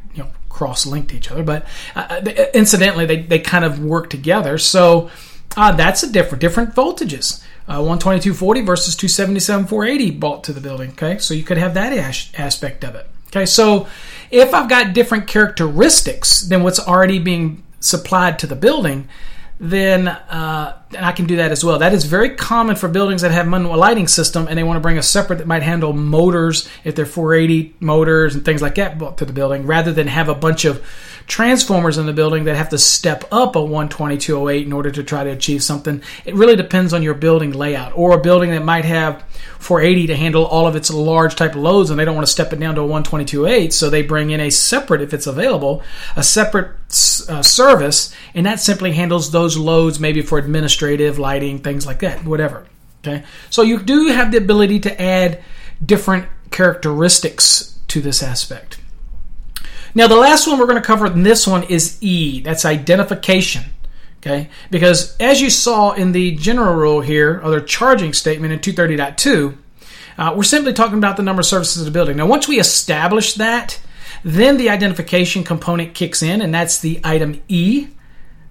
cross 0.60 0.84
linked 0.84 1.08
to 1.08 1.16
each 1.16 1.30
other. 1.30 1.42
But 1.42 1.66
uh, 1.96 2.20
uh 2.26 2.46
incidentally, 2.52 3.06
they, 3.06 3.22
they 3.22 3.38
kind 3.38 3.64
of 3.64 3.82
work 3.82 4.10
together. 4.10 4.58
So 4.58 5.10
uh, 5.56 5.72
that's 5.72 6.02
a 6.02 6.12
different 6.12 6.42
different 6.42 6.74
voltages. 6.74 7.42
Uh, 7.66 7.78
122.40 7.78 8.66
versus 8.66 8.96
277.480 8.96 10.20
brought 10.20 10.44
to 10.44 10.52
the 10.52 10.60
building. 10.60 10.90
Okay, 10.90 11.16
so 11.18 11.32
you 11.32 11.44
could 11.44 11.56
have 11.56 11.72
that 11.74 11.94
as- 11.94 12.30
aspect 12.36 12.84
of 12.84 12.94
it. 12.94 13.08
Okay, 13.28 13.46
so 13.46 13.86
if 14.30 14.52
I've 14.52 14.68
got 14.68 14.92
different 14.92 15.26
characteristics 15.26 16.42
than 16.42 16.62
what's 16.62 16.80
already 16.80 17.18
being 17.18 17.62
supplied 17.78 18.38
to 18.40 18.46
the 18.46 18.56
building, 18.56 19.08
then 19.58 20.08
uh, 20.08 20.79
I 20.98 21.12
can 21.12 21.26
do 21.26 21.36
that 21.36 21.52
as 21.52 21.64
well. 21.64 21.78
That 21.78 21.92
is 21.92 22.04
very 22.04 22.30
common 22.30 22.74
for 22.74 22.88
buildings 22.88 23.22
that 23.22 23.30
have 23.30 23.46
manual 23.46 23.76
lighting 23.76 24.08
system 24.08 24.48
and 24.48 24.58
they 24.58 24.64
want 24.64 24.76
to 24.76 24.80
bring 24.80 24.98
a 24.98 25.02
separate 25.02 25.36
that 25.36 25.46
might 25.46 25.62
handle 25.62 25.92
motors 25.92 26.68
if 26.82 26.96
they're 26.96 27.06
480 27.06 27.76
motors 27.80 28.34
and 28.34 28.44
things 28.44 28.60
like 28.60 28.74
that 28.74 29.16
to 29.18 29.24
the 29.24 29.32
building, 29.32 29.66
rather 29.66 29.92
than 29.92 30.08
have 30.08 30.28
a 30.28 30.34
bunch 30.34 30.64
of 30.64 30.84
transformers 31.30 31.96
in 31.96 32.06
the 32.06 32.12
building 32.12 32.44
that 32.44 32.56
have 32.56 32.70
to 32.70 32.78
step 32.78 33.24
up 33.30 33.54
a 33.54 33.60
12208 33.60 34.66
in 34.66 34.72
order 34.72 34.90
to 34.90 35.04
try 35.04 35.22
to 35.22 35.30
achieve 35.30 35.62
something. 35.62 36.02
It 36.24 36.34
really 36.34 36.56
depends 36.56 36.92
on 36.92 37.04
your 37.04 37.14
building 37.14 37.52
layout 37.52 37.92
or 37.96 38.12
a 38.12 38.20
building 38.20 38.50
that 38.50 38.64
might 38.64 38.84
have 38.84 39.22
480 39.60 40.08
to 40.08 40.16
handle 40.16 40.44
all 40.44 40.66
of 40.66 40.74
its 40.74 40.90
large 40.90 41.36
type 41.36 41.54
loads 41.54 41.90
and 41.90 42.00
they 42.00 42.04
don't 42.04 42.16
want 42.16 42.26
to 42.26 42.32
step 42.32 42.52
it 42.52 42.58
down 42.58 42.74
to 42.74 42.80
a 42.80 42.88
122.8, 42.88 43.72
so 43.72 43.88
they 43.88 44.02
bring 44.02 44.30
in 44.30 44.40
a 44.40 44.50
separate 44.50 45.02
if 45.02 45.14
it's 45.14 45.28
available 45.28 45.84
a 46.16 46.22
separate 46.22 46.76
uh, 47.28 47.42
service 47.42 48.12
and 48.34 48.46
that 48.46 48.58
simply 48.58 48.90
handles 48.92 49.30
those 49.30 49.56
loads 49.56 50.00
maybe 50.00 50.22
for 50.22 50.38
administrative 50.80 51.18
lighting 51.18 51.58
things 51.58 51.86
like 51.86 52.00
that 52.00 52.24
whatever 52.24 52.66
okay 53.00 53.22
so 53.50 53.62
you 53.62 53.78
do 53.78 54.08
have 54.08 54.32
the 54.32 54.38
ability 54.38 54.80
to 54.80 55.00
add 55.00 55.42
different 55.84 56.26
characteristics 56.50 57.78
to 57.88 58.00
this 58.00 58.22
aspect 58.22 58.78
now, 59.92 60.06
the 60.06 60.14
last 60.14 60.46
one 60.46 60.60
we're 60.60 60.66
going 60.66 60.80
to 60.80 60.86
cover 60.86 61.06
in 61.06 61.24
this 61.24 61.48
one 61.48 61.64
is 61.64 61.98
E. 62.00 62.42
That's 62.42 62.64
identification. 62.64 63.64
Okay, 64.18 64.50
because 64.70 65.16
as 65.18 65.40
you 65.40 65.50
saw 65.50 65.94
in 65.94 66.12
the 66.12 66.36
general 66.36 66.74
rule 66.74 67.00
here, 67.00 67.40
or 67.42 67.50
the 67.50 67.60
charging 67.60 68.12
statement 68.12 68.52
in 68.52 68.60
230.2, 68.60 69.56
uh, 70.16 70.32
we're 70.36 70.44
simply 70.44 70.72
talking 70.72 70.98
about 70.98 71.16
the 71.16 71.24
number 71.24 71.40
of 71.40 71.46
services 71.46 71.78
of 71.78 71.86
the 71.86 71.90
building. 71.90 72.18
Now, 72.18 72.26
once 72.26 72.46
we 72.46 72.60
establish 72.60 73.34
that, 73.34 73.80
then 74.22 74.58
the 74.58 74.70
identification 74.70 75.42
component 75.42 75.92
kicks 75.92 76.22
in, 76.22 76.40
and 76.40 76.54
that's 76.54 76.78
the 76.78 77.00
item 77.02 77.42
E. 77.48 77.88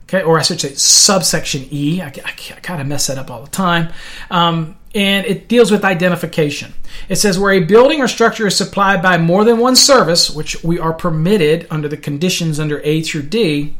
Okay, 0.09 0.23
or 0.23 0.39
I 0.39 0.41
should 0.41 0.59
say 0.59 0.73
subsection 0.73 1.67
E. 1.69 2.01
I, 2.01 2.07
I, 2.07 2.11
I 2.25 2.59
kind 2.61 2.81
of 2.81 2.87
mess 2.87 3.05
that 3.07 3.19
up 3.19 3.29
all 3.29 3.43
the 3.43 3.51
time. 3.51 3.93
Um, 4.31 4.75
and 4.95 5.27
it 5.27 5.47
deals 5.47 5.69
with 5.69 5.85
identification. 5.85 6.73
It 7.09 7.17
says 7.17 7.37
where 7.37 7.51
a 7.51 7.59
building 7.59 8.01
or 8.01 8.07
structure 8.07 8.47
is 8.47 8.57
supplied 8.57 9.03
by 9.03 9.19
more 9.19 9.43
than 9.43 9.59
one 9.59 9.75
service, 9.75 10.31
which 10.31 10.63
we 10.63 10.79
are 10.79 10.93
permitted 10.93 11.67
under 11.69 11.87
the 11.87 11.95
conditions 11.95 12.59
under 12.59 12.81
A 12.83 13.03
through 13.03 13.23
D. 13.23 13.77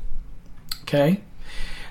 Okay, 0.83 1.21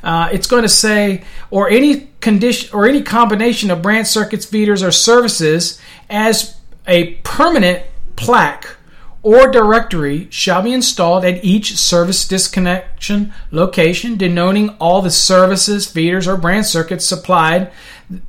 uh, 0.04 0.28
it's 0.32 0.46
going 0.46 0.62
to 0.62 0.68
say 0.68 1.24
or 1.50 1.68
any 1.68 2.08
condition 2.20 2.70
or 2.72 2.86
any 2.86 3.02
combination 3.02 3.72
of 3.72 3.82
branch 3.82 4.06
circuits, 4.06 4.46
feeders, 4.46 4.84
or 4.84 4.92
services 4.92 5.80
as 6.08 6.56
a 6.86 7.14
permanent 7.24 7.84
plaque 8.14 8.77
or 9.22 9.50
directory 9.50 10.28
shall 10.30 10.62
be 10.62 10.72
installed 10.72 11.24
at 11.24 11.44
each 11.44 11.76
service 11.76 12.26
disconnection 12.26 13.32
location, 13.50 14.16
denoting 14.16 14.70
all 14.80 15.02
the 15.02 15.10
services, 15.10 15.90
feeders, 15.90 16.28
or 16.28 16.36
branch 16.36 16.66
circuits 16.66 17.04
supplied, 17.04 17.70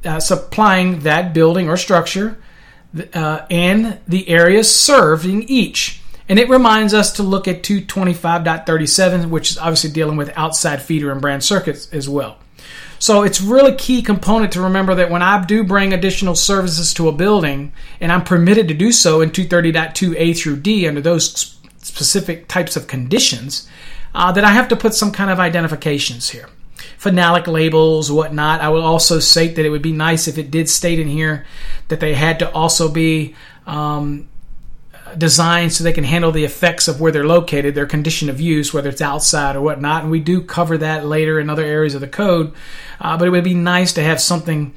uh, 0.03 0.19
supplying 0.19 0.99
that 1.01 1.33
building 1.33 1.69
or 1.69 1.77
structure, 1.77 2.41
uh, 3.13 3.45
and 3.51 3.99
the 4.07 4.27
areas 4.29 4.73
served 4.73 5.25
in 5.25 5.43
each. 5.43 6.01
And 6.27 6.37
it 6.37 6.49
reminds 6.49 6.93
us 6.93 7.13
to 7.13 7.23
look 7.23 7.47
at 7.47 7.63
225.37, 7.63 9.29
which 9.29 9.51
is 9.51 9.57
obviously 9.57 9.91
dealing 9.91 10.17
with 10.17 10.31
outside 10.35 10.81
feeder 10.81 11.11
and 11.11 11.21
branch 11.21 11.43
circuits 11.43 11.91
as 11.91 12.07
well. 12.07 12.37
So 12.99 13.23
it's 13.23 13.41
really 13.41 13.73
key 13.75 14.01
component 14.01 14.51
to 14.53 14.61
remember 14.61 14.93
that 14.95 15.09
when 15.09 15.21
I 15.21 15.43
do 15.43 15.63
bring 15.63 15.93
additional 15.93 16.35
services 16.35 16.93
to 16.95 17.07
a 17.07 17.13
building, 17.13 17.71
and 18.01 18.11
I'm 18.11 18.23
permitted 18.23 18.67
to 18.67 18.73
do 18.73 18.91
so 18.91 19.21
in 19.21 19.31
230.2a 19.31 20.37
through 20.37 20.57
d 20.57 20.87
under 20.87 21.01
those 21.01 21.57
specific 21.77 22.47
types 22.47 22.75
of 22.75 22.87
conditions, 22.87 23.67
uh, 24.13 24.31
that 24.33 24.43
I 24.43 24.51
have 24.51 24.67
to 24.69 24.75
put 24.75 24.93
some 24.93 25.11
kind 25.11 25.31
of 25.31 25.39
identifications 25.39 26.29
here. 26.29 26.49
Phenolic 26.97 27.47
labels, 27.47 28.11
whatnot. 28.11 28.61
I 28.61 28.69
will 28.69 28.83
also 28.83 29.19
state 29.19 29.55
that 29.55 29.65
it 29.65 29.69
would 29.69 29.81
be 29.81 29.91
nice 29.91 30.27
if 30.27 30.37
it 30.37 30.51
did 30.51 30.69
state 30.69 30.99
in 30.99 31.07
here 31.07 31.45
that 31.87 31.99
they 31.99 32.13
had 32.13 32.39
to 32.39 32.51
also 32.51 32.89
be 32.89 33.35
um, 33.65 34.28
designed 35.17 35.73
so 35.73 35.83
they 35.83 35.93
can 35.93 36.03
handle 36.03 36.31
the 36.31 36.43
effects 36.43 36.87
of 36.87 36.99
where 36.99 37.11
they're 37.11 37.25
located, 37.25 37.75
their 37.75 37.85
condition 37.85 38.29
of 38.29 38.39
use, 38.39 38.73
whether 38.73 38.89
it's 38.89 39.01
outside 39.01 39.55
or 39.55 39.61
whatnot. 39.61 40.03
And 40.03 40.11
we 40.11 40.19
do 40.19 40.41
cover 40.41 40.77
that 40.77 41.05
later 41.05 41.39
in 41.39 41.49
other 41.49 41.63
areas 41.63 41.95
of 41.95 42.01
the 42.01 42.07
code. 42.07 42.53
Uh, 42.99 43.17
but 43.17 43.27
it 43.27 43.31
would 43.31 43.43
be 43.43 43.53
nice 43.53 43.93
to 43.93 44.03
have 44.03 44.19
something 44.19 44.73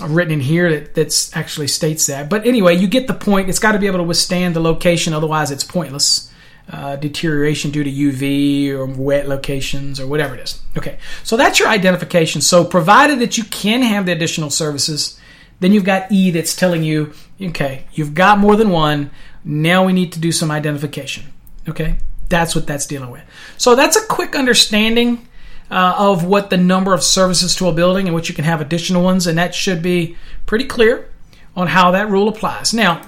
written 0.00 0.34
in 0.34 0.40
here 0.40 0.70
that 0.70 0.94
that's 0.94 1.34
actually 1.36 1.68
states 1.68 2.06
that. 2.06 2.28
But 2.28 2.46
anyway, 2.46 2.76
you 2.76 2.86
get 2.86 3.06
the 3.06 3.14
point. 3.14 3.48
It's 3.48 3.58
got 3.58 3.72
to 3.72 3.78
be 3.78 3.86
able 3.86 3.98
to 3.98 4.04
withstand 4.04 4.54
the 4.54 4.60
location, 4.60 5.12
otherwise 5.12 5.50
it's 5.50 5.64
pointless. 5.64 6.32
Uh, 6.68 6.96
deterioration 6.96 7.70
due 7.70 7.84
to 7.84 7.90
UV 7.92 8.70
or 8.70 8.86
wet 8.86 9.28
locations 9.28 10.00
or 10.00 10.06
whatever 10.08 10.34
it 10.34 10.40
is. 10.40 10.60
Okay, 10.76 10.98
so 11.22 11.36
that's 11.36 11.60
your 11.60 11.68
identification. 11.68 12.40
So 12.40 12.64
provided 12.64 13.20
that 13.20 13.38
you 13.38 13.44
can 13.44 13.82
have 13.82 14.04
the 14.04 14.10
additional 14.10 14.50
services, 14.50 15.16
then 15.60 15.72
you've 15.72 15.84
got 15.84 16.10
E 16.12 16.30
that's 16.30 16.54
telling 16.54 16.82
you, 16.82 17.12
okay, 17.40 17.86
you've 17.92 18.14
got 18.14 18.38
more 18.38 18.56
than 18.56 18.70
one. 18.70 19.10
Now 19.44 19.84
we 19.84 19.92
need 19.92 20.12
to 20.12 20.20
do 20.20 20.32
some 20.32 20.50
identification. 20.50 21.24
Okay, 21.68 21.98
that's 22.28 22.54
what 22.54 22.66
that's 22.66 22.86
dealing 22.86 23.10
with. 23.10 23.22
So 23.56 23.74
that's 23.74 23.96
a 23.96 24.06
quick 24.06 24.34
understanding 24.36 25.26
uh, 25.70 25.94
of 25.96 26.24
what 26.24 26.50
the 26.50 26.56
number 26.56 26.92
of 26.92 27.02
services 27.02 27.56
to 27.56 27.68
a 27.68 27.72
building 27.72 28.06
and 28.06 28.14
what 28.14 28.28
you 28.28 28.34
can 28.34 28.44
have 28.44 28.60
additional 28.60 29.02
ones, 29.02 29.26
and 29.26 29.38
that 29.38 29.54
should 29.54 29.82
be 29.82 30.16
pretty 30.44 30.64
clear 30.64 31.08
on 31.56 31.66
how 31.66 31.92
that 31.92 32.10
rule 32.10 32.28
applies. 32.28 32.74
Now, 32.74 33.00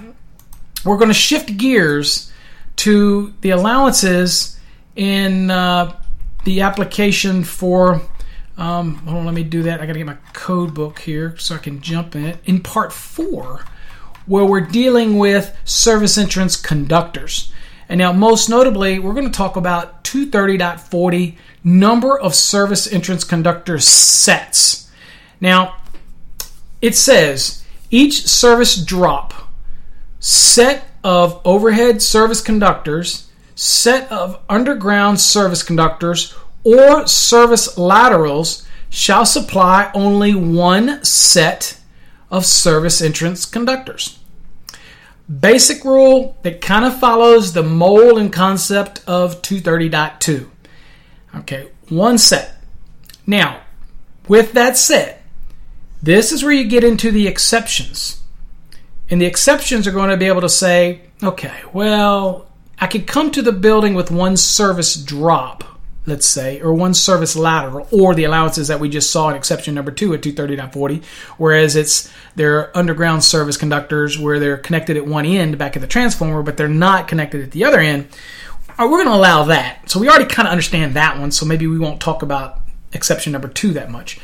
we're 0.85 0.97
going 0.97 1.09
to 1.09 1.15
shift 1.15 1.57
gears 1.57 2.33
to 2.77 3.35
the 3.43 3.51
allowances 3.51 4.59
in 4.97 5.51
uh, 5.51 6.01
the 6.45 6.63
application 6.63 7.45
for. 7.45 8.01
Um, 8.59 8.97
hold 8.97 9.19
on, 9.19 9.25
let 9.25 9.35
me 9.35 9.45
do 9.45 9.63
that. 9.63 9.81
I 9.81 9.87
got 9.87 9.93
to 9.93 9.99
get 10.01 10.07
my 10.07 10.19
code 10.33 10.75
book 10.75 10.99
here 10.99 11.37
so 11.39 11.55
I 11.55 11.59
can 11.59 11.81
jump 11.81 12.17
in. 12.17 12.39
In 12.45 12.61
part 12.61 12.93
four, 12.93 13.65
where 14.27 14.45
we're 14.45 14.61
dealing 14.61 15.17
with 15.17 15.57
service 15.65 16.19
entrance 16.19 16.57
conductors. 16.57 17.53
And 17.89 17.99
now, 17.99 18.13
most 18.13 18.51
notably, 18.51 18.99
we're 18.99 19.15
going 19.15 19.31
to 19.31 19.37
talk 19.37 19.57
about 19.57 20.05
230.40 20.05 21.37
number 21.65 22.19
of 22.19 22.35
service 22.35 22.93
entrance 22.93 23.25
conductor 23.25 23.79
sets. 23.79 24.91
Now, 25.41 25.77
it 26.83 26.97
says 26.97 27.65
each 27.91 28.27
service 28.27 28.77
drop, 28.77 29.33
set 30.19 30.85
of 31.05 31.41
overhead 31.45 32.03
service 32.03 32.41
conductors, 32.41 33.31
set 33.55 34.11
of 34.13 34.41
underground 34.49 35.21
service 35.21 35.63
conductors, 35.63 36.35
or 36.69 37.07
service 37.07 37.79
laterals 37.79 38.67
shall 38.91 39.25
supply 39.25 39.91
only 39.95 40.35
one 40.35 41.03
set 41.03 41.79
of 42.31 42.45
service 42.45 43.01
entrance 43.01 43.47
conductors. 43.47 44.19
Basic 45.29 45.83
rule 45.83 46.37
that 46.43 46.61
kind 46.61 46.85
of 46.85 47.01
follows 47.01 47.53
the 47.53 47.63
mold 47.63 48.19
and 48.19 48.31
concept 48.31 49.03
of 49.07 49.41
230.2. 49.41 50.47
Okay, 51.37 51.69
one 51.89 52.19
set. 52.19 52.63
Now, 53.27 53.63
with 54.27 54.53
that 54.53 54.77
said, 54.77 55.21
this 56.03 56.33
is 56.33 56.43
where 56.43 56.53
you 56.53 56.69
get 56.69 56.85
into 56.85 57.11
the 57.11 57.27
exceptions. 57.27 58.23
And 59.11 59.23
the 59.23 59.27
exceptions 59.27 59.87
are 59.87 59.93
going 59.93 60.11
to 60.11 60.19
be 60.19 60.27
able 60.27 60.43
to 60.43 60.51
say, 60.51 61.01
okay, 61.23 61.63
well, 61.73 62.47
I 62.79 62.87
could 62.87 63.07
come 63.07 63.31
to 63.31 63.43
the 63.43 63.53
building 63.53 63.95
with 63.95 64.11
one 64.11 64.37
service 64.37 64.95
drop, 64.95 65.78
let's 66.09 66.27
say, 66.27 66.61
or 66.61 66.73
one 66.73 66.95
service 66.95 67.37
lateral, 67.37 67.87
or 67.91 68.15
the 68.15 68.25
allowances 68.25 68.69
that 68.69 68.81
we 68.81 68.89
just 68.89 69.11
saw 69.11 69.29
in 69.29 69.37
exception 69.37 69.75
number 69.75 69.91
two 69.91 70.15
at 70.15 70.23
230.40, 70.23 71.05
whereas 71.37 71.77
it's 71.77 72.13
their 72.35 72.77
underground 72.77 73.23
service 73.23 73.57
conductors 73.57 74.19
where 74.19 74.39
they're 74.39 74.57
connected 74.57 74.97
at 74.97 75.07
one 75.07 75.27
end 75.27 75.59
back 75.59 75.77
at 75.77 75.81
the 75.81 75.89
transformer, 75.89 76.43
but 76.43 76.57
they're 76.57 76.69
not 76.69 77.09
connected 77.09 77.43
at 77.43 77.51
the 77.51 77.65
other 77.65 77.79
end 77.79 78.09
we're 78.87 79.03
going 79.03 79.07
to 79.07 79.15
allow 79.15 79.45
that. 79.45 79.91
So 79.91 79.99
we 79.99 80.09
already 80.09 80.27
kind 80.27 80.47
of 80.47 80.53
understand 80.53 80.95
that 80.95 81.19
one. 81.19 81.33
So 81.33 81.45
maybe 81.45 81.67
we 81.67 81.79
won't 81.79 82.01
talk 82.01 82.23
about 82.23 82.61
exception 82.93 83.33
number 83.33 83.49
two 83.49 83.73
that 83.73 83.91
much. 83.91 84.21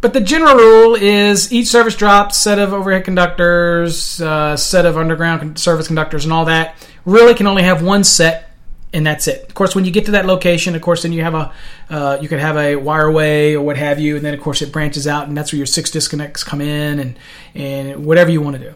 But 0.00 0.12
the 0.12 0.20
general 0.20 0.54
rule 0.54 0.94
is 0.96 1.52
each 1.52 1.68
service 1.68 1.96
drop, 1.96 2.32
set 2.32 2.58
of 2.58 2.72
overhead 2.72 3.04
conductors, 3.04 4.20
uh, 4.20 4.56
set 4.56 4.84
of 4.84 4.98
underground 4.98 5.58
service 5.58 5.86
conductors, 5.86 6.24
and 6.24 6.32
all 6.32 6.44
that 6.46 6.76
really 7.06 7.34
can 7.34 7.46
only 7.46 7.62
have 7.62 7.82
one 7.82 8.04
set 8.04 8.50
and 8.94 9.04
that's 9.04 9.26
it. 9.26 9.42
Of 9.48 9.54
course, 9.54 9.74
when 9.74 9.84
you 9.84 9.90
get 9.90 10.04
to 10.06 10.12
that 10.12 10.24
location, 10.24 10.76
of 10.76 10.80
course, 10.80 11.02
then 11.02 11.12
you 11.12 11.22
have 11.22 11.34
a 11.34 11.52
uh, 11.90 12.16
you 12.22 12.28
could 12.28 12.38
have 12.38 12.56
a 12.56 12.76
wireway 12.76 13.54
or 13.54 13.60
what 13.60 13.76
have 13.76 13.98
you, 13.98 14.16
and 14.16 14.24
then 14.24 14.32
of 14.32 14.40
course 14.40 14.62
it 14.62 14.72
branches 14.72 15.06
out, 15.06 15.26
and 15.26 15.36
that's 15.36 15.52
where 15.52 15.58
your 15.58 15.66
six 15.66 15.90
disconnects 15.90 16.44
come 16.44 16.60
in, 16.60 17.00
and 17.00 17.18
and 17.54 18.06
whatever 18.06 18.30
you 18.30 18.40
want 18.40 18.56
to 18.56 18.62
do. 18.62 18.70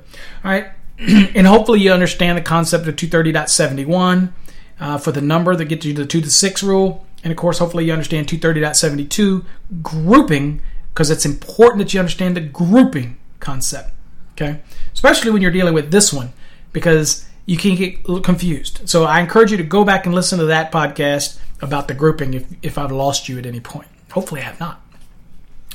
All 0.44 0.50
right, 0.50 0.66
and 0.98 1.46
hopefully 1.46 1.81
you 1.81 1.92
understand 1.92 2.37
the 2.37 2.42
concept 2.42 2.88
of 2.88 2.96
230.71 2.96 4.33
uh, 4.81 4.98
for 4.98 5.12
the 5.12 5.22
number 5.22 5.54
that 5.54 5.66
gets 5.66 5.87
you 5.87 5.94
to 5.94 6.02
the 6.02 6.07
two 6.07 6.20
to 6.20 6.31
six 6.31 6.64
rule, 6.64 7.07
and 7.22 7.31
of 7.31 7.37
course, 7.37 7.59
hopefully 7.59 7.85
you 7.85 7.92
understand 7.92 8.26
230.72 8.26 9.44
grouping 9.83 10.61
because 10.92 11.11
it's 11.11 11.24
important 11.24 11.78
that 11.78 11.94
you 11.94 12.00
understand 12.00 12.37
the 12.37 12.40
grouping 12.40 13.16
concept. 13.38 13.92
Okay, 14.33 14.61
especially 14.92 15.31
when 15.31 15.42
you're 15.42 15.52
dealing 15.52 15.74
with 15.74 15.92
this 15.92 16.12
one 16.12 16.33
because 16.72 17.27
you 17.48 17.56
can 17.56 17.76
get 17.76 18.04
confused. 18.24 18.87
So 18.87 19.04
I 19.04 19.20
encourage 19.20 19.50
you 19.50 19.56
to 19.56 19.62
go 19.62 19.82
back 19.82 20.04
and 20.04 20.14
listen 20.14 20.38
to 20.38 20.44
that 20.46 20.70
podcast 20.70 21.38
about 21.62 21.88
the 21.88 21.94
grouping 21.94 22.34
if, 22.34 22.46
if 22.62 22.76
I've 22.76 22.92
lost 22.92 23.26
you 23.26 23.38
at 23.38 23.46
any 23.46 23.58
point. 23.58 23.88
Hopefully 24.12 24.42
I 24.42 24.44
have 24.44 24.61
not. 24.61 24.82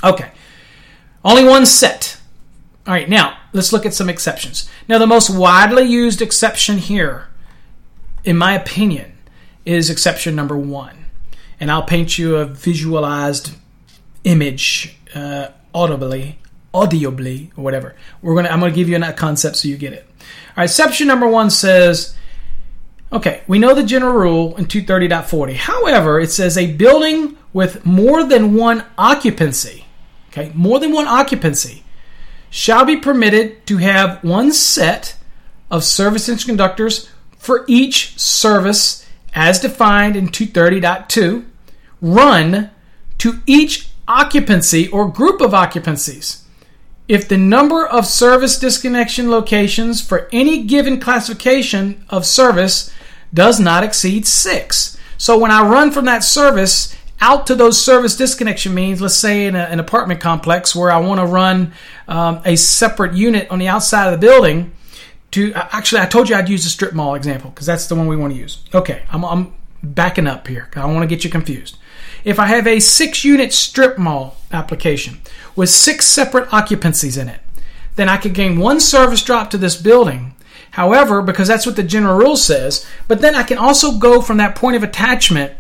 Okay. 0.04 0.30
Only 1.26 1.44
one 1.44 1.66
set. 1.66 2.20
All 2.86 2.94
right, 2.94 3.10
now 3.10 3.40
let's 3.54 3.74
look 3.74 3.88
at 3.88 3.96
some 3.96 4.08
exceptions. 4.08 4.70
Now, 4.88 5.00
the 5.00 5.08
most 5.08 5.32
widely 5.32 5.86
used 5.86 6.22
exception 6.22 6.78
here, 6.78 7.30
in 8.24 8.38
my 8.38 8.54
opinion, 8.54 9.18
is 9.66 9.90
exception 9.90 10.36
number 10.36 10.56
one. 10.56 11.06
And 11.60 11.72
I'll 11.72 11.84
paint 11.84 12.20
you 12.20 12.36
a 12.36 12.46
visualized 12.46 13.56
image 14.26 14.96
uh, 15.16 15.48
audibly, 15.74 16.38
audibly, 16.72 17.52
or 17.58 17.64
whatever. 17.64 17.96
We're 18.22 18.36
gonna. 18.36 18.50
I'm 18.50 18.60
gonna 18.60 18.74
give 18.74 18.90
you 18.90 19.04
a 19.04 19.14
concept 19.14 19.56
so 19.56 19.70
you 19.70 19.78
get 19.78 19.94
it. 19.94 20.08
Right, 20.56 20.66
exception 20.66 21.08
number 21.08 21.28
one 21.28 21.50
says, 21.50 22.16
okay, 23.12 23.42
we 23.48 23.60
know 23.60 23.74
the 23.74 23.84
general 23.84 24.14
rule 24.14 24.56
in 24.58 24.66
230.40. 24.66 25.56
However, 25.56 26.20
it 26.20 26.32
says 26.32 26.58
a 26.58 26.74
building 26.74 27.38
with 27.54 27.86
more 27.86 28.24
than 28.24 28.54
one 28.54 28.84
occupancy, 28.98 29.86
okay, 30.30 30.52
more 30.54 30.80
than 30.80 30.92
one 30.92 31.08
occupancy, 31.08 31.84
shall 32.50 32.86
be 32.86 32.98
permitted 32.98 33.66
to 33.66 33.78
have 33.78 34.24
one 34.24 34.52
set 34.52 35.18
of 35.72 35.84
service 35.84 36.46
conductors 36.46 37.10
for 37.38 37.66
each 37.68 38.18
service 38.20 39.08
as 39.34 39.60
defined 39.60 40.16
in 40.16 40.30
230.2 40.30 41.46
run 42.00 42.70
to 43.18 43.42
each 43.48 43.90
occupancy 44.08 44.88
or 44.90 45.10
group 45.10 45.42
of 45.42 45.54
occupancies 45.54 46.43
if 47.08 47.28
the 47.28 47.38
number 47.38 47.86
of 47.86 48.06
service 48.06 48.58
disconnection 48.58 49.30
locations 49.30 50.02
for 50.02 50.30
any 50.32 50.64
given 50.64 51.00
classification 51.00 52.04
of 52.10 52.26
service 52.26 52.92
does 53.34 53.60
not 53.60 53.84
exceed 53.84 54.26
six. 54.26 54.98
So 55.18 55.38
when 55.38 55.52
I 55.52 55.68
run 55.68 55.92
from 55.92 56.06
that 56.06 56.24
service 56.24 56.96
out 57.20 57.48
to 57.48 57.56
those 57.56 57.84
service 57.84 58.16
disconnection 58.16 58.74
means, 58.74 59.02
let's 59.02 59.16
say 59.16 59.46
in 59.46 59.56
a, 59.56 59.64
an 59.64 59.80
apartment 59.80 60.20
complex 60.20 60.76
where 60.76 60.92
I 60.92 60.98
want 60.98 61.20
to 61.20 61.26
run 61.26 61.74
um, 62.08 62.42
a 62.46 62.56
separate 62.56 63.14
unit 63.14 63.50
on 63.50 63.60
the 63.60 63.68
outside 63.68 64.14
of 64.14 64.20
the 64.20 64.26
building. 64.26 64.74
To 65.32 65.52
actually, 65.56 66.02
I 66.02 66.06
told 66.06 66.30
you 66.30 66.36
I'd 66.36 66.48
use 66.48 66.64
the 66.64 66.70
strip 66.70 66.94
mall 66.94 67.16
example 67.16 67.50
because 67.50 67.66
that's 67.66 67.88
the 67.88 67.96
one 67.96 68.08
we 68.08 68.16
want 68.16 68.34
to 68.34 68.40
use. 68.40 68.64
Okay, 68.74 69.04
I'm, 69.10 69.26
I'm 69.26 69.54
backing 69.82 70.28
up 70.28 70.48
here. 70.48 70.70
I 70.76 70.82
don't 70.82 70.94
want 70.94 71.10
to 71.10 71.16
get 71.16 71.24
you 71.24 71.32
confused. 71.32 71.78
If 72.24 72.40
I 72.40 72.48
have 72.48 72.68
a 72.68 72.80
six 72.80 73.26
unit 73.26 73.54
strip 73.54 73.98
mall 73.98 74.38
application 74.52 75.20
with 75.56 75.70
six 75.70 76.06
separate 76.08 76.50
occupancies 76.50 77.18
in 77.18 77.30
it, 77.30 77.42
then 77.96 78.10
I 78.10 78.18
could 78.18 78.34
gain 78.34 78.60
one 78.60 78.80
service 78.80 79.22
drop 79.22 79.50
to 79.52 79.58
this 79.58 79.76
building. 79.76 80.36
However, 80.72 81.22
because 81.22 81.48
that's 81.48 81.66
what 81.66 81.76
the 81.76 81.84
general 81.84 82.18
rule 82.18 82.38
says, 82.38 82.86
but 83.08 83.22
then 83.22 83.36
I 83.36 83.44
can 83.44 83.58
also 83.58 83.98
go 83.98 84.22
from 84.22 84.38
that 84.38 84.56
point 84.56 84.76
of 84.76 84.84
attachment 84.84 85.54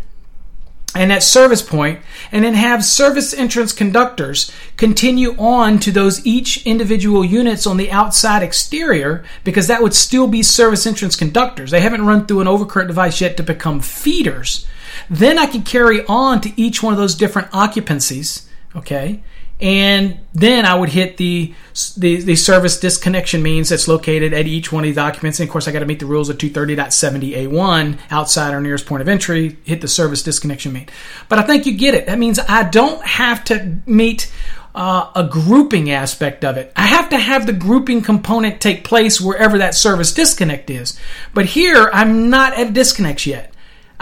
and 0.96 1.12
that 1.12 1.24
service 1.24 1.62
point 1.62 2.00
and 2.32 2.44
then 2.44 2.54
have 2.54 2.86
service 2.86 3.34
entrance 3.34 3.74
conductors 3.74 4.52
continue 4.78 5.36
on 5.38 5.80
to 5.80 5.92
those 5.92 6.26
each 6.26 6.66
individual 6.66 7.26
units 7.26 7.66
on 7.66 7.78
the 7.78 7.92
outside 7.92 8.44
exterior 8.44 9.24
because 9.44 9.68
that 9.68 9.82
would 9.82 9.94
still 9.94 10.28
be 10.28 10.44
service 10.44 10.86
entrance 10.86 11.16
conductors. 11.16 11.72
They 11.72 11.82
haven't 11.82 12.06
run 12.06 12.26
through 12.26 12.42
an 12.42 12.48
overcurrent 12.48 12.88
device 12.88 13.22
yet 13.22 13.38
to 13.38 13.44
become 13.44 13.82
feeders. 13.82 14.68
Then 15.10 15.38
I 15.38 15.46
can 15.46 15.64
carry 15.64 16.06
on 16.06 16.42
to 16.42 16.62
each 16.62 16.84
one 16.84 16.94
of 16.94 17.00
those 17.00 17.16
different 17.16 17.50
occupancies, 17.52 18.48
okay? 18.76 19.24
And 19.64 20.20
then 20.34 20.66
I 20.66 20.76
would 20.76 20.90
hit 20.90 21.16
the, 21.16 21.54
the, 21.96 22.18
the 22.18 22.36
service 22.36 22.80
disconnection 22.80 23.42
means 23.42 23.70
that's 23.70 23.88
located 23.88 24.34
at 24.34 24.46
each 24.46 24.72
one 24.72 24.84
of 24.84 24.88
these 24.88 24.96
documents. 24.96 25.40
And 25.40 25.48
of 25.48 25.54
course, 25.54 25.68
I 25.68 25.72
got 25.72 25.80
to 25.80 25.86
meet 25.86 26.00
the 26.00 26.06
rules 26.06 26.30
of 26.30 26.38
230.70A1 26.38 27.98
outside 28.12 28.54
our 28.54 28.60
nearest 28.60 28.86
point 28.86 29.02
of 29.02 29.08
entry, 29.08 29.58
hit 29.64 29.80
the 29.80 29.88
service 29.88 30.22
disconnection 30.22 30.74
mean. 30.74 30.88
But 31.30 31.40
I 31.40 31.44
think 31.44 31.66
you 31.66 31.78
get 31.78 31.94
it. 31.94 32.08
That 32.08 32.20
means 32.20 32.40
I 32.40 32.64
don't 32.64 33.06
have 33.06 33.44
to 33.46 33.78
meet 33.86 34.30
uh, 34.76 35.12
a 35.16 35.24
grouping 35.24 35.92
aspect 35.92 36.44
of 36.44 36.58
it. 36.58 36.74
I 36.76 36.88
have 36.88 37.10
to 37.10 37.18
have 37.18 37.46
the 37.46 37.54
grouping 37.54 38.02
component 38.02 38.60
take 38.60 38.84
place 38.84 39.22
wherever 39.22 39.60
that 39.60 39.76
service 39.76 40.14
disconnect 40.14 40.70
is. 40.70 41.00
But 41.34 41.46
here, 41.46 41.90
I'm 41.94 42.30
not 42.30 42.54
at 42.58 42.74
disconnects 42.74 43.28
yet. 43.28 43.53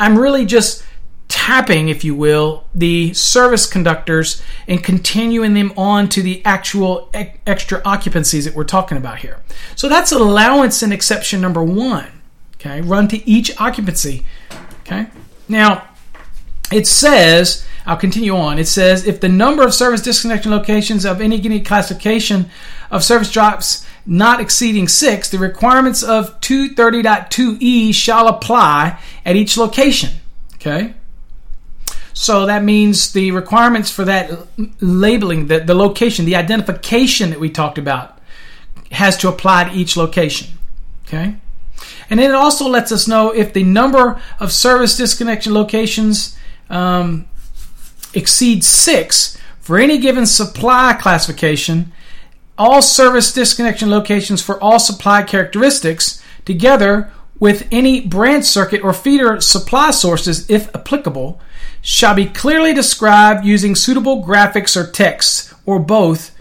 I'm 0.02 0.18
really 0.18 0.46
just 0.46 0.84
tapping, 1.28 1.90
if 1.90 2.04
you 2.04 2.16
will, 2.16 2.66
the 2.74 3.14
service 3.14 3.68
conductors 3.68 4.42
and 4.68 4.84
continuing 4.84 5.54
them 5.54 5.72
on 5.78 6.10
to 6.10 6.24
the 6.24 6.44
actual 6.44 7.12
e- 7.16 7.28
extra 7.46 7.80
occupancies 7.82 8.46
that 8.46 8.56
we're 8.56 8.64
talking 8.64 8.98
about 8.98 9.20
here. 9.20 9.40
So 9.76 9.88
that's 9.88 10.12
allowance 10.12 10.82
and 10.82 10.92
exception 10.92 11.40
number 11.40 11.64
one. 11.64 12.08
Okay, 12.56 12.82
run 12.82 13.08
to 13.10 13.30
each 13.30 13.56
occupancy. 13.62 14.26
Okay, 14.82 15.06
now 15.48 15.88
it 16.72 16.88
says, 16.88 17.66
I'll 17.86 17.98
continue 17.98 18.36
on. 18.36 18.60
It 18.60 18.68
says 18.68 19.08
if 19.08 19.20
the 19.20 19.30
number 19.30 19.64
of 19.64 19.74
service 19.74 20.02
disconnection 20.02 20.52
locations 20.52 21.06
of 21.06 21.22
any 21.22 21.40
given 21.40 21.64
classification 21.64 22.50
of 22.90 23.04
service 23.04 23.32
drops 23.32 23.86
not 24.06 24.40
exceeding 24.40 24.88
six, 24.88 25.30
the 25.30 25.40
requirements 25.40 26.04
of 26.04 26.40
230.2e 26.42 27.94
shall 27.94 28.28
apply 28.28 29.00
at 29.26 29.36
each 29.36 29.58
location. 29.58 30.12
Okay. 30.56 30.94
So 32.14 32.46
that 32.46 32.64
means 32.64 33.14
the 33.14 33.32
requirements 33.32 33.90
for 33.90 34.06
that 34.06 34.48
labeling, 34.80 35.48
the, 35.48 35.60
the 35.60 35.74
location, 35.74 36.26
the 36.26 36.36
identification 36.36 37.30
that 37.30 37.40
we 37.40 37.50
talked 37.50 37.78
about, 37.78 38.20
has 38.92 39.18
to 39.18 39.30
apply 39.30 39.66
to 39.66 39.72
each 39.72 39.96
location. 39.96 40.50
Okay? 41.08 41.36
And 42.10 42.20
then 42.20 42.30
it 42.30 42.36
also 42.36 42.68
lets 42.68 42.92
us 42.92 43.08
know 43.08 43.32
if 43.32 43.54
the 43.54 43.64
number 43.64 44.22
of 44.40 44.52
service 44.52 44.98
disconnection 44.98 45.54
locations 45.54 46.38
um, 46.70 47.28
exceeds 48.14 48.68
six 48.68 49.38
for 49.60 49.78
any 49.78 49.98
given 49.98 50.26
supply 50.26 50.98
classification, 51.00 51.92
all 52.58 52.82
service 52.82 53.32
disconnection 53.34 53.90
locations 53.90 54.42
for 54.42 54.62
all 54.62 54.80
supply 54.80 55.24
characteristics 55.24 56.22
together 56.46 57.12
with 57.40 57.68
any 57.72 58.02
branch 58.02 58.46
circuit 58.46 58.84
or 58.84 58.94
feeder 58.94 59.42
supply 59.42 59.90
sources, 59.92 60.48
if 60.50 60.74
applicable, 60.76 61.42
shall 61.82 62.14
be 62.14 62.28
clearly 62.28 62.74
described 62.74 63.44
using 63.44 63.76
suitable 63.76 64.24
graphics 64.24 64.76
or 64.76 64.90
text, 64.90 65.52
or 65.66 65.80
both, 65.80 66.32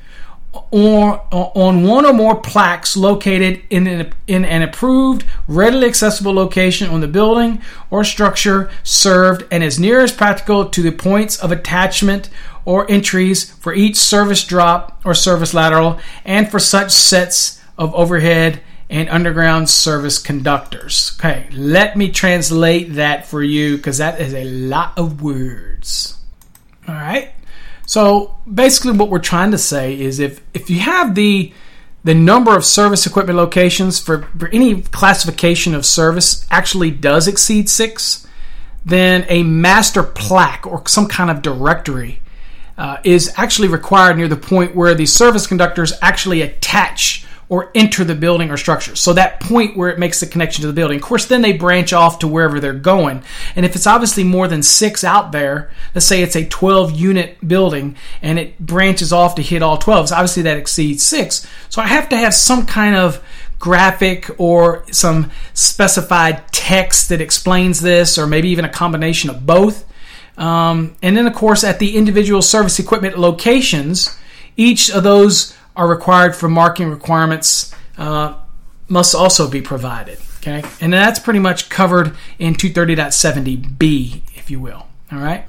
or 0.52 1.24
on 1.30 1.84
one 1.84 2.04
or 2.04 2.12
more 2.12 2.34
plaques 2.34 2.96
located 2.96 3.62
in 3.70 3.86
an, 3.86 4.12
in 4.26 4.44
an 4.44 4.62
approved, 4.62 5.24
readily 5.46 5.86
accessible 5.86 6.32
location 6.32 6.88
on 6.88 7.00
the 7.00 7.08
building 7.08 7.62
or 7.90 8.02
structure 8.02 8.70
served 8.82 9.44
and 9.50 9.62
as 9.62 9.78
near 9.78 10.00
as 10.00 10.12
practical 10.12 10.68
to 10.68 10.82
the 10.82 10.90
points 10.90 11.38
of 11.38 11.52
attachment 11.52 12.28
or 12.64 12.90
entries 12.90 13.50
for 13.54 13.72
each 13.72 13.96
service 13.96 14.44
drop 14.44 15.00
or 15.04 15.14
service 15.14 15.54
lateral 15.54 16.00
and 16.24 16.50
for 16.50 16.58
such 16.58 16.90
sets 16.90 17.60
of 17.78 17.94
overhead 17.94 18.60
and 18.90 19.08
underground 19.08 19.70
service 19.70 20.18
conductors. 20.18 21.16
Okay, 21.18 21.46
let 21.52 21.96
me 21.96 22.10
translate 22.10 22.94
that 22.94 23.24
for 23.24 23.42
you 23.42 23.76
because 23.76 23.98
that 23.98 24.20
is 24.20 24.34
a 24.34 24.44
lot 24.44 24.98
of 24.98 25.22
words. 25.22 26.18
All 26.88 26.94
right. 26.94 27.32
So 27.90 28.36
basically, 28.46 28.92
what 28.92 29.08
we're 29.08 29.18
trying 29.18 29.50
to 29.50 29.58
say 29.58 29.98
is 29.98 30.20
if 30.20 30.40
if 30.54 30.70
you 30.70 30.78
have 30.78 31.16
the 31.16 31.52
the 32.04 32.14
number 32.14 32.56
of 32.56 32.64
service 32.64 33.04
equipment 33.04 33.36
locations 33.36 33.98
for, 33.98 34.22
for 34.38 34.46
any 34.50 34.82
classification 34.82 35.74
of 35.74 35.84
service 35.84 36.46
actually 36.52 36.92
does 36.92 37.26
exceed 37.26 37.68
six, 37.68 38.28
then 38.84 39.26
a 39.28 39.42
master 39.42 40.04
plaque 40.04 40.68
or 40.68 40.86
some 40.86 41.08
kind 41.08 41.32
of 41.32 41.42
directory 41.42 42.22
uh, 42.78 42.98
is 43.02 43.32
actually 43.36 43.66
required 43.66 44.16
near 44.16 44.28
the 44.28 44.36
point 44.36 44.76
where 44.76 44.94
the 44.94 45.04
service 45.04 45.48
conductors 45.48 45.92
actually 46.00 46.42
attach 46.42 47.26
or 47.50 47.68
enter 47.74 48.04
the 48.04 48.14
building 48.14 48.48
or 48.48 48.56
structure. 48.56 48.94
So 48.94 49.12
that 49.12 49.40
point 49.40 49.76
where 49.76 49.90
it 49.90 49.98
makes 49.98 50.20
the 50.20 50.26
connection 50.26 50.62
to 50.62 50.68
the 50.68 50.72
building. 50.72 50.96
Of 50.96 51.02
course, 51.02 51.26
then 51.26 51.42
they 51.42 51.52
branch 51.52 51.92
off 51.92 52.20
to 52.20 52.28
wherever 52.28 52.60
they're 52.60 52.72
going. 52.72 53.24
And 53.56 53.66
if 53.66 53.74
it's 53.74 53.88
obviously 53.88 54.22
more 54.22 54.46
than 54.46 54.62
six 54.62 55.02
out 55.02 55.32
there, 55.32 55.70
let's 55.92 56.06
say 56.06 56.22
it's 56.22 56.36
a 56.36 56.46
12 56.46 56.92
unit 56.92 57.46
building 57.46 57.96
and 58.22 58.38
it 58.38 58.58
branches 58.60 59.12
off 59.12 59.34
to 59.34 59.42
hit 59.42 59.62
all 59.62 59.76
12s, 59.76 60.12
obviously 60.12 60.44
that 60.44 60.58
exceeds 60.58 61.02
six. 61.02 61.44
So 61.68 61.82
I 61.82 61.88
have 61.88 62.08
to 62.10 62.16
have 62.16 62.34
some 62.34 62.66
kind 62.66 62.94
of 62.94 63.20
graphic 63.58 64.30
or 64.38 64.84
some 64.92 65.32
specified 65.52 66.44
text 66.52 67.08
that 67.08 67.20
explains 67.20 67.80
this, 67.80 68.16
or 68.16 68.28
maybe 68.28 68.48
even 68.50 68.64
a 68.64 68.70
combination 68.70 69.28
of 69.28 69.44
both. 69.44 69.84
Um, 70.38 70.96
and 71.02 71.16
then, 71.16 71.26
of 71.26 71.34
course, 71.34 71.64
at 71.64 71.80
the 71.80 71.96
individual 71.96 72.42
service 72.42 72.78
equipment 72.78 73.18
locations, 73.18 74.16
each 74.56 74.88
of 74.90 75.02
those 75.02 75.54
are 75.80 75.88
required 75.88 76.36
for 76.36 76.46
marking 76.46 76.90
requirements 76.90 77.74
uh, 77.96 78.34
must 78.88 79.14
also 79.14 79.48
be 79.48 79.62
provided. 79.62 80.18
Okay, 80.36 80.62
and 80.80 80.92
that's 80.92 81.18
pretty 81.18 81.38
much 81.38 81.70
covered 81.70 82.14
in 82.38 82.54
230.70b, 82.54 84.20
if 84.36 84.50
you 84.50 84.60
will. 84.60 84.86
All 85.10 85.18
right. 85.18 85.46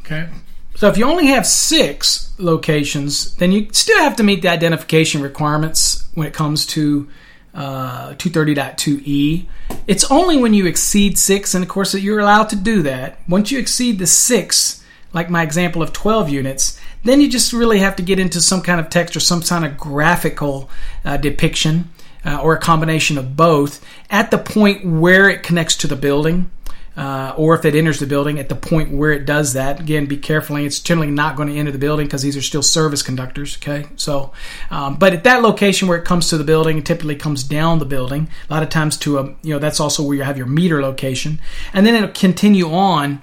Okay. 0.00 0.28
So 0.74 0.88
if 0.88 0.98
you 0.98 1.04
only 1.04 1.26
have 1.28 1.46
six 1.46 2.34
locations, 2.38 3.36
then 3.36 3.52
you 3.52 3.68
still 3.72 3.98
have 3.98 4.16
to 4.16 4.24
meet 4.24 4.42
the 4.42 4.48
identification 4.48 5.22
requirements 5.22 6.08
when 6.14 6.26
it 6.26 6.34
comes 6.34 6.66
to 6.66 7.08
uh, 7.54 8.14
230.2e. 8.14 9.46
It's 9.86 10.10
only 10.10 10.38
when 10.38 10.54
you 10.54 10.66
exceed 10.66 11.18
six, 11.18 11.54
and 11.54 11.62
of 11.62 11.68
course, 11.68 11.94
you're 11.94 12.18
allowed 12.18 12.48
to 12.48 12.56
do 12.56 12.82
that. 12.82 13.20
Once 13.28 13.52
you 13.52 13.60
exceed 13.60 14.00
the 14.00 14.08
six, 14.08 14.81
like 15.12 15.30
my 15.30 15.42
example 15.42 15.82
of 15.82 15.92
12 15.92 16.28
units, 16.28 16.78
then 17.04 17.20
you 17.20 17.28
just 17.28 17.52
really 17.52 17.78
have 17.78 17.96
to 17.96 18.02
get 18.02 18.18
into 18.18 18.40
some 18.40 18.62
kind 18.62 18.80
of 18.80 18.88
text 18.88 19.16
or 19.16 19.20
some 19.20 19.42
kind 19.42 19.64
of 19.64 19.76
graphical 19.76 20.70
uh, 21.04 21.16
depiction 21.16 21.90
uh, 22.24 22.40
or 22.40 22.54
a 22.54 22.60
combination 22.60 23.18
of 23.18 23.36
both 23.36 23.84
at 24.10 24.30
the 24.30 24.38
point 24.38 24.84
where 24.84 25.28
it 25.28 25.42
connects 25.42 25.76
to 25.76 25.86
the 25.86 25.96
building. 25.96 26.50
Uh, 26.94 27.32
or 27.38 27.54
if 27.54 27.64
it 27.64 27.74
enters 27.74 28.00
the 28.00 28.06
building 28.06 28.38
at 28.38 28.50
the 28.50 28.54
point 28.54 28.90
where 28.90 29.12
it 29.12 29.24
does 29.24 29.54
that. 29.54 29.80
Again, 29.80 30.04
be 30.04 30.18
careful. 30.18 30.56
It's 30.56 30.78
generally 30.78 31.10
not 31.10 31.36
going 31.36 31.48
to 31.48 31.56
enter 31.56 31.70
the 31.70 31.78
building 31.78 32.04
because 32.04 32.20
these 32.20 32.36
are 32.36 32.42
still 32.42 32.62
service 32.62 33.00
conductors. 33.00 33.56
Okay, 33.56 33.86
so 33.96 34.32
um, 34.70 34.96
but 34.96 35.14
at 35.14 35.24
that 35.24 35.40
location 35.40 35.88
where 35.88 35.96
it 35.96 36.04
comes 36.04 36.28
to 36.28 36.36
the 36.36 36.44
building, 36.44 36.76
it 36.76 36.84
typically 36.84 37.16
comes 37.16 37.44
down 37.44 37.78
the 37.78 37.86
building. 37.86 38.28
A 38.50 38.52
lot 38.52 38.62
of 38.62 38.68
times 38.68 38.98
to 38.98 39.18
a 39.18 39.24
you 39.42 39.54
know 39.54 39.58
that's 39.58 39.80
also 39.80 40.02
where 40.02 40.14
you 40.14 40.22
have 40.22 40.36
your 40.36 40.46
meter 40.46 40.82
location, 40.82 41.40
and 41.72 41.86
then 41.86 41.94
it'll 41.94 42.10
continue 42.10 42.70
on. 42.70 43.22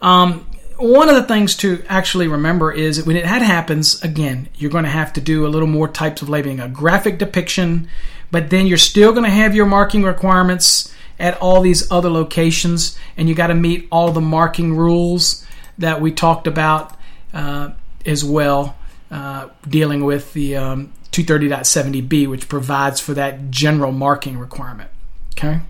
Um, 0.00 0.47
one 0.78 1.08
of 1.08 1.16
the 1.16 1.24
things 1.24 1.56
to 1.56 1.82
actually 1.88 2.28
remember 2.28 2.72
is 2.72 3.04
when 3.04 3.16
it 3.16 3.24
happens, 3.24 4.02
again, 4.02 4.48
you're 4.56 4.70
going 4.70 4.84
to 4.84 4.90
have 4.90 5.12
to 5.14 5.20
do 5.20 5.46
a 5.46 5.48
little 5.48 5.68
more 5.68 5.88
types 5.88 6.22
of 6.22 6.28
labeling, 6.28 6.60
a 6.60 6.68
graphic 6.68 7.18
depiction, 7.18 7.88
but 8.30 8.50
then 8.50 8.66
you're 8.66 8.78
still 8.78 9.12
going 9.12 9.24
to 9.24 9.30
have 9.30 9.54
your 9.54 9.66
marking 9.66 10.02
requirements 10.02 10.94
at 11.18 11.36
all 11.38 11.60
these 11.60 11.90
other 11.90 12.10
locations, 12.10 12.96
and 13.16 13.28
you 13.28 13.34
got 13.34 13.48
to 13.48 13.54
meet 13.54 13.88
all 13.90 14.12
the 14.12 14.20
marking 14.20 14.76
rules 14.76 15.44
that 15.78 16.00
we 16.00 16.12
talked 16.12 16.46
about 16.46 16.96
uh, 17.34 17.70
as 18.06 18.24
well, 18.24 18.76
uh, 19.10 19.48
dealing 19.68 20.04
with 20.04 20.32
the 20.32 20.56
um, 20.56 20.92
230.70b, 21.12 22.28
which 22.28 22.48
provides 22.48 23.00
for 23.00 23.14
that 23.14 23.50
general 23.50 23.90
marking 23.90 24.38
requirement. 24.38 24.90
Okay? 25.32 25.60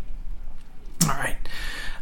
All 1.04 1.16
right. 1.16 1.36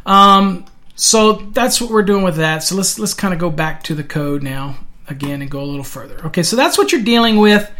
Um, 0.05 0.65
so 0.97 1.33
that's 1.33 1.79
what 1.79 1.91
we're 1.91 2.03
doing 2.03 2.23
with 2.23 2.37
that. 2.37 2.63
So 2.63 2.75
let's 2.75 2.99
let's 2.99 3.13
kind 3.13 3.33
of 3.33 3.39
go 3.39 3.49
back 3.49 3.83
to 3.83 3.95
the 3.95 4.03
code 4.03 4.43
now 4.43 4.79
again 5.07 5.41
and 5.41 5.49
go 5.49 5.61
a 5.61 5.63
little 5.63 5.83
further. 5.83 6.25
Okay, 6.25 6.43
so 6.43 6.55
that's 6.55 6.77
what 6.77 6.91
you're 6.91 7.03
dealing 7.03 7.37
with 7.37 7.71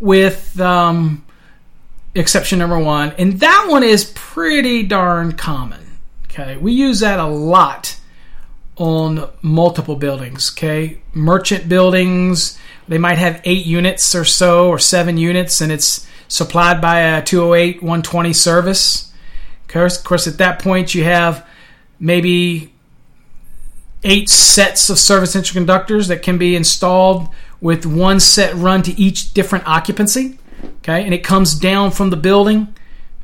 with 0.00 0.58
um, 0.60 1.24
exception 2.14 2.60
number 2.60 2.78
one, 2.78 3.12
and 3.18 3.40
that 3.40 3.66
one 3.68 3.82
is 3.82 4.10
pretty 4.14 4.84
darn 4.84 5.32
common. 5.32 5.98
Okay, 6.24 6.56
we 6.56 6.72
use 6.72 7.00
that 7.00 7.18
a 7.18 7.26
lot 7.26 7.98
on 8.76 9.28
multiple 9.42 9.96
buildings. 9.96 10.52
Okay, 10.56 11.02
merchant 11.12 11.68
buildings 11.68 12.58
they 12.86 12.98
might 12.98 13.18
have 13.18 13.40
eight 13.44 13.66
units 13.66 14.14
or 14.14 14.24
so 14.24 14.68
or 14.68 14.78
seven 14.78 15.16
units, 15.16 15.60
and 15.60 15.72
it's 15.72 16.06
supplied 16.28 16.80
by 16.80 17.00
a 17.00 17.22
208 17.22 17.82
120 17.82 18.32
service. 18.32 19.12
Of 19.62 19.68
course, 19.68 19.98
of 19.98 20.04
course, 20.04 20.26
at 20.26 20.38
that 20.38 20.60
point 20.60 20.94
you 20.94 21.04
have 21.04 21.46
maybe 22.04 22.70
eight 24.04 24.28
sets 24.28 24.90
of 24.90 24.98
service 24.98 25.34
entrance 25.34 25.52
conductors 25.52 26.08
that 26.08 26.20
can 26.22 26.36
be 26.36 26.54
installed 26.54 27.28
with 27.62 27.86
one 27.86 28.20
set 28.20 28.54
run 28.54 28.82
to 28.82 28.92
each 29.00 29.32
different 29.32 29.66
occupancy. 29.66 30.38
Okay, 30.78 31.02
and 31.02 31.14
it 31.14 31.24
comes 31.24 31.54
down 31.54 31.90
from 31.90 32.10
the 32.10 32.16
building. 32.16 32.74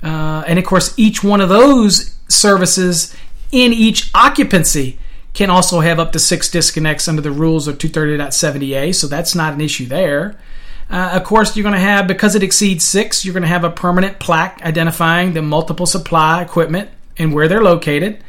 Uh, 0.02 0.42
and 0.46 0.58
of 0.58 0.64
course, 0.64 0.98
each 0.98 1.22
one 1.22 1.42
of 1.42 1.50
those 1.50 2.16
services 2.28 3.14
in 3.52 3.72
each 3.72 4.10
occupancy 4.14 4.98
can 5.34 5.50
also 5.50 5.80
have 5.80 5.98
up 6.00 6.12
to 6.12 6.18
six 6.18 6.50
disconnects 6.50 7.06
under 7.06 7.20
the 7.20 7.30
rules 7.30 7.68
of 7.68 7.76
230.70a, 7.76 8.94
so 8.94 9.06
that's 9.06 9.34
not 9.34 9.52
an 9.52 9.60
issue 9.60 9.86
there. 9.86 10.38
Uh, 10.88 11.10
of 11.14 11.24
course, 11.24 11.54
you're 11.54 11.62
going 11.62 11.74
to 11.74 11.78
have, 11.78 12.08
because 12.08 12.34
it 12.34 12.42
exceeds 12.42 12.82
six, 12.82 13.24
you're 13.24 13.34
going 13.34 13.42
to 13.42 13.48
have 13.48 13.62
a 13.62 13.70
permanent 13.70 14.18
plaque 14.18 14.60
identifying 14.62 15.34
the 15.34 15.42
multiple 15.42 15.86
supply 15.86 16.42
equipment 16.42 16.90
and 17.16 17.32
where 17.32 17.46
they're 17.46 17.62
located. 17.62 18.22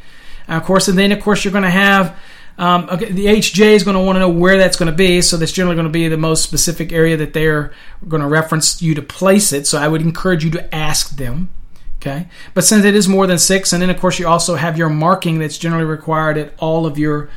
Uh, 0.48 0.52
of 0.52 0.64
course, 0.64 0.88
and 0.88 0.98
then 0.98 1.12
of 1.12 1.20
course 1.20 1.44
you're 1.44 1.52
going 1.52 1.64
to 1.64 1.70
have 1.70 2.18
um, 2.58 2.88
okay, 2.90 3.10
the 3.10 3.26
AHJ 3.26 3.72
is 3.72 3.82
going 3.82 3.96
to 3.96 4.02
want 4.02 4.16
to 4.16 4.20
know 4.20 4.28
where 4.28 4.58
that's 4.58 4.76
going 4.76 4.90
to 4.90 4.96
be, 4.96 5.22
so 5.22 5.36
that's 5.36 5.52
generally 5.52 5.74
going 5.74 5.86
to 5.86 5.92
be 5.92 6.08
the 6.08 6.16
most 6.16 6.42
specific 6.42 6.92
area 6.92 7.16
that 7.16 7.32
they're 7.32 7.72
going 8.06 8.22
to 8.22 8.28
reference 8.28 8.82
you 8.82 8.94
to 8.94 9.02
place 9.02 9.52
it. 9.52 9.66
So 9.66 9.78
I 9.78 9.88
would 9.88 10.02
encourage 10.02 10.44
you 10.44 10.50
to 10.52 10.74
ask 10.74 11.16
them. 11.16 11.50
Okay, 11.96 12.26
but 12.52 12.64
since 12.64 12.84
it 12.84 12.96
is 12.96 13.08
more 13.08 13.28
than 13.28 13.38
six, 13.38 13.72
and 13.72 13.80
then 13.80 13.88
of 13.88 13.98
course 13.98 14.18
you 14.18 14.26
also 14.26 14.56
have 14.56 14.76
your 14.76 14.88
marking 14.88 15.38
that's 15.38 15.56
generally 15.56 15.84
required 15.84 16.36
at 16.36 16.52
all 16.58 16.84
of 16.84 16.98
your 16.98 17.30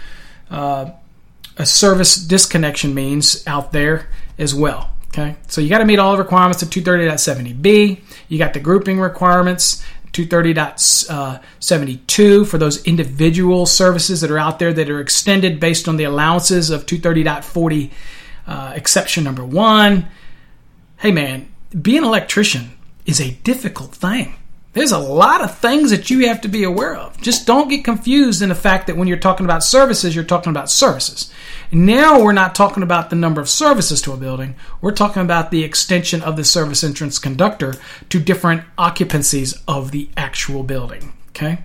uh, 0.50 0.90
service 1.64 2.16
disconnection 2.16 2.96
means 2.96 3.46
out 3.46 3.72
there 3.72 4.10
as 4.40 4.56
well. 4.56 4.90
Okay, 5.10 5.38
so 5.48 5.62
you 5.62 5.70
got 5.70 5.78
to 5.78 5.86
meet 5.86 6.00
all 6.00 6.14
the 6.14 6.18
requirements 6.18 6.62
of 6.62 6.70
230.70b. 6.72 8.02
You 8.28 8.38
got 8.38 8.54
the 8.54 8.60
grouping 8.60 9.00
requirements. 9.00 9.86
230.72 10.16 12.48
for 12.48 12.58
those 12.58 12.82
individual 12.86 13.66
services 13.66 14.22
that 14.22 14.32
are 14.32 14.40
out 14.40 14.60
there 14.60 14.72
that 14.72 14.90
are 14.90 15.02
extended 15.02 15.60
based 15.60 15.90
on 15.90 15.98
the 15.98 16.06
allowances 16.06 16.70
of 16.70 16.86
230.40 16.86 17.92
uh, 18.48 18.72
exception 18.76 19.26
number 19.26 19.46
one. 19.46 20.08
Hey 21.00 21.12
man, 21.12 21.52
being 21.82 21.98
an 21.98 22.06
electrician 22.06 22.78
is 23.06 23.20
a 23.20 23.32
difficult 23.44 23.94
thing. 23.94 24.36
There's 24.76 24.92
a 24.92 25.00
lot 25.00 25.42
of 25.42 25.58
things 25.58 25.90
that 25.92 26.10
you 26.10 26.28
have 26.28 26.42
to 26.42 26.50
be 26.50 26.66
aware 26.66 26.98
of. 26.98 27.20
Just 27.22 27.48
don't 27.48 27.70
get 27.70 27.86
confused 27.86 28.42
in 28.42 28.50
the 28.50 28.56
fact 28.56 28.88
that 28.88 28.98
when 28.98 29.08
you're 29.08 29.16
talking 29.16 29.46
about 29.46 29.64
services, 29.64 30.14
you're 30.14 30.26
talking 30.26 30.50
about 30.50 30.70
services. 30.70 31.32
Now 31.72 32.22
we're 32.22 32.34
not 32.34 32.56
talking 32.56 32.84
about 32.84 33.10
the 33.10 33.16
number 33.16 33.40
of 33.40 33.48
services 33.48 34.02
to 34.02 34.12
a 34.12 34.18
building. 34.18 34.56
We're 34.82 34.92
talking 34.92 35.22
about 35.22 35.50
the 35.50 35.64
extension 35.64 36.22
of 36.22 36.36
the 36.36 36.44
service 36.44 36.84
entrance 36.84 37.20
conductor 37.20 37.76
to 38.10 38.20
different 38.20 38.64
occupancies 38.78 39.64
of 39.66 39.92
the 39.92 40.10
actual 40.18 40.62
building. 40.62 41.14
Okay? 41.30 41.60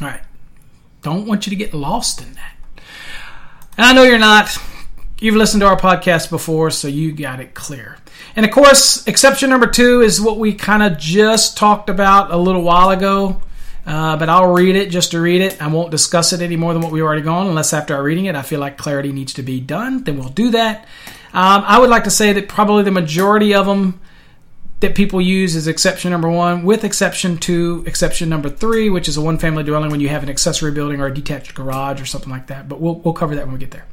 All 0.00 0.08
right. 0.08 0.22
Don't 1.02 1.24
want 1.24 1.46
you 1.46 1.50
to 1.50 1.56
get 1.56 1.72
lost 1.72 2.20
in 2.20 2.32
that. 2.32 2.56
And 3.76 3.86
I 3.86 3.92
know 3.92 4.02
you're 4.02 4.18
not. 4.18 4.58
You've 5.20 5.34
listened 5.34 5.62
to 5.62 5.66
our 5.66 5.76
podcast 5.76 6.30
before, 6.30 6.70
so 6.70 6.86
you 6.86 7.10
got 7.10 7.40
it 7.40 7.52
clear. 7.52 7.98
And 8.36 8.46
of 8.46 8.52
course, 8.52 9.04
exception 9.08 9.50
number 9.50 9.66
two 9.66 10.00
is 10.00 10.20
what 10.20 10.38
we 10.38 10.54
kind 10.54 10.80
of 10.80 10.96
just 10.96 11.56
talked 11.56 11.90
about 11.90 12.30
a 12.30 12.36
little 12.36 12.62
while 12.62 12.90
ago. 12.90 13.42
Uh, 13.84 14.16
but 14.16 14.28
I'll 14.28 14.52
read 14.52 14.76
it 14.76 14.90
just 14.90 15.10
to 15.12 15.20
read 15.20 15.40
it. 15.40 15.60
I 15.60 15.66
won't 15.66 15.90
discuss 15.90 16.32
it 16.32 16.40
any 16.40 16.54
more 16.54 16.72
than 16.72 16.82
what 16.82 16.92
we've 16.92 17.02
already 17.02 17.22
gone, 17.22 17.48
unless 17.48 17.72
after 17.72 17.96
I 17.96 17.98
reading 17.98 18.26
it, 18.26 18.36
I 18.36 18.42
feel 18.42 18.60
like 18.60 18.78
clarity 18.78 19.10
needs 19.10 19.32
to 19.34 19.42
be 19.42 19.60
done. 19.60 20.04
Then 20.04 20.18
we'll 20.18 20.28
do 20.28 20.50
that. 20.50 20.84
Um, 21.32 21.64
I 21.66 21.80
would 21.80 21.90
like 21.90 22.04
to 22.04 22.10
say 22.10 22.32
that 22.34 22.48
probably 22.48 22.84
the 22.84 22.92
majority 22.92 23.54
of 23.54 23.66
them 23.66 24.00
that 24.80 24.94
people 24.94 25.20
use 25.20 25.56
is 25.56 25.66
exception 25.66 26.12
number 26.12 26.30
one, 26.30 26.62
with 26.62 26.84
exception 26.84 27.36
to 27.38 27.82
exception 27.86 28.28
number 28.28 28.48
three, 28.48 28.88
which 28.88 29.08
is 29.08 29.16
a 29.16 29.20
one 29.20 29.36
family 29.36 29.64
dwelling 29.64 29.90
when 29.90 30.00
you 30.00 30.08
have 30.08 30.22
an 30.22 30.28
accessory 30.28 30.70
building 30.70 31.00
or 31.00 31.06
a 31.06 31.14
detached 31.14 31.54
garage 31.54 32.00
or 32.00 32.06
something 32.06 32.30
like 32.30 32.46
that. 32.46 32.68
But 32.68 32.80
we'll, 32.80 32.94
we'll 32.96 33.14
cover 33.14 33.34
that 33.34 33.46
when 33.46 33.54
we 33.54 33.58
get 33.58 33.72
there. 33.72 33.86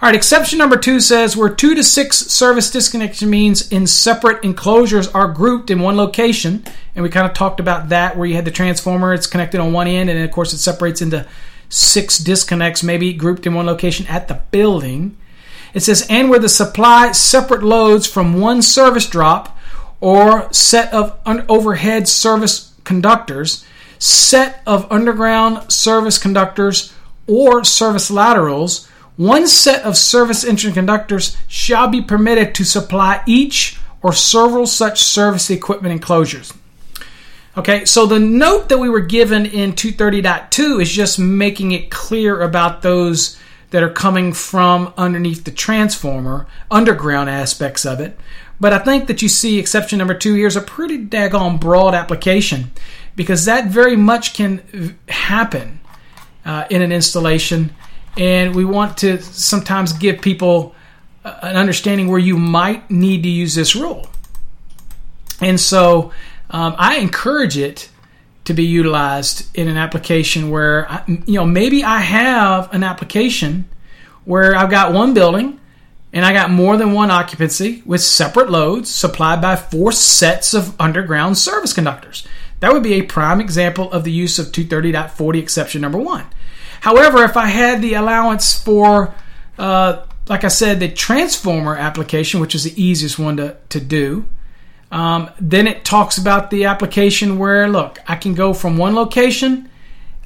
All 0.00 0.08
right, 0.08 0.14
exception 0.14 0.58
number 0.58 0.76
two 0.76 1.00
says 1.00 1.36
where 1.36 1.50
two 1.50 1.74
to 1.74 1.84
six 1.84 2.16
service 2.16 2.70
disconnection 2.70 3.28
means 3.28 3.70
in 3.70 3.86
separate 3.86 4.42
enclosures 4.42 5.06
are 5.08 5.28
grouped 5.28 5.70
in 5.70 5.80
one 5.80 5.96
location. 5.96 6.64
And 6.94 7.02
we 7.02 7.10
kind 7.10 7.26
of 7.26 7.34
talked 7.34 7.60
about 7.60 7.90
that 7.90 8.16
where 8.16 8.26
you 8.26 8.34
had 8.34 8.46
the 8.46 8.50
transformer, 8.50 9.12
it's 9.12 9.26
connected 9.26 9.60
on 9.60 9.72
one 9.72 9.86
end, 9.86 10.08
and 10.08 10.18
then 10.18 10.24
of 10.24 10.32
course 10.32 10.52
it 10.54 10.58
separates 10.58 11.02
into 11.02 11.26
six 11.68 12.18
disconnects, 12.18 12.82
maybe 12.82 13.12
grouped 13.12 13.46
in 13.46 13.54
one 13.54 13.66
location 13.66 14.06
at 14.08 14.28
the 14.28 14.42
building. 14.50 15.16
It 15.74 15.80
says, 15.80 16.06
and 16.10 16.28
where 16.28 16.38
the 16.38 16.48
supply 16.48 17.12
separate 17.12 17.62
loads 17.62 18.06
from 18.06 18.40
one 18.40 18.60
service 18.60 19.06
drop 19.06 19.58
or 20.02 20.52
set 20.52 20.92
of 20.92 21.18
un- 21.24 21.46
overhead 21.48 22.06
service 22.06 22.74
conductors, 22.84 23.64
set 23.98 24.60
of 24.66 24.90
underground 24.92 25.72
service 25.72 26.18
conductors, 26.18 26.92
or 27.26 27.64
service 27.64 28.10
laterals 28.10 28.88
one 29.16 29.46
set 29.46 29.84
of 29.84 29.96
service 29.96 30.44
entrance 30.44 30.74
conductors 30.74 31.36
shall 31.46 31.88
be 31.88 32.00
permitted 32.00 32.54
to 32.54 32.64
supply 32.64 33.22
each 33.26 33.78
or 34.02 34.12
several 34.12 34.66
such 34.66 35.02
service 35.02 35.50
equipment 35.50 35.92
enclosures. 35.92 36.52
Okay, 37.56 37.84
so 37.84 38.06
the 38.06 38.18
note 38.18 38.70
that 38.70 38.78
we 38.78 38.88
were 38.88 39.00
given 39.00 39.44
in 39.44 39.74
230.2 39.74 40.80
is 40.80 40.90
just 40.90 41.18
making 41.18 41.72
it 41.72 41.90
clear 41.90 42.40
about 42.40 42.80
those 42.80 43.38
that 43.72 43.82
are 43.82 43.90
coming 43.90 44.32
from 44.32 44.92
underneath 44.96 45.44
the 45.44 45.50
transformer, 45.50 46.46
underground 46.70 47.28
aspects 47.28 47.84
of 47.84 48.00
it. 48.00 48.18
But 48.60 48.72
I 48.72 48.78
think 48.78 49.06
that 49.08 49.22
you 49.22 49.28
see 49.28 49.58
exception 49.58 49.98
number 49.98 50.14
two 50.14 50.34
here 50.34 50.46
is 50.46 50.56
a 50.56 50.60
pretty 50.60 51.04
daggone 51.04 51.58
broad 51.58 51.94
application 51.94 52.70
because 53.16 53.46
that 53.46 53.66
very 53.66 53.96
much 53.96 54.34
can 54.34 54.98
happen 55.08 55.80
uh, 56.44 56.66
in 56.70 56.82
an 56.82 56.92
installation. 56.92 57.74
And 58.16 58.54
we 58.54 58.64
want 58.64 58.98
to 58.98 59.20
sometimes 59.22 59.94
give 59.94 60.20
people 60.20 60.74
uh, 61.24 61.38
an 61.42 61.56
understanding 61.56 62.08
where 62.08 62.20
you 62.20 62.36
might 62.36 62.90
need 62.90 63.22
to 63.22 63.28
use 63.30 63.54
this 63.54 63.74
rule. 63.74 64.06
And 65.40 65.58
so 65.58 66.12
um, 66.50 66.74
I 66.78 66.98
encourage 66.98 67.56
it 67.56 67.88
to 68.44 68.54
be 68.54 68.64
utilized 68.64 69.56
in 69.56 69.68
an 69.68 69.76
application 69.76 70.50
where, 70.50 70.90
I, 70.90 71.04
you 71.06 71.34
know, 71.34 71.46
maybe 71.46 71.84
I 71.84 71.98
have 71.98 72.72
an 72.74 72.82
application 72.82 73.68
where 74.24 74.54
I've 74.54 74.70
got 74.70 74.92
one 74.92 75.14
building 75.14 75.60
and 76.12 76.24
I 76.24 76.32
got 76.32 76.50
more 76.50 76.76
than 76.76 76.92
one 76.92 77.10
occupancy 77.10 77.82
with 77.86 78.02
separate 78.02 78.50
loads 78.50 78.90
supplied 78.90 79.40
by 79.40 79.56
four 79.56 79.92
sets 79.92 80.54
of 80.54 80.78
underground 80.80 81.38
service 81.38 81.72
conductors. 81.72 82.26
That 82.60 82.72
would 82.72 82.82
be 82.82 82.94
a 82.94 83.02
prime 83.02 83.40
example 83.40 83.90
of 83.90 84.04
the 84.04 84.12
use 84.12 84.38
of 84.38 84.46
230.40 84.46 85.38
exception 85.38 85.80
number 85.80 85.98
one. 85.98 86.26
However, 86.80 87.24
if 87.24 87.36
I 87.36 87.46
had 87.46 87.80
the 87.80 87.94
allowance 87.94 88.60
for, 88.60 89.14
uh, 89.58 90.04
like 90.28 90.44
I 90.44 90.48
said, 90.48 90.80
the 90.80 90.88
transformer 90.88 91.76
application, 91.76 92.40
which 92.40 92.54
is 92.54 92.64
the 92.64 92.82
easiest 92.82 93.18
one 93.18 93.36
to, 93.38 93.56
to 93.70 93.80
do, 93.80 94.26
um, 94.92 95.30
then 95.40 95.66
it 95.66 95.86
talks 95.86 96.18
about 96.18 96.50
the 96.50 96.66
application 96.66 97.38
where, 97.38 97.66
look, 97.66 97.98
I 98.06 98.14
can 98.14 98.34
go 98.34 98.52
from 98.52 98.76
one 98.76 98.94
location 98.94 99.70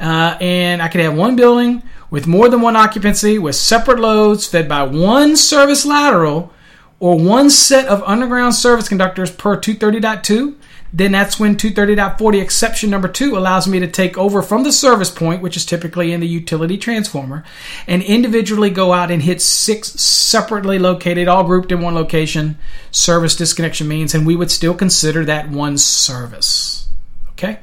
uh, 0.01 0.37
and 0.41 0.83
I 0.83 0.89
could 0.89 1.01
have 1.01 1.17
one 1.17 1.37
building 1.37 1.85
with 2.11 2.27
more 2.27 2.49
than 2.49 2.61
one 2.61 2.75
occupancy 2.75 3.39
with 3.39 3.55
separate 3.55 4.01
loads 4.01 4.45
fed 4.47 4.69
by 4.69 4.83
one 4.83 5.37
service 5.37 5.87
lateral 5.87 6.53
or 6.99 7.17
one 7.17 7.49
set 7.49 7.87
of 7.87 8.03
underground 8.03 8.57
service 8.57 8.89
conductors 8.89 9.31
per 9.31 9.57
230.2 9.57 10.57
then 10.97 11.13
that's 11.13 11.39
when 11.39 11.57
230.40 11.57 12.41
exception 12.41 12.89
number 12.89 13.07
two 13.07 13.37
allows 13.37 13.69
me 13.69 13.79
to 13.79 13.87
take 13.87 14.17
over 14.17 14.41
from 14.41 14.65
the 14.65 14.73
service 14.73 15.11
point, 15.11 15.43
which 15.43 15.55
is 15.55 15.67
typically 15.67 16.11
in 16.11 16.21
the 16.21 16.27
utility 16.27 16.79
transformer, 16.79 17.45
and 17.87 18.03
individually 18.03 18.71
go 18.71 18.95
out 18.95 19.11
and 19.11 19.21
hit 19.21 19.43
six 19.43 19.89
separately 20.01 20.79
located, 20.79 21.29
all 21.29 21.45
grouped 21.45 21.71
in 21.71 21.83
one 21.83 21.95
location, 21.95 22.57
service 22.91 23.37
disconnection 23.37 23.87
means, 23.87 24.15
and 24.15 24.27
we 24.27 24.37
would 24.37 24.51
still 24.51 24.73
consider 24.73 25.23
that 25.27 25.51
one 25.51 25.77
service. 25.77 26.89
Okay? 27.33 27.59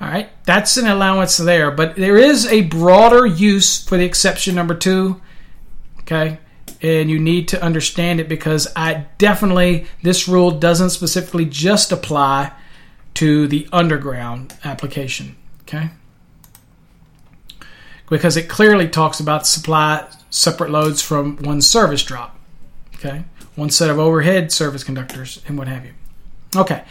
All 0.00 0.06
right, 0.06 0.30
that's 0.44 0.76
an 0.76 0.86
allowance 0.86 1.38
there, 1.38 1.72
but 1.72 1.96
there 1.96 2.16
is 2.16 2.46
a 2.46 2.60
broader 2.62 3.26
use 3.26 3.82
for 3.82 3.98
the 3.98 4.04
exception 4.04 4.54
number 4.54 4.76
two. 4.76 5.20
Okay, 6.02 6.38
and 6.80 7.10
you 7.10 7.18
need 7.18 7.48
to 7.48 7.62
understand 7.62 8.20
it 8.20 8.28
because 8.28 8.68
I 8.76 9.06
definitely 9.18 9.86
this 10.02 10.28
rule 10.28 10.52
doesn't 10.52 10.90
specifically 10.90 11.44
just 11.44 11.92
apply 11.92 12.52
to 13.14 13.48
the 13.48 13.68
underground 13.72 14.54
application. 14.64 15.36
Okay, 15.62 15.90
because 18.08 18.36
it 18.36 18.48
clearly 18.48 18.88
talks 18.88 19.20
about 19.20 19.46
supply 19.46 20.06
separate 20.30 20.70
loads 20.70 21.02
from 21.02 21.36
one 21.38 21.60
service 21.60 22.02
drop. 22.02 22.38
Okay, 22.94 23.24
one 23.54 23.70
set 23.70 23.90
of 23.90 23.98
overhead 23.98 24.52
service 24.52 24.84
conductors 24.84 25.42
and 25.46 25.58
what 25.58 25.68
have 25.68 25.84
you. 25.84 25.92
Okay, 26.56 26.84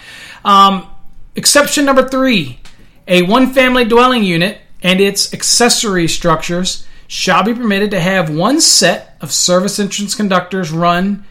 um, 0.45 0.87
exception 1.35 1.85
number 1.85 2.07
three: 2.07 2.59
a 3.07 3.23
one-family 3.23 3.85
dwelling 3.85 4.23
unit 4.23 4.59
and 4.83 5.01
its 5.01 5.33
accessory 5.33 6.07
structures 6.07 6.86
shall 7.07 7.43
be 7.43 7.53
permitted 7.53 7.91
to 7.91 7.99
have 7.99 8.29
one 8.29 8.59
set 8.61 9.17
of 9.21 9.31
service 9.31 9.79
entrance 9.79 10.13
conductors 10.13 10.71
run 10.71 11.25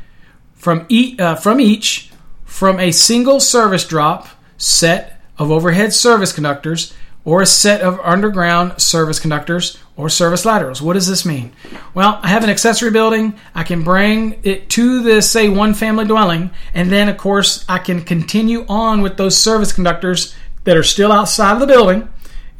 from, 0.55 0.87
e- 0.89 1.17
uh, 1.19 1.35
from 1.35 1.61
each 1.61 2.11
from 2.45 2.81
a 2.81 2.91
single 2.91 3.39
service 3.39 3.87
drop 3.87 4.29
set 4.57 5.21
of 5.39 5.51
overhead 5.51 5.93
service 5.93 6.33
conductors 6.33 6.95
or 7.27 7.43
a 7.43 7.47
set 7.47 7.83
of 7.83 8.01
underground 8.01 8.81
service 8.81 9.19
conductors 9.19 9.77
or 9.97 10.09
service 10.09 10.45
laterals. 10.45 10.81
What 10.81 10.95
does 10.95 11.09
this 11.09 11.27
mean? 11.27 11.53
Well, 11.93 12.21
I 12.23 12.29
have 12.29 12.45
an 12.45 12.51
accessory 12.51 12.91
building. 12.91 13.35
I 13.55 13.65
can 13.65 13.83
bring 13.83 14.41
it 14.45 14.71
to 14.71 15.03
this, 15.03 15.31
say, 15.31 15.49
one 15.49 15.75
family 15.75 16.05
dwelling, 16.05 16.51
and 16.73 16.91
then, 16.91 17.09
of 17.09 17.19
course, 17.19 17.65
I 17.69 17.79
can 17.79 18.03
continue 18.03 18.65
on 18.69 19.03
with 19.03 19.17
those 19.17 19.37
service 19.37 19.73
conductors 19.73 20.35
that 20.65 20.77
are 20.77 20.85
still 20.85 21.11
outside 21.11 21.55
of 21.55 21.61
the 21.61 21.67
building 21.67 22.09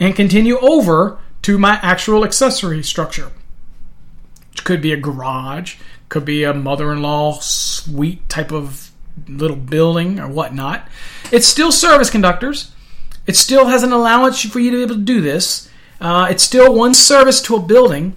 and 0.01 0.17
continue 0.17 0.59
over 0.59 1.19
to 1.47 1.57
my 1.59 1.79
actual 1.81 2.25
accessory 2.25 2.83
structure. 2.83 3.31
Which 4.51 4.65
could 4.65 4.83
be 4.83 4.93
a 4.93 4.97
garage, 4.97 5.77
could 6.09 6.25
be 6.25 6.43
a 6.43 6.53
mother 6.53 6.91
in 6.91 7.03
law 7.03 7.39
suite 7.39 8.29
type 8.29 8.51
of 8.51 8.91
little 9.29 9.57
building 9.57 10.19
or 10.19 10.27
whatnot. 10.27 10.89
It's 11.31 11.47
still 11.47 11.71
service 11.71 12.11
conductors. 12.11 12.73
It 13.29 13.37
still 13.37 13.67
has 13.67 13.85
an 13.85 13.93
allowance 13.93 14.43
for 14.43 14.59
you 14.59 14.73
to 14.73 14.77
be 14.79 14.83
able 14.83 14.97
to 14.97 15.01
do 15.03 15.21
this. 15.21 15.71
Uh, 16.01 16.27
it's 16.29 16.43
still 16.43 16.75
one 16.75 16.95
service 16.95 17.41
to 17.43 17.55
a 17.55 17.63
building, 17.63 18.17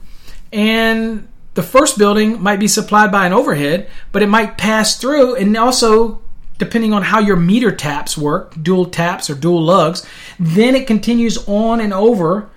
and 0.51 1.27
the 1.53 1.61
first 1.61 1.99
building 1.99 2.41
might 2.41 2.59
be 2.59 2.67
supplied 2.67 3.11
by 3.11 3.27
an 3.27 3.33
overhead, 3.33 3.91
but 4.11 4.23
it 4.23 4.27
might 4.27 4.57
pass 4.57 4.97
through, 4.97 5.35
and 5.35 5.55
also 5.55 6.19
depending 6.57 6.93
on 6.93 7.03
how 7.03 7.19
your 7.19 7.35
meter 7.35 7.71
taps 7.71 8.17
work, 8.17 8.55
dual 8.59 8.87
taps 8.87 9.29
or 9.29 9.35
dual 9.35 9.61
lugs, 9.61 10.03
then 10.39 10.73
it 10.73 10.87
continues 10.87 11.37
on 11.47 11.79
and 11.79 11.93
over 11.93 12.49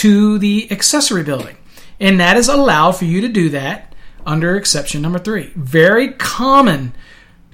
to 0.00 0.38
the 0.38 0.66
accessory 0.72 1.22
building. 1.22 1.58
And 2.00 2.18
that 2.20 2.38
is 2.38 2.48
allowed 2.48 2.92
for 2.92 3.04
you 3.04 3.20
to 3.20 3.28
do 3.28 3.50
that 3.50 3.94
under 4.24 4.56
exception 4.56 5.02
number 5.02 5.18
three. 5.18 5.52
Very 5.54 6.12
common 6.12 6.94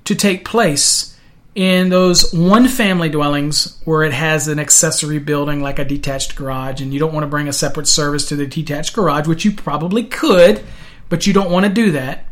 to 0.05 0.15
take 0.15 0.45
place 0.45 1.19
in 1.57 1.89
those 1.89 2.33
one 2.33 2.69
family 2.69 3.09
dwellings 3.09 3.81
where 3.85 4.05
it 4.05 4.13
has 4.13 4.47
an 4.47 4.61
accessory 4.61 5.19
building 5.19 5.61
like 5.61 5.81
a 5.81 5.85
detached 5.85 6.37
garage 6.37 6.81
and 6.81 6.95
you 6.95 7.01
don't 7.01 7.13
want 7.13 7.25
to 7.25 7.29
bring 7.29 7.49
a 7.49 7.53
separate 7.53 7.89
service 7.89 8.29
to 8.29 8.37
the 8.37 8.47
detached 8.47 8.95
garage, 8.95 9.27
which 9.27 9.45
you 9.45 9.51
probably 9.51 10.05
could, 10.05 10.63
but 11.09 11.27
you 11.27 11.33
don't 11.33 11.51
want 11.51 11.67
to 11.67 11.73
do 11.73 11.91
that. 11.91 12.27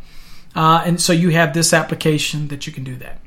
Uh, 0.54 0.80
and 0.86 1.00
so 1.00 1.12
you 1.12 1.30
have 1.30 1.52
this 1.54 1.72
application 1.72 2.46
that 2.48 2.68
you 2.68 2.72
can 2.72 2.84
do 2.84 2.94
that. 2.94 3.18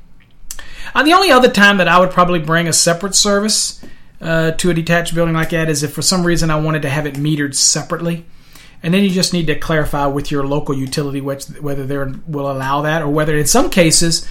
Uh, 0.94 1.02
the 1.02 1.12
only 1.12 1.30
other 1.30 1.50
time 1.50 1.76
that 1.76 1.88
I 1.88 2.00
would 2.00 2.12
probably 2.12 2.38
bring 2.38 2.66
a 2.66 2.72
separate 2.72 3.14
service 3.14 3.84
uh, 4.20 4.52
to 4.52 4.70
a 4.70 4.74
detached 4.74 5.14
building 5.14 5.34
like 5.34 5.50
that 5.50 5.68
is 5.68 5.82
if 5.82 5.92
for 5.92 6.02
some 6.02 6.24
reason 6.24 6.50
I 6.50 6.60
wanted 6.60 6.82
to 6.82 6.88
have 6.88 7.06
it 7.06 7.14
metered 7.14 7.54
separately. 7.54 8.24
And 8.82 8.94
then 8.94 9.02
you 9.02 9.10
just 9.10 9.32
need 9.32 9.46
to 9.48 9.58
clarify 9.58 10.06
with 10.06 10.30
your 10.30 10.46
local 10.46 10.76
utility 10.76 11.20
whether 11.20 11.86
they 11.86 11.96
will 12.26 12.50
allow 12.50 12.82
that 12.82 13.02
or 13.02 13.08
whether 13.08 13.36
in 13.36 13.46
some 13.46 13.70
cases 13.70 14.28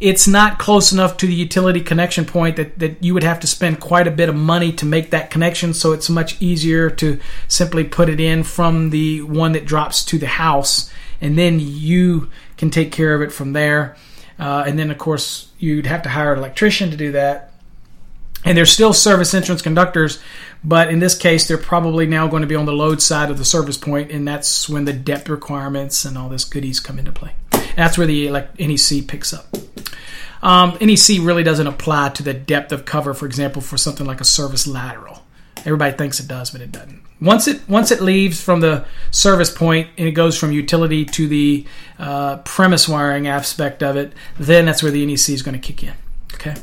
it's 0.00 0.26
not 0.26 0.58
close 0.58 0.92
enough 0.92 1.16
to 1.18 1.26
the 1.26 1.34
utility 1.34 1.80
connection 1.80 2.24
point 2.24 2.56
that, 2.56 2.78
that 2.80 3.02
you 3.02 3.14
would 3.14 3.22
have 3.22 3.38
to 3.40 3.46
spend 3.46 3.78
quite 3.78 4.08
a 4.08 4.10
bit 4.10 4.28
of 4.28 4.34
money 4.34 4.72
to 4.72 4.84
make 4.84 5.10
that 5.10 5.30
connection. 5.30 5.72
So 5.72 5.92
it's 5.92 6.10
much 6.10 6.40
easier 6.42 6.90
to 6.90 7.20
simply 7.46 7.84
put 7.84 8.08
it 8.08 8.20
in 8.20 8.42
from 8.42 8.90
the 8.90 9.22
one 9.22 9.52
that 9.52 9.64
drops 9.64 10.04
to 10.06 10.18
the 10.18 10.26
house 10.26 10.90
and 11.20 11.38
then 11.38 11.60
you 11.60 12.28
can 12.56 12.70
take 12.70 12.90
care 12.90 13.14
of 13.14 13.22
it 13.22 13.32
from 13.32 13.52
there. 13.52 13.96
Uh, 14.38 14.64
and 14.66 14.76
then, 14.76 14.90
of 14.90 14.98
course, 14.98 15.52
you'd 15.58 15.86
have 15.86 16.02
to 16.02 16.08
hire 16.08 16.32
an 16.32 16.40
electrician 16.40 16.90
to 16.90 16.96
do 16.96 17.12
that 17.12 17.53
and 18.44 18.56
they're 18.56 18.66
still 18.66 18.92
service 18.92 19.34
entrance 19.34 19.62
conductors, 19.62 20.20
but 20.62 20.88
in 20.88 20.98
this 20.98 21.16
case, 21.16 21.48
they're 21.48 21.58
probably 21.58 22.06
now 22.06 22.26
going 22.26 22.42
to 22.42 22.46
be 22.46 22.54
on 22.54 22.66
the 22.66 22.72
load 22.72 23.00
side 23.02 23.30
of 23.30 23.38
the 23.38 23.44
service 23.44 23.76
point, 23.76 24.10
and 24.10 24.26
that's 24.26 24.68
when 24.68 24.84
the 24.84 24.92
depth 24.92 25.28
requirements 25.28 26.04
and 26.04 26.16
all 26.16 26.28
this 26.28 26.44
goodies 26.44 26.80
come 26.80 26.98
into 26.98 27.12
play. 27.12 27.32
And 27.52 27.76
that's 27.76 27.98
where 27.98 28.06
the 28.06 28.30
like, 28.30 28.58
NEC 28.58 29.06
picks 29.06 29.32
up. 29.32 29.46
Um, 30.42 30.76
NEC 30.80 31.20
really 31.20 31.42
doesn't 31.42 31.66
apply 31.66 32.10
to 32.10 32.22
the 32.22 32.34
depth 32.34 32.70
of 32.70 32.84
cover, 32.84 33.14
for 33.14 33.26
example, 33.26 33.62
for 33.62 33.78
something 33.78 34.06
like 34.06 34.20
a 34.20 34.24
service 34.24 34.66
lateral. 34.66 35.22
Everybody 35.58 35.96
thinks 35.96 36.20
it 36.20 36.28
does, 36.28 36.50
but 36.50 36.60
it 36.60 36.70
doesn't. 36.70 37.02
Once 37.20 37.48
it 37.48 37.66
once 37.68 37.90
it 37.90 38.02
leaves 38.02 38.42
from 38.42 38.60
the 38.60 38.84
service 39.10 39.50
point 39.50 39.88
and 39.96 40.06
it 40.06 40.12
goes 40.12 40.36
from 40.36 40.52
utility 40.52 41.06
to 41.06 41.26
the 41.26 41.64
uh, 41.98 42.36
premise 42.38 42.86
wiring 42.86 43.26
aspect 43.26 43.82
of 43.82 43.96
it, 43.96 44.12
then 44.38 44.66
that's 44.66 44.82
where 44.82 44.92
the 44.92 45.06
NEC 45.06 45.30
is 45.30 45.42
going 45.42 45.58
to 45.58 45.66
kick 45.66 45.82
in. 45.82 45.94
Okay. 46.34 46.54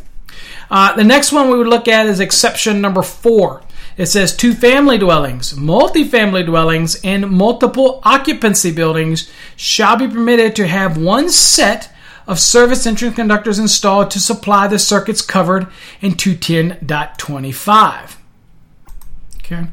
Uh, 0.70 0.96
the 0.96 1.04
next 1.04 1.32
one 1.32 1.50
we 1.50 1.58
would 1.58 1.68
look 1.68 1.88
at 1.88 2.06
is 2.06 2.20
exception 2.20 2.82
number 2.82 3.04
four. 3.04 3.62
It 3.98 4.06
says 4.06 4.36
two 4.36 4.54
family 4.54 4.98
dwellings, 4.98 5.56
multi-family 5.56 6.44
dwellings, 6.44 7.00
and 7.04 7.30
multiple 7.30 8.00
occupancy 8.04 8.72
buildings 8.72 9.30
shall 9.56 9.98
be 9.98 10.08
permitted 10.08 10.56
to 10.56 10.68
have 10.68 10.98
one 10.98 11.30
set 11.30 11.94
of 12.28 12.40
service 12.40 12.86
entrance 12.86 13.16
conductors 13.16 13.60
installed 13.60 14.12
to 14.12 14.20
supply 14.20 14.68
the 14.68 14.80
circuits 14.80 15.22
covered 15.22 15.68
in 16.00 16.14
210.25. 16.14 18.16
Okay. 19.40 19.68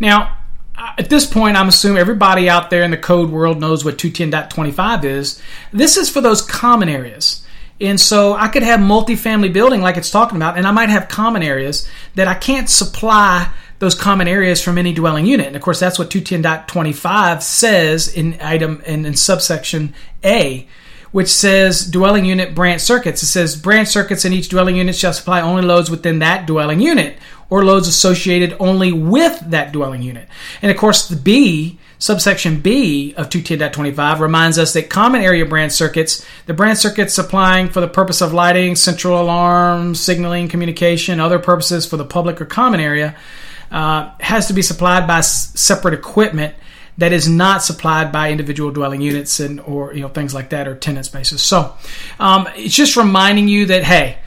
Now, 0.00 0.38
uh, 0.76 0.92
at 0.98 1.08
this 1.08 1.24
point, 1.24 1.56
I'm 1.56 1.68
assuming 1.68 1.98
everybody 1.98 2.48
out 2.48 2.68
there 2.68 2.82
in 2.82 2.90
the 2.90 2.98
code 2.98 3.30
world 3.30 3.60
knows 3.60 3.84
what 3.84 3.96
210.25 3.96 5.04
is. 5.04 5.40
This 5.72 5.96
is 5.96 6.10
for 6.10 6.20
those 6.20 6.42
common 6.42 6.88
areas. 6.88 7.46
And 7.80 8.00
so 8.00 8.34
I 8.34 8.48
could 8.48 8.62
have 8.62 8.80
multifamily 8.80 9.52
building 9.52 9.80
like 9.80 9.96
it's 9.96 10.10
talking 10.10 10.36
about, 10.36 10.56
and 10.56 10.66
I 10.66 10.70
might 10.70 10.90
have 10.90 11.08
common 11.08 11.42
areas 11.42 11.88
that 12.14 12.28
I 12.28 12.34
can't 12.34 12.70
supply 12.70 13.52
those 13.80 13.94
common 13.94 14.28
areas 14.28 14.62
from 14.62 14.78
any 14.78 14.92
dwelling 14.92 15.26
unit. 15.26 15.48
And 15.48 15.56
of 15.56 15.62
course, 15.62 15.80
that's 15.80 15.98
what 15.98 16.10
210.25 16.10 17.42
says 17.42 18.08
in 18.08 18.38
item 18.40 18.80
in, 18.86 19.04
in 19.04 19.16
subsection 19.16 19.94
A, 20.24 20.68
which 21.10 21.28
says 21.28 21.84
dwelling 21.84 22.24
unit 22.24 22.54
branch 22.54 22.80
circuits. 22.80 23.22
It 23.22 23.26
says 23.26 23.56
branch 23.56 23.88
circuits 23.88 24.24
in 24.24 24.32
each 24.32 24.48
dwelling 24.48 24.76
unit 24.76 24.94
shall 24.94 25.12
supply 25.12 25.40
only 25.40 25.62
loads 25.62 25.90
within 25.90 26.20
that 26.20 26.46
dwelling 26.46 26.80
unit 26.80 27.18
or 27.50 27.64
loads 27.64 27.88
associated 27.88 28.56
only 28.60 28.92
with 28.92 29.38
that 29.50 29.72
dwelling 29.72 30.02
unit. 30.02 30.28
And 30.62 30.70
of 30.70 30.76
course, 30.76 31.08
the 31.08 31.16
B, 31.16 31.78
subsection 31.98 32.60
B 32.60 33.14
of 33.16 33.28
210.25 33.28 34.20
reminds 34.20 34.58
us 34.58 34.72
that 34.74 34.90
common 34.90 35.22
area 35.22 35.46
branch 35.46 35.72
circuits, 35.72 36.24
the 36.46 36.54
branch 36.54 36.78
circuits 36.78 37.14
supplying 37.14 37.68
for 37.68 37.80
the 37.80 37.88
purpose 37.88 38.20
of 38.20 38.32
lighting, 38.32 38.76
central 38.76 39.20
alarm, 39.20 39.94
signaling, 39.94 40.48
communication, 40.48 41.20
other 41.20 41.38
purposes 41.38 41.86
for 41.86 41.96
the 41.96 42.04
public 42.04 42.40
or 42.40 42.44
common 42.44 42.80
area, 42.80 43.16
uh, 43.70 44.12
has 44.20 44.46
to 44.48 44.52
be 44.52 44.62
supplied 44.62 45.06
by 45.06 45.18
s- 45.18 45.58
separate 45.58 45.94
equipment 45.94 46.54
that 46.98 47.12
is 47.12 47.28
not 47.28 47.62
supplied 47.62 48.12
by 48.12 48.30
individual 48.30 48.70
dwelling 48.70 49.00
units 49.00 49.40
and 49.40 49.60
or 49.60 49.92
you 49.94 50.00
know 50.00 50.08
things 50.08 50.32
like 50.32 50.50
that 50.50 50.68
or 50.68 50.76
tenant 50.76 51.06
spaces. 51.06 51.42
So 51.42 51.74
um, 52.20 52.48
it's 52.54 52.74
just 52.74 52.96
reminding 52.96 53.48
you 53.48 53.66
that 53.66 53.82
hey, 53.82 54.18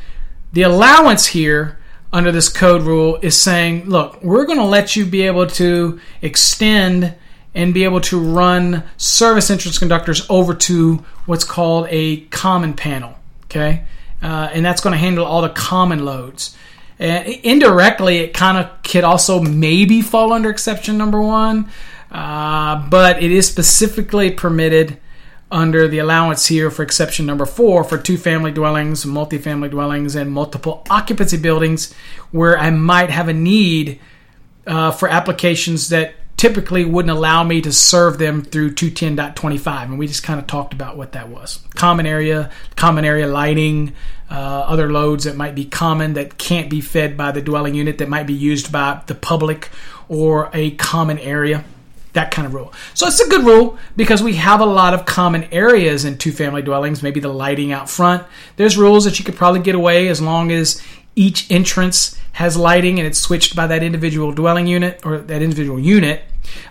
the 0.54 0.64
allowance 0.64 1.28
here 1.28 1.78
under 2.12 2.32
this 2.32 2.50
code 2.50 2.84
rule 2.84 3.20
is 3.22 3.40
saying, 3.40 3.86
look, 3.86 4.22
we're 4.24 4.46
going 4.46 4.58
to 4.58 4.66
let 4.66 4.96
you 4.96 5.06
be 5.06 5.24
able 5.24 5.46
to 5.46 6.00
extend 6.22 7.14
and 7.58 7.74
be 7.74 7.86
able 7.86 8.00
to 8.00 8.20
run 8.20 8.84
service 8.98 9.50
entrance 9.50 9.80
conductors 9.80 10.28
over 10.30 10.54
to 10.54 11.04
what's 11.26 11.44
called 11.44 11.88
a 11.90 12.22
common 12.28 12.76
panel. 12.76 13.16
Okay, 13.46 13.84
uh, 14.22 14.50
and 14.54 14.64
that's 14.64 14.80
going 14.80 14.94
to 14.94 15.00
handle 15.00 15.26
all 15.26 15.42
the 15.42 15.50
common 15.50 16.06
loads. 16.06 16.56
And 17.00 17.28
indirectly, 17.28 18.20
it 18.20 18.34
kind 18.36 18.60
of 18.60 18.84
could 18.84 19.04
also 19.04 19.42
maybe 19.42 20.02
fall 20.02 20.34
under 20.34 20.52
exception 20.52 21.00
number 21.00 21.20
one, 21.20 21.70
uh, 22.12 22.88
but 22.90 23.24
it 23.24 23.32
is 23.32 23.48
specifically 23.48 24.30
permitted 24.30 25.00
under 25.50 25.88
the 25.88 25.98
allowance 25.98 26.46
here 26.46 26.70
for 26.70 26.84
exception 26.84 27.26
number 27.26 27.46
four 27.46 27.84
for 27.84 27.98
two 27.98 28.18
family 28.18 28.52
dwellings, 28.52 29.04
multifamily 29.04 29.72
dwellings, 29.72 30.14
and 30.14 30.32
multiple 30.32 30.84
occupancy 30.92 31.38
buildings 31.38 31.92
where 32.30 32.58
I 32.58 32.70
might 32.70 33.10
have 33.10 33.30
a 33.30 33.34
need 33.34 34.00
uh, 34.68 34.92
for 34.92 35.08
applications 35.10 35.90
that 35.90 36.14
typically 36.38 36.86
wouldn't 36.86 37.16
allow 37.16 37.44
me 37.44 37.62
to 37.62 37.74
serve 37.74 38.20
them 38.20 38.44
through 38.44 38.72
210.25 38.72 39.84
and 39.84 40.00
we 40.00 40.08
just 40.08 40.24
kind 40.24 40.40
of 40.40 40.46
talked 40.46 40.72
about 40.72 40.96
what 40.96 41.12
that 41.14 41.30
was 41.30 41.60
common 41.74 42.06
area 42.06 42.52
common 42.76 43.04
area 43.04 43.28
lighting 43.28 43.94
uh, 44.30 44.36
other 44.36 44.92
loads 44.92 45.24
that 45.24 45.36
might 45.36 45.56
be 45.56 45.66
common 45.66 46.14
that 46.14 46.38
can't 46.38 46.70
be 46.70 46.80
fed 46.80 47.18
by 47.18 47.32
the 47.32 47.42
dwelling 47.42 47.74
unit 47.74 47.98
that 47.98 48.08
might 48.08 48.28
be 48.28 48.34
used 48.34 48.72
by 48.72 49.02
the 49.08 49.16
public 49.16 49.70
or 50.08 50.50
a 50.54 50.72
common 50.72 51.18
area 51.20 51.66
that 52.14 52.32
kind 52.32 52.48
of 52.48 52.54
rule. 52.56 52.74
So 52.96 53.06
it's 53.06 53.20
a 53.20 53.30
good 53.30 53.46
rule 53.46 53.78
because 53.96 54.24
we 54.24 54.34
have 54.36 54.60
a 54.60 54.66
lot 54.66 54.96
of 54.96 55.06
common 55.06 55.44
areas 55.46 56.04
in 56.04 56.18
two 56.18 56.32
family 56.32 56.64
dwellings, 56.64 57.04
maybe 57.04 57.20
the 57.20 57.30
lighting 57.30 57.72
out 57.72 57.92
front. 57.92 58.26
There's 58.56 58.76
rules 58.76 59.06
that 59.06 59.20
you 59.20 59.26
could 59.26 59.36
probably 59.36 59.60
get 59.60 59.76
away 59.76 60.08
as 60.08 60.20
long 60.20 60.52
as 60.52 60.82
each 61.18 61.50
entrance 61.52 62.18
has 62.34 62.56
lighting 62.56 63.00
and 63.00 63.08
it's 63.08 63.18
switched 63.18 63.56
by 63.56 63.66
that 63.66 63.82
individual 63.82 64.32
dwelling 64.32 64.68
unit 64.68 65.02
or 65.04 65.18
that 65.18 65.42
individual 65.42 65.80
unit. 65.80 66.22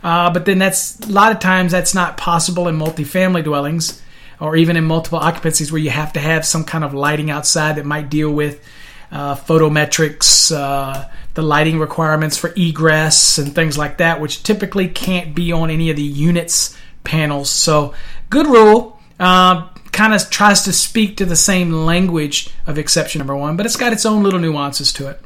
Uh, 0.03 0.31
but 0.33 0.45
then 0.45 0.59
that's 0.59 1.01
a 1.01 1.11
lot 1.11 1.33
of 1.33 1.41
times 1.41 1.73
that's 1.73 1.95
not 1.95 2.17
possible 2.17 2.69
in 2.69 2.79
multifamily 2.79 3.43
dwellings 3.43 4.01
or 4.41 4.55
even 4.55 4.77
in 4.77 4.85
multiple 4.85 5.19
occupancies 5.19 5.73
where 5.73 5.81
you 5.81 5.91
have 5.91 6.13
to 6.13 6.21
have 6.21 6.47
some 6.47 6.63
kind 6.63 6.85
of 6.85 6.95
lighting 6.95 7.31
outside 7.31 7.77
that 7.77 7.85
might 7.85 8.09
deal 8.09 8.31
with 8.31 8.65
uh, 9.11 9.35
photometrics, 9.35 10.55
uh, 10.55 11.09
the 11.35 11.43
lighting 11.43 11.79
requirements 11.79 12.37
for 12.37 12.53
egress, 12.57 13.39
and 13.39 13.55
things 13.55 13.77
like 13.77 13.99
that, 13.99 14.21
which 14.21 14.43
typically 14.43 14.89
can't 14.89 15.35
be 15.35 15.53
on 15.53 15.71
any 15.71 15.91
of 15.91 15.97
the 15.97 16.03
units 16.03 16.77
panels. 17.03 17.51
So, 17.51 17.95
good 18.31 18.47
rule. 18.47 19.01
Uh, 19.19 19.69
kind 19.97 20.15
of 20.15 20.31
tries 20.31 20.63
to 20.63 20.73
speak 20.73 21.17
to 21.17 21.25
the 21.25 21.35
same 21.35 21.73
language 21.73 22.51
of 22.67 22.79
exception 22.79 23.19
number 23.19 23.35
one, 23.35 23.57
but 23.57 23.67
it's 23.67 23.75
got 23.77 23.95
its 23.95 24.07
own 24.07 24.23
little 24.23 24.39
nuances 24.39 24.93
to 24.93 25.09
it. 25.09 25.21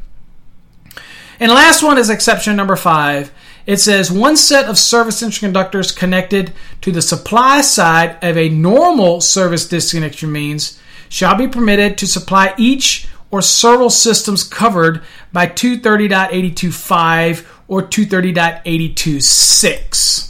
And 1.41 1.51
last 1.51 1.83
one 1.83 1.99
is 1.99 2.09
exception 2.09 2.55
number 2.55 2.77
five. 2.77 3.33
It 3.67 3.79
says 3.79 4.13
one 4.13 4.37
set 4.37 4.67
of 4.67 4.79
service 4.79 5.39
conductors 5.39 5.91
connected 5.91 6.53
to 6.83 6.93
the 6.93 7.03
supply 7.03 7.63
side 7.63 8.17
of 8.23 8.37
a 8.37 8.49
normal 8.49 9.21
service 9.21 9.67
disconnection 9.67 10.31
means 10.31 10.79
shall 11.09 11.35
be 11.35 11.49
permitted 11.49 11.99
to 11.99 12.07
supply 12.07 12.55
each 12.57 13.09
or 13.31 13.43
several 13.43 13.91
systems 13.91 14.45
covered 14.45 15.03
by 15.33 15.47
230.82.5 15.47 17.45
or 17.69 17.83
230.82.6. 17.83 20.30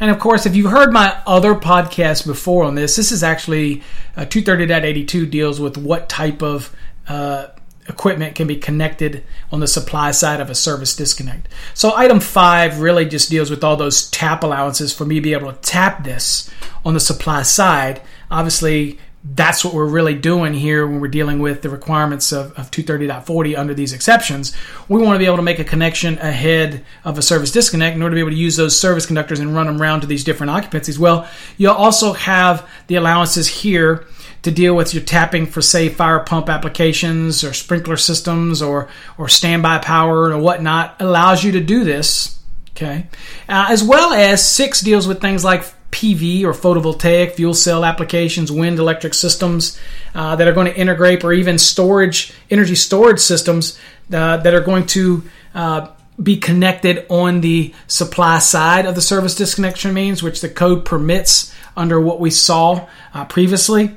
And 0.00 0.10
of 0.10 0.18
course, 0.18 0.46
if 0.46 0.56
you've 0.56 0.70
heard 0.70 0.92
my 0.92 1.20
other 1.26 1.54
podcast 1.54 2.26
before 2.26 2.64
on 2.64 2.74
this, 2.74 2.96
this 2.96 3.12
is 3.12 3.22
actually 3.22 3.82
uh, 4.16 4.22
230.82 4.22 5.30
deals 5.30 5.60
with 5.60 5.76
what 5.76 6.08
type 6.08 6.42
of 6.42 6.74
uh, 7.06 7.48
equipment 7.86 8.34
can 8.34 8.46
be 8.46 8.56
connected 8.56 9.24
on 9.52 9.60
the 9.60 9.66
supply 9.66 10.10
side 10.10 10.40
of 10.40 10.48
a 10.48 10.54
service 10.54 10.96
disconnect. 10.96 11.48
So 11.74 11.94
item 11.94 12.20
five 12.20 12.80
really 12.80 13.04
just 13.04 13.28
deals 13.28 13.50
with 13.50 13.62
all 13.62 13.76
those 13.76 14.08
tap 14.10 14.42
allowances 14.42 14.92
for 14.94 15.04
me 15.04 15.16
to 15.16 15.20
be 15.20 15.34
able 15.34 15.52
to 15.52 15.58
tap 15.60 16.04
this 16.04 16.50
on 16.84 16.94
the 16.94 17.00
supply 17.00 17.42
side. 17.42 18.00
Obviously, 18.30 18.98
that's 19.22 19.62
what 19.62 19.74
we're 19.74 19.88
really 19.88 20.14
doing 20.14 20.54
here 20.54 20.86
when 20.86 20.98
we're 21.00 21.08
dealing 21.08 21.40
with 21.40 21.60
the 21.60 21.68
requirements 21.68 22.32
of, 22.32 22.52
of 22.58 22.70
230.40 22.70 23.58
under 23.58 23.74
these 23.74 23.92
exceptions. 23.92 24.56
We 24.88 25.02
want 25.02 25.16
to 25.16 25.18
be 25.18 25.26
able 25.26 25.36
to 25.36 25.42
make 25.42 25.58
a 25.58 25.64
connection 25.64 26.18
ahead 26.18 26.84
of 27.04 27.18
a 27.18 27.22
service 27.22 27.52
disconnect 27.52 27.96
in 27.96 28.02
order 28.02 28.14
to 28.14 28.16
be 28.16 28.20
able 28.20 28.30
to 28.30 28.36
use 28.36 28.56
those 28.56 28.80
service 28.80 29.04
conductors 29.04 29.38
and 29.38 29.54
run 29.54 29.66
them 29.66 29.80
around 29.80 30.00
to 30.00 30.06
these 30.06 30.24
different 30.24 30.52
occupancies. 30.52 30.98
Well, 30.98 31.28
you'll 31.58 31.74
also 31.74 32.14
have 32.14 32.66
the 32.86 32.94
allowances 32.94 33.46
here 33.46 34.06
to 34.42 34.50
deal 34.50 34.74
with 34.74 34.94
your 34.94 35.02
tapping 35.02 35.44
for, 35.44 35.60
say, 35.60 35.90
fire 35.90 36.20
pump 36.20 36.48
applications 36.48 37.44
or 37.44 37.52
sprinkler 37.52 37.98
systems 37.98 38.62
or, 38.62 38.88
or 39.18 39.28
standby 39.28 39.78
power 39.78 40.30
or 40.30 40.38
whatnot 40.38 40.96
allows 40.98 41.44
you 41.44 41.52
to 41.52 41.60
do 41.60 41.84
this. 41.84 42.38
Okay. 42.70 43.06
Uh, 43.46 43.66
as 43.68 43.84
well 43.84 44.14
as 44.14 44.42
six 44.42 44.80
deals 44.80 45.06
with 45.06 45.20
things 45.20 45.44
like 45.44 45.64
PV 45.90 46.44
or 46.44 46.52
photovoltaic 46.52 47.32
fuel 47.32 47.54
cell 47.54 47.84
applications, 47.84 48.50
wind 48.50 48.78
electric 48.78 49.14
systems 49.14 49.78
uh, 50.14 50.36
that 50.36 50.46
are 50.46 50.52
going 50.52 50.66
to 50.66 50.76
integrate, 50.76 51.24
or 51.24 51.32
even 51.32 51.58
storage, 51.58 52.32
energy 52.50 52.74
storage 52.74 53.20
systems 53.20 53.78
uh, 54.12 54.36
that 54.38 54.54
are 54.54 54.60
going 54.60 54.86
to 54.86 55.22
uh, 55.54 55.88
be 56.22 56.36
connected 56.36 57.06
on 57.08 57.40
the 57.40 57.74
supply 57.86 58.38
side 58.38 58.86
of 58.86 58.94
the 58.94 59.02
service 59.02 59.34
disconnection 59.34 59.94
means, 59.94 60.22
which 60.22 60.40
the 60.40 60.48
code 60.48 60.84
permits 60.84 61.54
under 61.76 62.00
what 62.00 62.20
we 62.20 62.30
saw 62.30 62.86
uh, 63.14 63.24
previously 63.24 63.96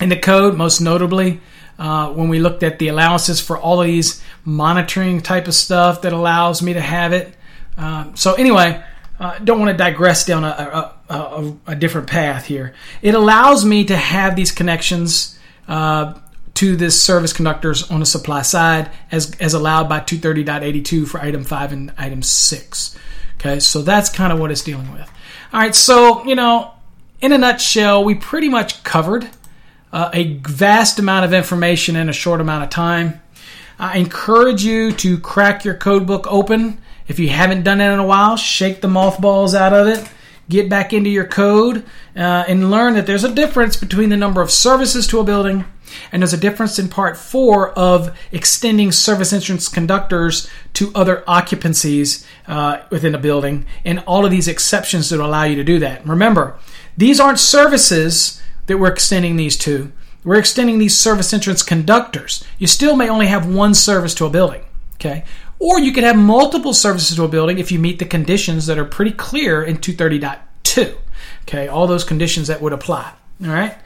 in 0.00 0.08
the 0.08 0.18
code, 0.18 0.56
most 0.56 0.80
notably. 0.80 1.40
Uh, 1.78 2.12
when 2.12 2.28
we 2.28 2.38
looked 2.38 2.62
at 2.62 2.78
the 2.78 2.88
allowances 2.88 3.40
for 3.40 3.58
all 3.58 3.80
of 3.80 3.86
these 3.86 4.22
monitoring 4.44 5.20
type 5.20 5.48
of 5.48 5.54
stuff 5.54 6.02
that 6.02 6.12
allows 6.12 6.62
me 6.62 6.74
to 6.74 6.80
have 6.80 7.12
it. 7.12 7.34
Um, 7.76 8.14
so 8.14 8.34
anyway, 8.34 8.84
uh, 9.22 9.38
don't 9.38 9.60
want 9.60 9.70
to 9.70 9.76
digress 9.76 10.24
down 10.24 10.42
a, 10.42 10.92
a, 11.08 11.14
a, 11.14 11.56
a, 11.68 11.76
different 11.76 12.08
path 12.08 12.44
here. 12.44 12.74
It 13.02 13.14
allows 13.14 13.64
me 13.64 13.84
to 13.84 13.96
have 13.96 14.34
these 14.34 14.50
connections 14.50 15.38
uh, 15.68 16.18
to 16.54 16.74
this 16.74 17.00
service 17.00 17.32
conductors 17.32 17.88
on 17.88 18.00
the 18.00 18.06
supply 18.06 18.42
side 18.42 18.90
as, 19.12 19.32
as 19.38 19.54
allowed 19.54 19.88
by 19.88 20.00
230.82 20.00 21.06
for 21.06 21.20
item 21.20 21.44
5 21.44 21.72
and 21.72 21.94
item 21.96 22.20
6. 22.20 22.98
Okay, 23.34 23.60
so 23.60 23.82
that's 23.82 24.10
kind 24.10 24.32
of 24.32 24.40
what 24.40 24.50
it's 24.50 24.62
dealing 24.62 24.92
with. 24.92 25.08
All 25.52 25.60
right, 25.60 25.74
so, 25.74 26.24
you 26.24 26.34
know, 26.34 26.72
in 27.20 27.30
a 27.30 27.38
nutshell, 27.38 28.02
we 28.02 28.16
pretty 28.16 28.48
much 28.48 28.82
covered 28.82 29.30
uh, 29.92 30.10
a 30.12 30.34
vast 30.38 30.98
amount 30.98 31.26
of 31.26 31.32
information 31.32 31.94
in 31.94 32.08
a 32.08 32.12
short 32.12 32.40
amount 32.40 32.64
of 32.64 32.70
time. 32.70 33.22
I 33.78 33.98
encourage 33.98 34.64
you 34.64 34.90
to 34.94 35.16
crack 35.20 35.64
your 35.64 35.74
code 35.74 36.08
book 36.08 36.26
open 36.28 36.82
if 37.08 37.18
you 37.18 37.28
haven't 37.28 37.62
done 37.62 37.80
it 37.80 37.92
in 37.92 37.98
a 37.98 38.06
while, 38.06 38.36
shake 38.36 38.80
the 38.80 38.88
mothballs 38.88 39.54
out 39.54 39.72
of 39.72 39.86
it, 39.86 40.08
get 40.48 40.68
back 40.68 40.92
into 40.92 41.10
your 41.10 41.26
code, 41.26 41.84
uh, 42.16 42.44
and 42.48 42.70
learn 42.70 42.94
that 42.94 43.06
there's 43.06 43.24
a 43.24 43.34
difference 43.34 43.76
between 43.76 44.08
the 44.08 44.16
number 44.16 44.40
of 44.40 44.50
services 44.50 45.06
to 45.08 45.20
a 45.20 45.24
building 45.24 45.64
and 46.10 46.22
there's 46.22 46.32
a 46.32 46.38
difference 46.38 46.78
in 46.78 46.88
part 46.88 47.16
four 47.16 47.70
of 47.70 48.16
extending 48.30 48.92
service 48.92 49.32
entrance 49.32 49.68
conductors 49.68 50.48
to 50.74 50.92
other 50.94 51.22
occupancies 51.26 52.26
uh, 52.46 52.78
within 52.90 53.14
a 53.14 53.18
building 53.18 53.66
and 53.84 54.00
all 54.00 54.24
of 54.24 54.30
these 54.30 54.48
exceptions 54.48 55.10
that 55.10 55.20
allow 55.20 55.44
you 55.44 55.56
to 55.56 55.64
do 55.64 55.78
that. 55.78 56.06
Remember, 56.06 56.58
these 56.96 57.20
aren't 57.20 57.38
services 57.38 58.40
that 58.66 58.78
we're 58.78 58.92
extending 58.92 59.36
these 59.36 59.56
to. 59.58 59.92
We're 60.24 60.38
extending 60.38 60.78
these 60.78 60.96
service 60.96 61.32
entrance 61.32 61.62
conductors. 61.62 62.44
You 62.58 62.66
still 62.66 62.96
may 62.96 63.08
only 63.08 63.26
have 63.26 63.52
one 63.52 63.74
service 63.74 64.14
to 64.16 64.26
a 64.26 64.30
building. 64.30 64.64
Okay. 64.94 65.24
Or 65.62 65.78
you 65.78 65.92
could 65.92 66.02
have 66.02 66.16
multiple 66.16 66.74
services 66.74 67.16
to 67.16 67.22
a 67.22 67.28
building 67.28 67.58
if 67.58 67.70
you 67.70 67.78
meet 67.78 68.00
the 68.00 68.04
conditions 68.04 68.66
that 68.66 68.78
are 68.78 68.84
pretty 68.84 69.12
clear 69.12 69.62
in 69.62 69.78
230.2. 69.78 70.96
Okay, 71.42 71.68
all 71.68 71.86
those 71.86 72.02
conditions 72.02 72.48
that 72.48 72.60
would 72.60 72.72
apply. 72.72 73.12
All 73.44 73.50
right. 73.50 73.78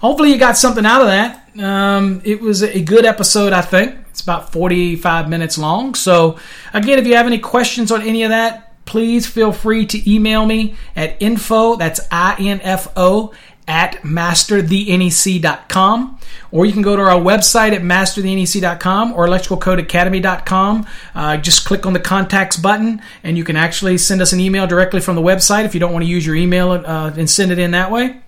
Hopefully 0.00 0.30
you 0.30 0.38
got 0.38 0.56
something 0.56 0.86
out 0.86 1.00
of 1.00 1.08
that. 1.08 1.58
Um, 1.58 2.22
it 2.24 2.40
was 2.40 2.62
a 2.62 2.80
good 2.82 3.04
episode, 3.04 3.52
I 3.52 3.62
think. 3.62 3.96
It's 4.10 4.20
about 4.20 4.52
45 4.52 5.28
minutes 5.28 5.58
long. 5.58 5.96
So, 5.96 6.38
again, 6.72 7.00
if 7.00 7.06
you 7.06 7.16
have 7.16 7.26
any 7.26 7.40
questions 7.40 7.90
on 7.90 8.02
any 8.02 8.22
of 8.22 8.30
that, 8.30 8.63
please 8.84 9.26
feel 9.26 9.52
free 9.52 9.86
to 9.86 10.10
email 10.10 10.46
me 10.46 10.76
at 10.94 11.20
info, 11.20 11.74
that's 11.76 12.00
I-N-F-O, 12.10 13.32
at 13.66 13.94
masterthenec.com 14.02 16.18
or 16.50 16.66
you 16.66 16.72
can 16.72 16.82
go 16.82 16.96
to 16.96 17.02
our 17.02 17.18
website 17.18 17.72
at 17.72 17.80
masterthenec.com 17.80 19.14
or 19.14 19.26
electricalcodeacademy.com 19.26 20.86
uh, 21.14 21.38
just 21.38 21.64
click 21.64 21.86
on 21.86 21.94
the 21.94 22.00
contacts 22.00 22.58
button 22.58 23.00
and 23.22 23.38
you 23.38 23.44
can 23.44 23.56
actually 23.56 23.96
send 23.96 24.20
us 24.20 24.34
an 24.34 24.40
email 24.40 24.66
directly 24.66 25.00
from 25.00 25.16
the 25.16 25.22
website 25.22 25.64
if 25.64 25.72
you 25.72 25.80
don't 25.80 25.94
want 25.94 26.04
to 26.04 26.10
use 26.10 26.26
your 26.26 26.36
email 26.36 26.72
uh, 26.72 27.10
and 27.16 27.30
send 27.30 27.50
it 27.50 27.58
in 27.58 27.70
that 27.70 27.90
way 27.90 28.20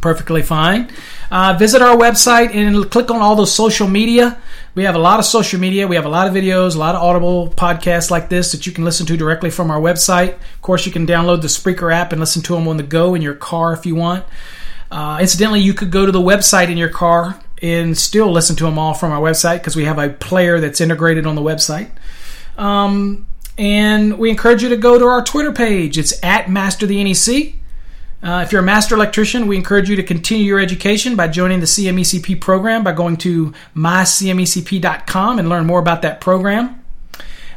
perfectly 0.00 0.42
fine. 0.42 0.90
Uh, 1.30 1.54
visit 1.58 1.82
our 1.82 1.96
website 1.96 2.54
and 2.54 2.90
click 2.90 3.10
on 3.10 3.20
all 3.20 3.36
those 3.36 3.54
social 3.54 3.88
media. 3.88 4.40
We 4.74 4.84
have 4.84 4.94
a 4.94 4.98
lot 4.98 5.18
of 5.18 5.26
social 5.26 5.60
media. 5.60 5.86
We 5.86 5.96
have 5.96 6.06
a 6.06 6.08
lot 6.08 6.26
of 6.26 6.34
videos, 6.34 6.74
a 6.74 6.78
lot 6.78 6.94
of 6.94 7.02
audible 7.02 7.48
podcasts 7.50 8.10
like 8.10 8.30
this 8.30 8.52
that 8.52 8.66
you 8.66 8.72
can 8.72 8.84
listen 8.84 9.04
to 9.06 9.16
directly 9.18 9.50
from 9.50 9.70
our 9.70 9.78
website. 9.78 10.34
Of 10.34 10.62
course, 10.62 10.86
you 10.86 10.92
can 10.92 11.06
download 11.06 11.42
the 11.42 11.48
Spreaker 11.48 11.94
app 11.94 12.12
and 12.12 12.20
listen 12.20 12.40
to 12.42 12.54
them 12.54 12.66
on 12.66 12.78
the 12.78 12.82
go 12.82 13.14
in 13.14 13.20
your 13.20 13.34
car 13.34 13.74
if 13.74 13.84
you 13.84 13.94
want. 13.94 14.24
Uh, 14.90 15.18
incidentally, 15.20 15.60
you 15.60 15.74
could 15.74 15.90
go 15.90 16.06
to 16.06 16.12
the 16.12 16.20
website 16.20 16.70
in 16.70 16.78
your 16.78 16.88
car 16.88 17.38
and 17.60 17.96
still 17.96 18.32
listen 18.32 18.56
to 18.56 18.64
them 18.64 18.78
all 18.78 18.94
from 18.94 19.12
our 19.12 19.20
website 19.20 19.58
because 19.58 19.76
we 19.76 19.84
have 19.84 19.98
a 19.98 20.08
player 20.08 20.58
that's 20.58 20.80
integrated 20.80 21.26
on 21.26 21.34
the 21.34 21.42
website. 21.42 21.90
Um, 22.56 23.26
and 23.58 24.18
we 24.18 24.30
encourage 24.30 24.62
you 24.62 24.70
to 24.70 24.76
go 24.76 24.98
to 24.98 25.04
our 25.04 25.22
Twitter 25.22 25.52
page. 25.52 25.98
It's 25.98 26.22
at 26.24 26.50
Master 26.50 26.86
the 26.86 27.02
NEC. 27.04 27.54
Uh, 28.22 28.42
if 28.44 28.52
you're 28.52 28.60
a 28.60 28.64
master 28.64 28.94
electrician, 28.94 29.48
we 29.48 29.56
encourage 29.56 29.88
you 29.88 29.96
to 29.96 30.02
continue 30.02 30.44
your 30.44 30.60
education 30.60 31.16
by 31.16 31.26
joining 31.26 31.58
the 31.58 31.66
CMECP 31.66 32.40
program 32.40 32.84
by 32.84 32.92
going 32.92 33.16
to 33.18 33.52
mycmecp.com 33.74 35.38
and 35.38 35.48
learn 35.48 35.66
more 35.66 35.80
about 35.80 36.02
that 36.02 36.20
program. 36.20 36.78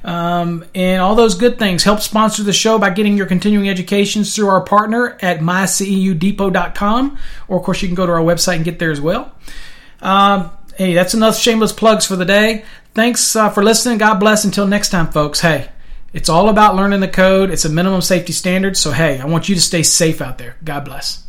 Um, 0.04 0.66
and 0.76 1.02
all 1.02 1.16
those 1.16 1.36
good 1.36 1.58
things. 1.58 1.84
Help 1.84 2.00
sponsor 2.00 2.44
the 2.44 2.54
show 2.54 2.78
by 2.78 2.92
getting 2.92 3.18
your 3.18 3.26
continuing 3.26 3.70
educations 3.70 4.36
through 4.36 4.50
our 4.50 4.62
partner 4.62 5.18
at 5.22 5.40
myceudepot.com. 5.40 7.18
Or, 7.48 7.58
of 7.58 7.64
course, 7.64 7.82
you 7.82 7.88
can 7.88 7.96
go 7.96 8.06
to 8.06 8.12
our 8.12 8.20
website 8.20 8.58
and 8.58 8.66
get 8.66 8.78
there 8.78 8.92
as 8.92 9.02
well. 9.02 9.36
Um, 10.02 10.52
hey, 10.78 10.94
that's 10.94 11.16
enough 11.16 11.38
shameless 11.38 11.74
plugs 11.74 12.06
for 12.06 12.16
the 12.16 12.26
day. 12.26 12.66
Thanks 12.94 13.36
uh, 13.36 13.50
for 13.50 13.64
listening. 13.64 13.98
God 13.98 14.20
bless. 14.20 14.46
Until 14.46 14.68
next 14.68 14.90
time, 14.90 15.12
folks. 15.12 15.42
Hey. 15.42 15.70
It's 16.16 16.30
all 16.30 16.48
about 16.48 16.78
learning 16.78 17.02
the 17.02 17.10
code. 17.10 17.52
It's 17.52 17.66
a 17.66 17.70
minimum 17.70 18.00
safety 18.00 18.32
standard. 18.32 18.78
So, 18.78 18.92
hey, 18.92 19.20
I 19.20 19.26
want 19.26 19.50
you 19.50 19.56
to 19.56 19.62
stay 19.62 19.84
safe 19.84 20.22
out 20.22 20.38
there. 20.38 20.56
God 20.64 20.86
bless. 20.86 21.26